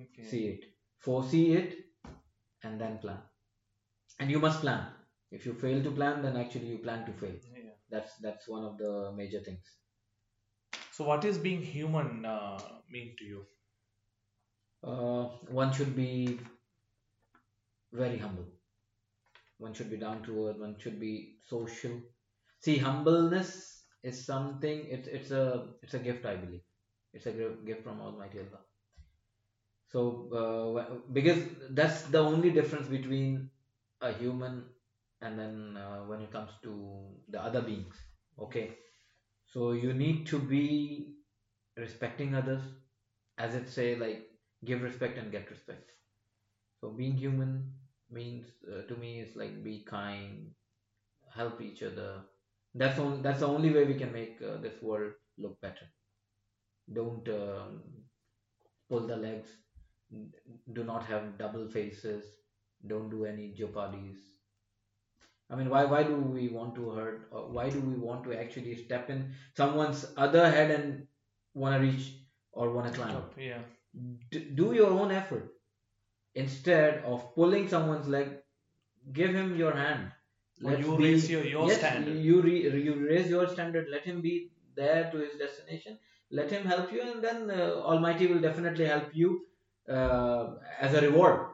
Okay. 0.00 0.28
see 0.30 0.44
it. 0.48 0.64
Foresee 0.98 1.52
it 1.52 1.76
and 2.64 2.80
then 2.80 2.98
plan. 2.98 3.18
And 4.18 4.30
you 4.30 4.40
must 4.40 4.60
plan. 4.60 4.86
If 5.30 5.46
you 5.46 5.54
fail 5.54 5.82
to 5.82 5.90
plan 5.90 6.22
then 6.22 6.36
actually 6.36 6.66
you 6.66 6.78
plan 6.78 7.06
to 7.06 7.12
fail. 7.12 7.36
Yeah. 7.54 7.70
that's 7.90 8.16
that's 8.28 8.48
one 8.48 8.64
of 8.64 8.78
the 8.78 9.12
major 9.16 9.40
things 9.40 9.76
So, 10.96 11.04
what 11.04 11.24
is 11.26 11.38
being 11.38 11.60
human 11.62 12.24
uh, 12.24 12.58
mean 12.90 13.14
to 13.18 13.24
you? 13.24 13.46
uh, 14.82 15.24
one 15.48 15.72
should 15.72 15.94
be 15.94 16.38
very 17.92 18.18
humble. 18.18 18.46
One 19.58 19.74
should 19.74 19.90
be 19.90 19.98
down 19.98 20.22
to 20.22 20.48
earth. 20.48 20.56
One 20.56 20.78
should 20.78 20.98
be 20.98 21.36
social. 21.44 22.00
See 22.60 22.78
humbleness 22.78 23.84
is 24.02 24.24
something 24.24 24.86
it's 24.88 25.08
it's 25.08 25.30
a 25.30 25.74
it's 25.82 25.94
a 25.94 25.98
gift 25.98 26.24
i 26.24 26.36
believe. 26.36 26.62
It's 27.12 27.26
a 27.26 27.32
gift 27.32 27.84
from 27.84 28.00
almighty 28.00 28.38
allah. 28.40 28.62
So 29.92 30.00
uh, 30.40 30.96
because 31.12 31.42
that's 31.70 32.02
the 32.02 32.18
only 32.18 32.50
difference 32.50 32.88
between 32.88 33.50
a 34.00 34.12
human 34.12 34.64
and 35.20 35.38
then 35.38 35.76
uh, 35.76 36.04
when 36.04 36.20
it 36.20 36.30
comes 36.32 36.50
to 36.62 37.14
the 37.28 37.40
other 37.42 37.62
beings. 37.62 37.96
Okay 38.38 38.76
so 39.52 39.72
you 39.72 39.92
need 39.92 40.26
to 40.26 40.38
be 40.38 41.14
respecting 41.76 42.34
others 42.34 42.62
as 43.38 43.54
it 43.54 43.68
say 43.68 43.96
like 43.96 44.28
give 44.64 44.82
respect 44.82 45.18
and 45.18 45.32
get 45.32 45.50
respect. 45.50 45.90
So 46.80 46.90
being 46.90 47.16
human 47.16 47.72
means 48.10 48.46
uh, 48.70 48.82
to 48.88 48.96
me 48.96 49.20
is 49.20 49.36
like 49.36 49.62
be 49.64 49.84
kind 49.88 50.50
help 51.34 51.60
each 51.60 51.82
other. 51.82 52.22
That's 52.74 52.98
on, 52.98 53.22
that's 53.22 53.40
the 53.40 53.46
only 53.48 53.70
way 53.72 53.84
we 53.84 53.94
can 53.94 54.12
make 54.12 54.40
uh, 54.42 54.58
this 54.60 54.80
world 54.82 55.12
look 55.38 55.60
better. 55.60 55.86
Don't 56.92 57.28
um, 57.28 57.82
pull 58.88 59.06
the 59.06 59.16
legs. 59.16 59.48
Do 60.72 60.84
not 60.84 61.04
have 61.06 61.38
double 61.38 61.68
faces. 61.68 62.24
Don't 62.86 63.10
do 63.10 63.24
any 63.24 63.52
jeopardies 63.52 64.18
i 65.50 65.56
mean 65.56 65.68
why 65.70 65.84
why 65.84 66.02
do 66.02 66.16
we 66.36 66.48
want 66.48 66.74
to 66.74 66.90
hurt 66.90 67.28
or 67.30 67.42
why 67.56 67.68
do 67.70 67.80
we 67.80 67.94
want 68.06 68.24
to 68.24 68.38
actually 68.38 68.76
step 68.84 69.10
in 69.10 69.20
someone's 69.56 70.06
other 70.16 70.50
head 70.50 70.70
and 70.70 71.06
want 71.54 71.74
to 71.76 71.80
reach 71.80 72.12
or 72.52 72.70
want 72.72 72.92
to 72.92 72.98
climb? 72.98 73.22
Yeah. 73.36 73.62
D- 74.30 74.50
do 74.54 74.72
your 74.72 74.90
own 74.90 75.10
effort 75.12 75.52
instead 76.34 77.02
of 77.04 77.34
pulling 77.34 77.68
someone's 77.68 78.08
leg. 78.08 78.28
Give 79.12 79.34
him 79.34 79.56
your 79.56 79.72
hand. 79.72 80.12
Let's 80.60 80.80
you 80.80 80.96
be- 80.96 81.04
raise 81.04 81.30
your, 81.30 81.44
your 81.44 81.68
yes, 81.68 81.78
standard. 81.78 82.16
you 82.16 82.42
re- 82.42 82.82
you 82.86 82.94
raise 83.08 83.28
your 83.30 83.48
standard. 83.48 83.88
Let 83.90 84.04
him 84.04 84.20
be 84.20 84.50
there 84.74 85.10
to 85.12 85.18
his 85.18 85.38
destination. 85.38 85.98
Let 86.30 86.50
him 86.50 86.64
help 86.66 86.92
you 86.92 87.02
and 87.02 87.22
then 87.22 87.50
uh, 87.50 87.74
almighty 87.92 88.26
will 88.26 88.40
definitely 88.40 88.86
help 88.86 89.14
you 89.14 89.46
uh, 89.88 90.54
as 90.80 90.94
a 90.94 91.00
reward. 91.00 91.46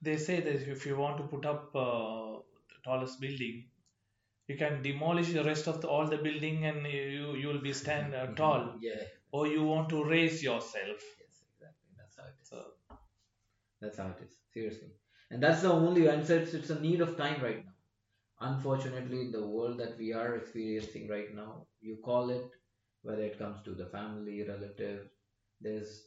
They 0.00 0.16
say 0.16 0.40
that 0.40 0.68
if 0.68 0.86
you 0.86 0.96
want 0.96 1.18
to 1.18 1.24
put 1.24 1.44
up 1.44 1.74
uh, 1.74 2.35
tallest 2.86 3.20
building, 3.20 3.64
you 4.48 4.56
can 4.56 4.82
demolish 4.82 5.32
the 5.32 5.44
rest 5.44 5.68
of 5.68 5.80
the, 5.82 5.88
all 5.88 6.06
the 6.16 6.18
building 6.28 6.64
and 6.66 6.86
you 6.86 7.34
you 7.42 7.48
will 7.48 7.62
be 7.70 7.72
stand 7.84 8.14
uh, 8.14 8.26
tall. 8.42 8.64
yeah 8.90 9.04
Or 9.32 9.46
you 9.54 9.62
want 9.72 9.88
to 9.94 10.04
raise 10.14 10.42
yourself. 10.50 11.00
yes 11.22 11.42
exactly 11.50 11.90
that's 12.00 12.16
how 12.22 12.24
it 12.32 12.36
is 12.42 12.48
So, 12.54 12.64
That's 13.80 13.96
how 13.98 14.08
it 14.08 14.22
is. 14.22 14.36
Seriously. 14.52 14.88
And 15.30 15.42
that's 15.42 15.62
the 15.62 15.72
only 15.72 16.08
answer. 16.08 16.38
It's, 16.38 16.54
it's 16.54 16.70
a 16.70 16.80
need 16.80 17.00
of 17.00 17.16
time 17.16 17.42
right 17.42 17.64
now. 17.64 17.72
Unfortunately, 18.40 19.30
the 19.30 19.46
world 19.46 19.78
that 19.80 19.98
we 19.98 20.12
are 20.12 20.36
experiencing 20.36 21.08
right 21.08 21.34
now, 21.34 21.66
you 21.80 21.98
call 22.04 22.30
it, 22.30 22.50
whether 23.02 23.22
it 23.22 23.38
comes 23.38 23.62
to 23.64 23.72
the 23.74 23.86
family, 23.86 24.42
relatives, 24.42 25.10
there's 25.60 26.04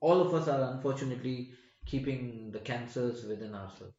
all 0.00 0.20
of 0.20 0.32
us 0.34 0.48
are 0.48 0.72
unfortunately 0.72 1.52
keeping 1.84 2.50
the 2.52 2.60
cancers 2.60 3.24
within 3.24 3.54
ourselves. 3.54 3.94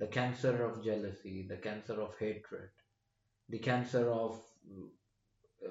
The 0.00 0.08
cancer 0.08 0.54
of 0.64 0.82
jealousy, 0.84 1.46
the 1.48 1.58
cancer 1.58 1.96
of 2.00 2.14
hatred, 2.18 2.70
the 3.48 3.58
cancer 3.58 4.10
of 4.10 4.40
uh, 5.64 5.68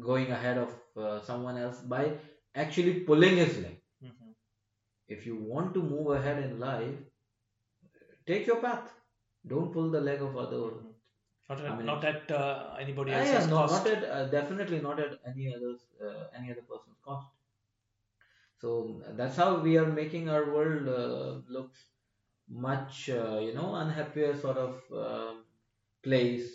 going 0.00 0.30
ahead 0.30 0.58
of 0.58 0.72
uh, 0.96 1.20
someone 1.20 1.58
else 1.58 1.80
by 1.80 2.12
actually 2.54 2.94
pulling 3.10 3.36
his 3.36 3.58
leg 3.64 3.78
mhm. 4.04 4.30
if 5.08 5.26
you 5.26 5.36
want 5.36 5.74
to 5.74 5.82
move 5.82 6.10
ahead 6.18 6.42
in 6.44 6.58
life, 6.60 6.96
take 8.26 8.46
your 8.46 8.60
path. 8.66 8.90
Don't 9.46 9.72
pull 9.72 9.90
the 9.90 10.00
leg 10.00 10.22
of 10.22 10.36
others. 10.36 10.74
Mhm. 10.82 10.92
Not 11.50 11.60
I 11.60 11.66
at, 11.68 11.76
mean, 11.78 11.86
not 11.86 12.04
at 12.04 12.30
uh, 12.30 12.76
anybody 12.80 13.12
else's 13.12 13.32
yeah, 13.34 13.46
no, 13.46 13.56
cost. 13.56 13.84
not 13.84 13.94
at 13.94 14.04
uh, 14.04 14.26
definitely 14.38 14.80
not 14.80 15.00
at 15.00 15.18
any 15.26 15.54
others 15.54 15.80
uh, 16.00 16.24
any 16.38 16.52
other 16.52 16.62
person's 16.62 17.00
cost. 17.04 17.26
So 18.60 19.02
that's 19.20 19.36
how 19.36 19.56
we 19.56 19.76
are 19.76 19.90
making 20.02 20.28
our 20.28 20.44
world 20.54 20.88
uh, 20.88 21.52
looks 21.58 21.80
much 22.52 23.10
uh, 23.10 23.38
you 23.40 23.54
know 23.54 23.74
unhappier 23.74 24.36
sort 24.36 24.58
of 24.58 24.82
uh, 24.92 25.34
place, 26.02 26.52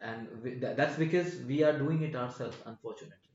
and 0.00 0.28
we, 0.42 0.54
tha- 0.58 0.74
that's 0.76 0.96
because 0.96 1.36
we 1.52 1.62
are 1.64 1.78
doing 1.78 2.02
it 2.02 2.16
ourselves. 2.16 2.58
Unfortunately, 2.66 3.32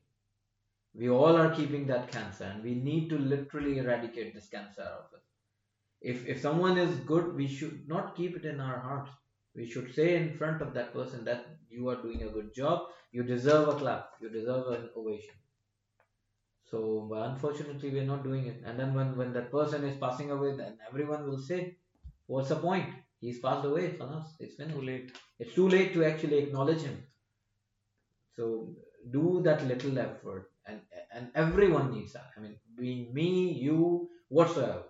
we 0.94 1.08
all 1.10 1.36
are 1.36 1.54
keeping 1.54 1.86
that 1.88 2.12
cancer, 2.12 2.44
and 2.44 2.62
we 2.62 2.74
need 2.74 3.08
to 3.10 3.18
literally 3.18 3.78
eradicate 3.78 4.34
this 4.34 4.48
cancer 4.48 4.82
out 4.82 5.06
of 5.08 5.14
us. 5.18 5.24
If 6.02 6.26
if 6.28 6.40
someone 6.40 6.78
is 6.78 7.00
good, 7.12 7.34
we 7.34 7.48
should 7.48 7.88
not 7.88 8.16
keep 8.16 8.36
it 8.36 8.46
in 8.46 8.60
our 8.60 8.80
hearts. 8.80 9.12
We 9.54 9.66
should 9.70 9.94
say 9.94 10.16
in 10.16 10.36
front 10.38 10.62
of 10.62 10.74
that 10.74 10.92
person 10.94 11.24
that 11.26 11.46
you 11.70 11.88
are 11.90 12.02
doing 12.02 12.22
a 12.24 12.30
good 12.38 12.54
job. 12.54 12.88
You 13.12 13.24
deserve 13.24 13.68
a 13.68 13.76
clap. 13.76 14.10
You 14.22 14.30
deserve 14.30 14.68
an 14.78 14.90
ovation. 14.96 15.39
So 16.70 17.12
unfortunately, 17.12 17.90
we're 17.90 18.04
not 18.04 18.24
doing 18.24 18.46
it. 18.46 18.62
And 18.64 18.78
then 18.78 18.94
when 18.94 19.16
when 19.16 19.32
that 19.34 19.50
person 19.50 19.84
is 19.84 19.98
passing 19.98 20.30
away, 20.30 20.56
then 20.56 20.78
everyone 20.88 21.28
will 21.28 21.38
say, 21.50 21.78
"What's 22.26 22.48
the 22.48 22.56
point? 22.56 22.94
He's 23.20 23.40
passed 23.40 23.66
away. 23.66 23.86
Khalas, 23.98 24.34
it's 24.40 24.56
Too 24.56 24.80
late. 24.80 25.12
It's 25.38 25.54
too 25.54 25.68
late 25.68 25.92
to 25.94 26.04
actually 26.04 26.38
acknowledge 26.38 26.82
him." 26.82 26.98
So 28.32 28.76
do 29.10 29.42
that 29.42 29.64
little 29.66 29.98
effort, 29.98 30.50
and 30.66 30.80
and 31.12 31.30
everyone 31.34 31.92
needs 31.92 32.14
that. 32.14 32.30
I 32.36 32.40
mean, 32.40 32.58
being 32.74 33.12
me, 33.12 33.52
you, 33.52 34.08
whatsoever. 34.28 34.84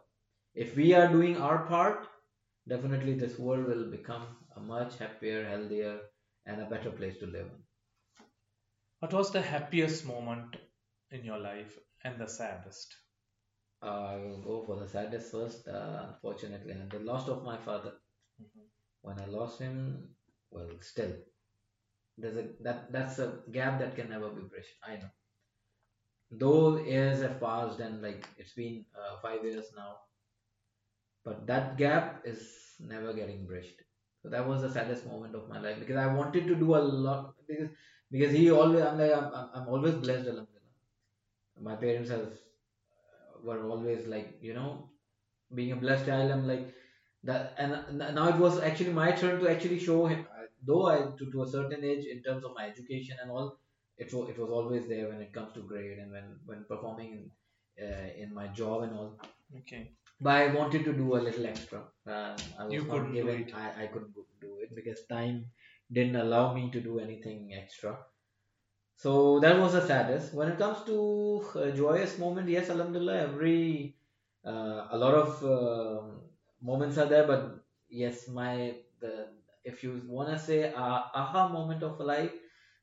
If 0.54 0.76
we 0.76 0.94
are 0.94 1.08
doing 1.08 1.36
our 1.38 1.66
part, 1.66 2.06
definitely 2.68 3.14
this 3.14 3.38
world 3.38 3.66
will 3.66 3.90
become 3.90 4.26
a 4.56 4.60
much 4.60 4.98
happier, 4.98 5.44
healthier, 5.44 6.00
and 6.46 6.60
a 6.62 6.70
better 6.70 6.90
place 6.92 7.18
to 7.18 7.26
live 7.26 7.46
in. 7.46 7.64
What 9.00 9.12
was 9.12 9.32
the 9.32 9.42
happiest 9.42 10.06
moment 10.06 10.56
in 11.10 11.24
your 11.24 11.38
life 11.38 11.78
and 12.04 12.18
the 12.18 12.26
saddest? 12.26 12.96
Uh, 13.82 14.04
I 14.14 14.16
will 14.16 14.42
go 14.42 14.62
for 14.66 14.76
the 14.80 14.88
saddest 14.88 15.32
first, 15.32 15.68
uh, 15.68 16.06
unfortunately, 16.08 16.72
and 16.72 16.90
the 16.90 17.00
loss 17.00 17.28
of 17.28 17.44
my 17.44 17.58
father. 17.58 17.94
Mhm. 18.42 18.66
When 19.02 19.20
I 19.20 19.26
lost 19.26 19.60
him, 19.60 20.16
well, 20.50 20.70
still, 20.80 21.14
there's 22.18 22.36
a 22.36 22.44
that 22.62 22.92
that's 22.92 23.18
a 23.18 23.42
gap 23.50 23.80
that 23.80 23.96
can 23.96 24.10
never 24.10 24.30
be 24.30 24.42
bridged. 24.42 24.74
I 24.84 24.96
know. 24.96 25.10
Though 26.32 26.78
years 26.78 27.20
have 27.22 27.38
passed 27.38 27.78
and 27.78 28.02
like 28.02 28.26
it's 28.36 28.52
been 28.54 28.84
uh, 28.98 29.18
five 29.20 29.44
years 29.44 29.72
now, 29.76 30.00
but 31.24 31.46
that 31.46 31.76
gap 31.76 32.22
is 32.24 32.74
never 32.78 33.12
getting 33.12 33.46
bridged. 33.46 33.82
So 34.22 34.28
that 34.30 34.46
was 34.46 34.62
the 34.62 34.70
saddest 34.70 35.06
moment 35.06 35.34
of 35.34 35.48
my 35.48 35.58
life 35.60 35.78
because 35.78 35.96
I 35.96 36.06
wanted 36.12 36.46
to 36.46 36.54
do 36.54 36.74
a 36.76 36.78
lot 37.06 37.34
because 37.46 37.70
because 38.10 38.32
he 38.32 38.50
always 38.50 38.82
I'm 38.84 38.98
like 38.98 39.12
I'm, 39.12 39.32
I'm 39.34 39.48
I'm 39.54 39.68
always 39.68 39.94
blessed. 39.94 40.28
Alhamdulillah. 40.28 40.59
My 41.60 41.76
parents 41.76 42.10
have 42.10 42.26
uh, 42.26 43.40
were 43.42 43.62
always 43.68 44.06
like 44.06 44.38
you 44.42 44.54
know 44.54 44.90
being 45.54 45.72
a 45.72 45.76
blessed 45.76 46.06
child. 46.06 46.30
I'm 46.30 46.46
like 46.48 46.74
that 47.24 47.54
and 47.58 47.98
now 47.98 48.28
it 48.28 48.36
was 48.36 48.60
actually 48.60 48.92
my 48.92 49.12
turn 49.12 49.40
to 49.40 49.50
actually 49.50 49.78
show 49.78 50.06
him. 50.06 50.26
Though 50.66 50.86
I 50.88 50.96
to, 51.18 51.30
to 51.32 51.42
a 51.42 51.48
certain 51.48 51.84
age 51.84 52.04
in 52.06 52.22
terms 52.22 52.44
of 52.44 52.54
my 52.54 52.66
education 52.66 53.16
and 53.22 53.30
all, 53.30 53.58
it 53.98 54.12
was 54.12 54.28
it 54.30 54.38
was 54.38 54.50
always 54.50 54.88
there 54.88 55.08
when 55.08 55.20
it 55.20 55.32
comes 55.32 55.52
to 55.54 55.60
grade 55.62 55.98
and 55.98 56.12
when 56.12 56.36
when 56.46 56.64
performing 56.64 57.12
in 57.18 57.30
uh, 57.88 58.10
in 58.24 58.34
my 58.34 58.48
job 58.48 58.82
and 58.82 58.94
all 58.94 59.18
Okay. 59.58 59.90
but 60.20 60.34
I 60.36 60.46
wanted 60.54 60.84
to 60.84 60.92
do 60.92 61.16
a 61.16 61.20
little 61.28 61.46
extra. 61.46 61.80
Um, 62.06 62.36
I 62.58 62.64
was 62.64 62.74
You 62.74 62.84
not 62.84 63.12
given. 63.12 63.42
it. 63.48 63.54
I, 63.54 63.84
I 63.84 63.86
couldn't 63.88 64.14
do 64.40 64.58
it 64.62 64.74
because 64.74 65.04
time 65.06 65.46
didn't 65.92 66.16
allow 66.16 66.54
me 66.54 66.70
to 66.70 66.80
do 66.80 66.98
anything 67.00 67.54
extra. 67.54 67.98
So 69.02 69.40
that 69.40 69.58
was 69.58 69.72
the 69.72 69.86
saddest. 69.86 70.34
When 70.34 70.48
it 70.52 70.58
comes 70.58 70.78
to 70.86 70.96
a 71.66 71.72
joyous 71.72 72.18
moment, 72.18 72.48
yes, 72.48 72.68
Alhamdulillah, 72.70 73.18
every 73.28 73.96
uh, 74.44 74.88
a 74.90 74.96
lot 75.04 75.14
of 75.24 75.30
um 75.56 76.20
moments 76.70 76.98
are 76.98 77.06
there. 77.12 77.26
But 77.32 77.42
yes, 77.88 78.28
my 78.28 78.74
the 79.00 79.14
if 79.64 79.82
you 79.84 79.92
wanna 80.06 80.38
say 80.38 80.60
uh, 80.72 81.00
aha 81.22 81.48
moment 81.48 81.82
of 81.82 81.98
life, 82.00 82.34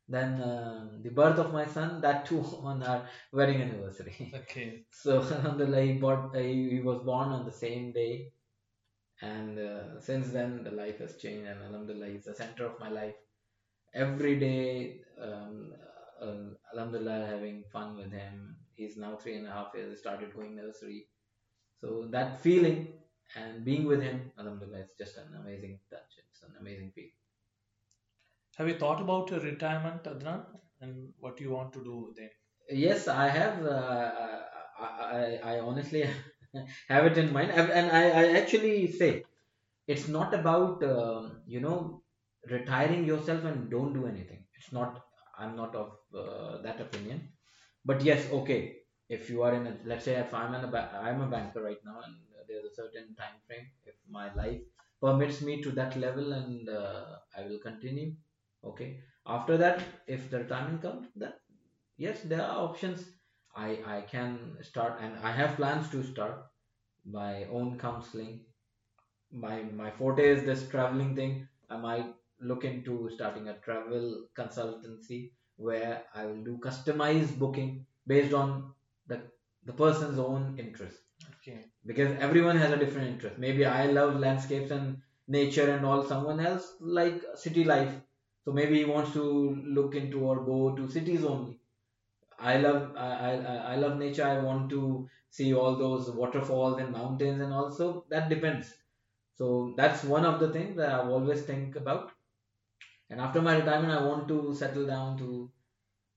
then 0.10 0.42
um, 0.42 1.02
the 1.04 1.10
birth 1.10 1.38
of 1.46 1.54
my 1.54 1.66
son, 1.66 2.02
that 2.02 2.26
too 2.26 2.42
on 2.72 2.82
our 2.84 3.02
wedding 3.32 3.62
anniversary. 3.62 4.32
Okay. 4.44 4.70
So 5.04 5.22
alhamdulillah, 5.22 5.82
he, 5.90 5.94
bought, 6.06 6.36
uh, 6.36 6.40
he, 6.40 6.70
he 6.76 6.80
was 6.82 7.00
born 7.12 7.30
on 7.30 7.46
the 7.46 7.52
same 7.66 7.92
day, 7.92 8.32
and 9.22 9.60
uh, 9.60 10.00
since 10.00 10.30
then 10.30 10.64
the 10.64 10.72
life 10.72 11.00
has 11.00 11.18
changed. 11.18 11.48
And 11.48 11.62
alhamdulillah, 11.64 12.08
he's 12.10 12.26
the 12.26 12.36
center 12.36 12.66
of 12.66 12.80
my 12.80 12.90
life. 12.90 13.16
Every 13.94 14.40
day, 14.40 15.02
um, 15.22 15.74
uh, 16.22 16.54
alhamdulillah, 16.74 17.26
having 17.28 17.64
fun 17.72 17.98
with 17.98 18.12
him. 18.12 18.56
He's 18.76 18.98
now 18.98 19.16
three 19.16 19.38
and 19.38 19.48
a 19.48 19.52
half 19.52 19.72
years. 19.76 19.92
He 19.92 19.98
started 19.98 20.34
going 20.36 20.56
nursery. 20.56 21.08
So 21.82 22.08
that 22.12 22.42
feeling 22.42 22.88
and 23.36 23.66
being 23.66 23.86
with 23.86 24.02
him, 24.02 24.32
alhamdulillah, 24.40 24.80
it's 24.80 24.98
just 24.98 25.18
an 25.18 25.36
amazing 25.42 25.80
touch. 25.92 26.14
It's 26.32 26.44
an 26.44 26.54
amazing 26.60 26.92
feeling. 26.96 27.12
Have 28.58 28.68
you 28.68 28.78
thought 28.78 29.00
about 29.02 29.30
your 29.32 29.40
retirement, 29.40 30.04
Adnan, 30.04 30.46
and 30.82 31.14
what 31.20 31.40
you 31.40 31.52
want 31.52 31.72
to 31.74 31.84
do 31.84 32.14
then? 32.18 32.30
Yes, 32.70 33.08
I 33.08 33.28
have. 33.30 33.66
Uh, 33.66 34.12
I, 34.80 35.40
I, 35.44 35.56
I 35.56 35.60
honestly 35.60 36.02
have 36.90 37.06
it 37.06 37.18
in 37.18 37.32
mind, 37.32 37.52
and 37.52 37.72
and 37.72 37.92
I, 37.92 38.04
I 38.22 38.24
actually 38.42 38.92
say 38.92 39.24
it's 39.88 40.08
not 40.10 40.34
about 40.34 40.84
um, 40.84 41.42
you 41.48 41.62
know 41.62 42.04
retiring 42.50 43.06
yourself 43.06 43.46
and 43.46 43.70
don't 43.72 43.94
do 43.94 44.08
anything. 44.08 44.46
It's 44.58 44.72
not. 44.74 45.04
I'm 45.38 45.56
not 45.56 45.76
of 45.76 45.98
uh, 46.14 46.62
that 46.62 46.80
opinion. 46.82 47.34
But 47.86 48.02
yes, 48.04 48.30
okay. 48.32 48.82
If 49.10 49.30
you 49.30 49.42
are 49.44 49.54
in 49.54 49.68
a, 49.68 49.80
let's 49.86 50.06
say, 50.06 50.16
if 50.16 50.34
I'm 50.34 50.54
in 50.54 50.64
a, 50.66 50.68
ba- 50.68 50.92
I'm 51.02 51.22
a 51.22 51.28
banker 51.28 51.62
right 51.64 51.84
now, 51.86 52.02
and 52.02 52.16
there's 52.48 52.66
a 52.66 52.76
certain 52.76 53.16
time 53.16 53.40
frame. 53.48 53.68
If 53.86 53.96
my 54.08 54.34
life 54.34 54.62
permits 55.02 55.42
me 55.42 55.62
to 55.64 55.72
that 55.72 55.96
level, 55.96 56.34
and 56.34 56.68
uh, 56.70 57.20
I 57.36 57.44
will 57.48 57.60
continue. 57.60 58.16
Okay. 58.64 59.02
After 59.26 59.58
that, 59.58 59.84
if 60.08 60.30
the 60.30 60.40
retirement 60.40 60.82
comes, 60.82 61.08
then 61.16 61.34
yes 61.98 62.22
there 62.32 62.42
are 62.44 62.60
options 62.68 63.02
i 63.56 63.70
i 63.96 64.02
can 64.12 64.58
start 64.70 65.00
and 65.02 65.18
i 65.30 65.32
have 65.40 65.56
plans 65.60 65.90
to 65.94 66.04
start 66.12 66.46
my 67.18 67.46
own 67.60 67.78
counseling 67.84 68.34
my 69.46 69.62
my 69.82 69.90
forte 70.00 70.26
is 70.36 70.44
this 70.50 70.64
traveling 70.74 71.16
thing 71.20 71.34
i 71.70 71.78
might 71.78 72.14
look 72.40 72.64
into 72.64 73.10
starting 73.16 73.48
a 73.50 73.58
travel 73.60 74.28
consultancy 74.38 75.32
where 75.56 76.06
i 76.14 76.26
will 76.26 76.44
do 76.44 76.58
customized 76.58 77.38
booking 77.40 77.86
based 78.06 78.34
on 78.34 78.74
the 79.08 79.22
the 79.66 79.74
person's 79.74 80.20
own 80.20 80.58
interest 80.60 81.02
Okay. 81.38 81.66
because 81.86 82.12
everyone 82.20 82.58
has 82.58 82.72
a 82.72 82.78
different 82.78 83.08
interest. 83.08 83.38
Maybe 83.38 83.66
I 83.66 83.88
love 83.88 84.20
landscapes 84.20 84.72
and 84.72 85.02
nature 85.28 85.70
and 85.76 85.86
all. 85.86 86.04
Someone 86.04 86.40
else 86.40 86.76
like 86.80 87.22
city 87.36 87.64
life, 87.64 87.94
so 88.46 88.52
maybe 88.52 88.78
he 88.80 88.86
wants 88.86 89.14
to 89.14 89.24
look 89.78 89.96
into 89.96 90.24
or 90.26 90.46
go 90.46 90.76
to 90.76 90.88
cities 90.90 91.24
only. 91.26 91.60
I 92.40 92.58
love 92.60 92.96
I, 92.96 93.10
I, 93.32 93.56
I 93.74 93.76
love 93.78 93.98
nature. 93.98 94.24
I 94.26 94.40
want 94.40 94.70
to 94.72 95.10
see 95.30 95.54
all 95.54 95.76
those 95.78 96.10
waterfalls 96.12 96.80
and 96.80 96.92
mountains 96.92 97.42
and 97.42 97.54
also 97.54 98.06
that 98.10 98.30
depends. 98.30 98.74
So 99.36 99.74
that's 99.78 100.04
one 100.04 100.26
of 100.26 100.40
the 100.40 100.52
things 100.54 100.78
that 100.78 100.92
I 100.92 101.00
always 101.00 101.44
think 101.44 101.76
about. 101.76 102.12
And 103.10 103.22
after 103.22 103.42
my 103.42 103.58
retirement, 103.58 103.92
I 103.92 104.04
want 104.04 104.28
to 104.28 104.54
settle 104.54 104.86
down 104.86 105.18
to. 105.20 105.50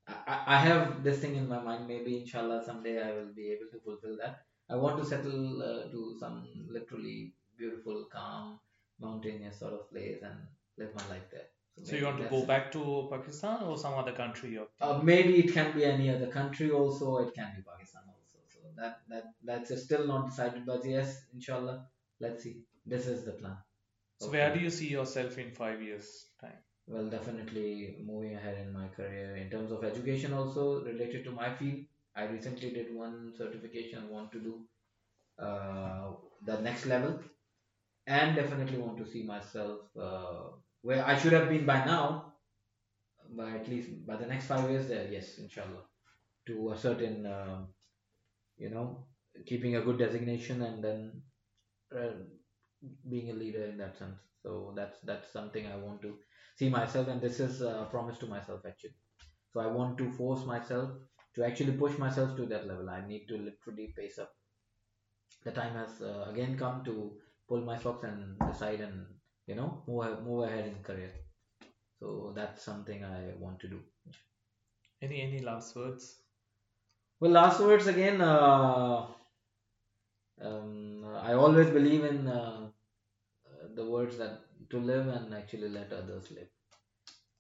I, 0.08 0.42
I 0.46 0.58
have 0.58 1.04
this 1.04 1.18
thing 1.20 1.36
in 1.36 1.48
my 1.48 1.60
mind. 1.60 1.86
Maybe 1.86 2.20
inshallah 2.20 2.62
someday 2.64 3.00
I 3.02 3.12
will 3.12 3.32
be 3.34 3.50
able 3.52 3.70
to 3.72 3.78
fulfill 3.84 4.16
that. 4.22 4.42
I 4.68 4.76
want 4.76 4.98
to 4.98 5.04
settle 5.04 5.62
uh, 5.62 5.90
to 5.90 6.16
some 6.18 6.46
literally 6.68 7.34
beautiful, 7.56 8.06
calm, 8.12 8.58
mountainous 9.00 9.58
sort 9.58 9.74
of 9.74 9.90
place 9.90 10.20
and 10.22 10.38
live 10.78 10.94
my 10.94 11.06
life 11.14 11.30
there. 11.30 11.48
So 11.82 11.96
you 11.96 12.04
want 12.04 12.18
to 12.18 12.28
go 12.28 12.44
back 12.44 12.70
to 12.72 13.08
Pakistan 13.10 13.62
or 13.62 13.78
some 13.78 13.94
other 13.94 14.12
country? 14.12 14.58
Uh, 14.80 15.00
maybe 15.02 15.38
it 15.38 15.52
can 15.52 15.72
be 15.74 15.84
any 15.84 16.10
other 16.10 16.26
country 16.26 16.70
also. 16.70 17.18
It 17.18 17.34
can 17.34 17.52
be 17.56 17.62
Pakistan 17.62 18.02
also. 18.06 18.38
So 18.52 18.60
that 18.76 19.00
that 19.08 19.24
that's 19.44 19.82
still 19.84 20.06
not 20.06 20.28
decided. 20.30 20.66
But 20.66 20.84
yes, 20.84 21.22
inshallah, 21.32 21.86
let's 22.20 22.42
see. 22.42 22.56
This 22.84 23.06
is 23.06 23.24
the 23.24 23.32
plan. 23.32 23.56
So 24.20 24.30
where 24.30 24.52
do 24.54 24.60
you 24.60 24.70
see 24.70 24.88
yourself 24.88 25.38
in 25.38 25.52
five 25.52 25.80
years' 25.82 26.26
time? 26.40 26.58
Well, 26.90 27.08
definitely 27.08 28.02
moving 28.04 28.34
ahead 28.34 28.58
in 28.58 28.72
my 28.72 28.88
career 28.88 29.36
in 29.36 29.48
terms 29.50 29.70
of 29.72 29.84
education 29.84 30.32
also 30.34 30.84
related 30.84 31.24
to 31.24 31.30
my 31.30 31.54
field. 31.54 31.84
I 32.14 32.24
recently 32.24 32.70
did 32.70 32.94
one 32.94 33.32
certification. 33.36 34.08
Want 34.10 34.32
to 34.32 34.40
do 34.40 34.66
uh, 35.38 36.12
the 36.46 36.60
next 36.60 36.86
level, 36.86 37.20
and 38.06 38.36
definitely 38.36 38.78
want 38.78 38.98
to 38.98 39.06
see 39.06 39.24
myself 39.24 39.80
uh, 39.98 40.50
where 40.82 41.04
I 41.06 41.16
should 41.16 41.32
have 41.34 41.48
been 41.50 41.66
by 41.66 41.84
now. 41.84 42.34
But 43.30 43.48
at 43.54 43.68
least 43.68 44.06
by 44.06 44.16
the 44.16 44.26
next 44.26 44.46
five 44.46 44.68
years, 44.70 44.88
there, 44.88 45.08
yes, 45.10 45.38
inshallah, 45.38 45.84
to 46.46 46.72
a 46.72 46.76
certain, 46.76 47.26
um 47.26 47.68
you 48.58 48.70
know, 48.70 49.06
keeping 49.46 49.76
a 49.76 49.82
good 49.82 49.98
designation 49.98 50.62
and 50.62 50.84
then 50.84 51.22
uh, 51.96 52.12
being 53.08 53.30
a 53.30 53.34
leader 53.34 53.64
in 53.64 53.76
that 53.78 53.96
sense. 53.96 54.18
So 54.42 54.72
that's 54.76 54.98
that's 55.04 55.32
something 55.32 55.66
I 55.66 55.76
want 55.76 56.02
to 56.02 56.16
see 56.60 56.68
myself, 56.68 57.08
and 57.08 57.20
this 57.26 57.40
is 57.40 57.62
a 57.62 57.86
promise 57.90 58.18
to 58.18 58.26
myself 58.26 58.66
actually. 58.66 58.96
So 59.52 59.60
I 59.60 59.66
want 59.78 59.96
to 59.98 60.10
force 60.18 60.44
myself 60.44 60.90
to 61.34 61.44
actually 61.44 61.72
push 61.84 61.96
myself 61.98 62.36
to 62.36 62.46
that 62.52 62.66
level. 62.66 62.90
I 62.90 63.00
need 63.06 63.26
to 63.28 63.38
literally 63.48 63.92
pace 63.96 64.18
up. 64.18 64.32
The 65.44 65.52
time 65.52 65.74
has 65.74 66.02
uh, 66.02 66.26
again 66.30 66.58
come 66.58 66.84
to 66.84 66.94
pull 67.48 67.62
my 67.70 67.78
socks 67.84 68.04
and 68.04 68.38
decide 68.46 68.80
and 68.88 69.06
you 69.46 69.54
know 69.60 69.68
move 69.86 70.22
move 70.26 70.44
ahead 70.48 70.66
in 70.72 70.82
career. 70.90 71.12
So 72.00 72.32
that's 72.34 72.62
something 72.70 73.04
I 73.04 73.20
want 73.44 73.60
to 73.60 73.68
do. 73.76 73.80
Any 75.02 75.22
any 75.22 75.40
last 75.40 75.74
words? 75.76 76.10
Well, 77.20 77.32
last 77.38 77.60
words 77.60 77.86
again. 77.86 78.20
Uh, 78.20 79.06
um, 80.42 81.04
I 81.22 81.32
always 81.34 81.70
believe 81.70 82.04
in 82.04 82.28
uh, 82.28 82.68
uh, 83.46 83.66
the 83.74 83.84
words 83.84 84.16
that 84.18 84.40
to 84.70 84.78
live 84.78 85.08
and 85.08 85.34
actually 85.34 85.68
let 85.68 85.92
others 85.92 86.30
live. 86.30 86.48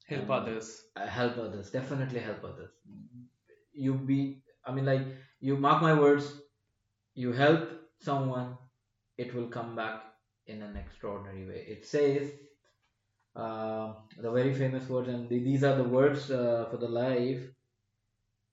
Help 0.06 0.24
Um, 0.24 0.30
others. 0.42 0.68
help 0.96 1.38
others. 1.38 1.70
Definitely 1.70 2.20
help 2.20 2.44
others. 2.44 2.70
You 3.72 3.94
be. 3.94 4.42
I 4.64 4.72
mean, 4.72 4.84
like 4.84 5.06
you 5.40 5.56
mark 5.56 5.82
my 5.82 5.94
words. 5.98 6.32
You 7.14 7.32
help 7.32 7.68
someone, 8.00 8.56
it 9.18 9.34
will 9.34 9.48
come 9.48 9.76
back 9.76 10.02
in 10.46 10.62
an 10.62 10.76
extraordinary 10.76 11.46
way. 11.46 11.64
It 11.76 11.86
says 11.86 12.32
uh, 13.36 13.94
the 14.18 14.30
very 14.30 14.52
famous 14.54 14.88
words, 14.88 15.08
and 15.08 15.28
these 15.28 15.64
are 15.64 15.76
the 15.76 15.84
words 15.84 16.30
uh, 16.30 16.66
for 16.70 16.76
the 16.76 16.88
life. 16.88 17.42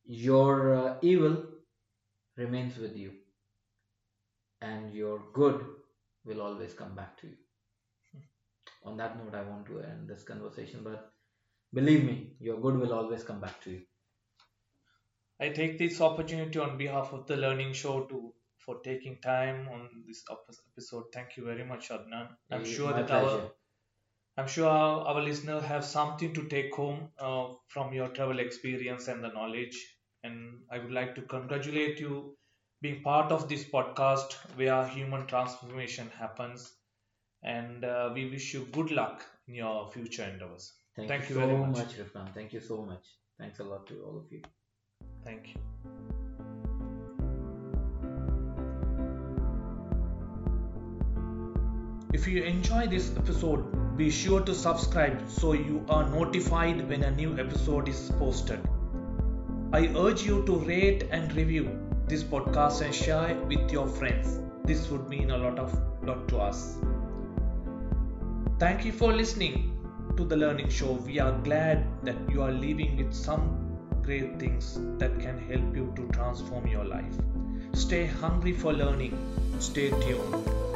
Your 0.06 0.74
uh, 0.76 0.98
evil 1.02 1.46
remains 2.38 2.78
with 2.78 2.96
you, 2.98 3.14
and 4.62 4.94
your 4.94 5.24
good 5.34 5.66
will 6.26 6.42
always 6.42 6.74
come 6.74 6.96
back 6.96 7.18
to 7.22 7.28
you. 7.28 7.38
On 8.88 8.98
that 8.98 9.18
note, 9.18 9.36
I 9.36 9.44
want 9.44 9.68
to 9.68 9.80
end 9.82 10.10
this 10.10 10.24
conversation, 10.24 10.82
but 10.84 11.12
believe 11.74 12.04
me, 12.06 12.36
your 12.40 12.60
good 12.60 12.78
will 12.78 12.94
always 12.94 13.24
come 13.24 13.40
back 13.42 13.62
to 13.64 13.72
you. 13.72 13.82
I 15.40 15.50
take 15.50 15.80
this 15.80 16.00
opportunity 16.00 16.60
on 16.60 16.78
behalf 16.78 17.12
of 17.12 17.26
the 17.26 17.36
Learning 17.38 17.74
Show 17.74 18.06
to 18.06 18.34
for 18.60 18.82
taking 18.82 19.20
time 19.22 19.68
on 19.68 20.04
this 20.08 20.24
episode. 20.30 21.06
Thank 21.12 21.38
you 21.38 21.44
very 21.46 21.66
much, 21.66 21.90
Adnan. 21.90 22.38
I'm 22.52 22.62
Eh, 22.62 22.66
sure 22.66 22.94
that 22.94 23.08
pleasure. 23.08 23.26
our 23.28 23.52
I'm 24.38 24.48
sure 24.48 24.70
our, 24.70 25.02
our 25.08 25.22
listeners 25.22 25.64
have 25.66 25.86
something 25.86 26.34
to 26.34 26.48
take 26.48 26.74
home 26.76 27.12
uh, 27.20 27.54
from 27.68 27.94
your 27.94 28.10
travel 28.10 28.40
experience 28.40 29.08
and 29.10 29.24
the 29.24 29.30
knowledge. 29.30 29.78
And 30.24 30.64
I 30.72 30.80
would 30.80 30.92
like 30.94 31.16
to 31.16 31.24
congratulate 31.24 32.00
you 32.00 32.38
being 32.82 33.04
part 33.04 33.32
of 33.34 33.50
this 33.50 33.66
podcast 33.66 34.34
where 34.56 34.88
human 34.88 35.28
transformation 35.28 36.10
happens. 36.12 36.77
And 37.44 37.86
uh, 37.86 38.12
we 38.14 38.30
wish 38.30 38.54
you 38.54 38.68
good 38.72 38.92
luck 38.92 39.26
in 39.48 39.56
your 39.56 39.90
future 39.92 40.24
endeavors. 40.24 40.74
Thank, 40.96 41.10
Thank 41.10 41.30
you, 41.30 41.36
so 41.36 41.42
very 41.42 41.58
much, 41.58 41.78
much. 41.78 41.98
Rifan. 41.98 42.34
Thank 42.34 42.54
you 42.54 42.60
so 42.60 42.84
much. 42.84 43.06
Thanks 43.40 43.60
a 43.60 43.64
lot 43.64 43.86
to 43.88 44.02
all 44.04 44.18
of 44.18 44.32
you. 44.32 44.42
Thank 45.24 45.50
you. 45.50 45.62
If 52.14 52.28
you 52.28 52.42
enjoy 52.44 52.88
this 52.88 53.16
episode, 53.16 53.98
be 53.98 54.10
sure 54.10 54.42
to 54.42 54.56
subscribe 54.56 55.30
so 55.30 55.54
you 55.54 55.86
are 55.90 56.10
notified 56.10 56.88
when 56.90 57.04
a 57.04 57.12
new 57.12 57.38
episode 57.38 57.88
is 57.88 58.12
posted. 58.18 58.60
I 59.72 59.88
urge 59.96 60.24
you 60.24 60.44
to 60.46 60.56
rate 60.60 61.08
and 61.12 61.32
review 61.34 61.78
this 62.08 62.24
podcast 62.24 62.82
and 62.82 62.96
share 62.96 63.28
it 63.30 63.46
with 63.46 63.72
your 63.72 63.88
friends. 63.88 64.40
This 64.66 64.90
would 64.90 65.08
mean 65.10 65.32
a 65.32 65.38
lot 65.38 65.60
of 65.60 65.80
lot 66.04 66.28
to 66.30 66.38
us. 66.38 66.78
Thank 68.60 68.86
you 68.86 68.92
for 68.92 69.14
listening 69.14 69.78
to 70.18 70.26
the 70.26 70.36
Learning 70.36 70.68
Show. 70.68 70.94
We 70.94 71.20
are 71.20 71.38
glad 71.44 71.86
that 72.04 72.16
you 72.28 72.42
are 72.42 72.52
leaving 72.52 72.98
with 72.98 73.14
some 73.14 73.78
great 74.02 74.40
things 74.40 74.80
that 74.98 75.20
can 75.20 75.38
help 75.38 75.76
you 75.76 75.94
to 75.96 76.08
transform 76.08 76.66
your 76.66 76.84
life. 76.84 77.14
Stay 77.74 78.08
hungry 78.08 78.54
for 78.54 78.74
learning. 78.74 79.16
Stay 79.60 79.92
tuned. 80.02 80.67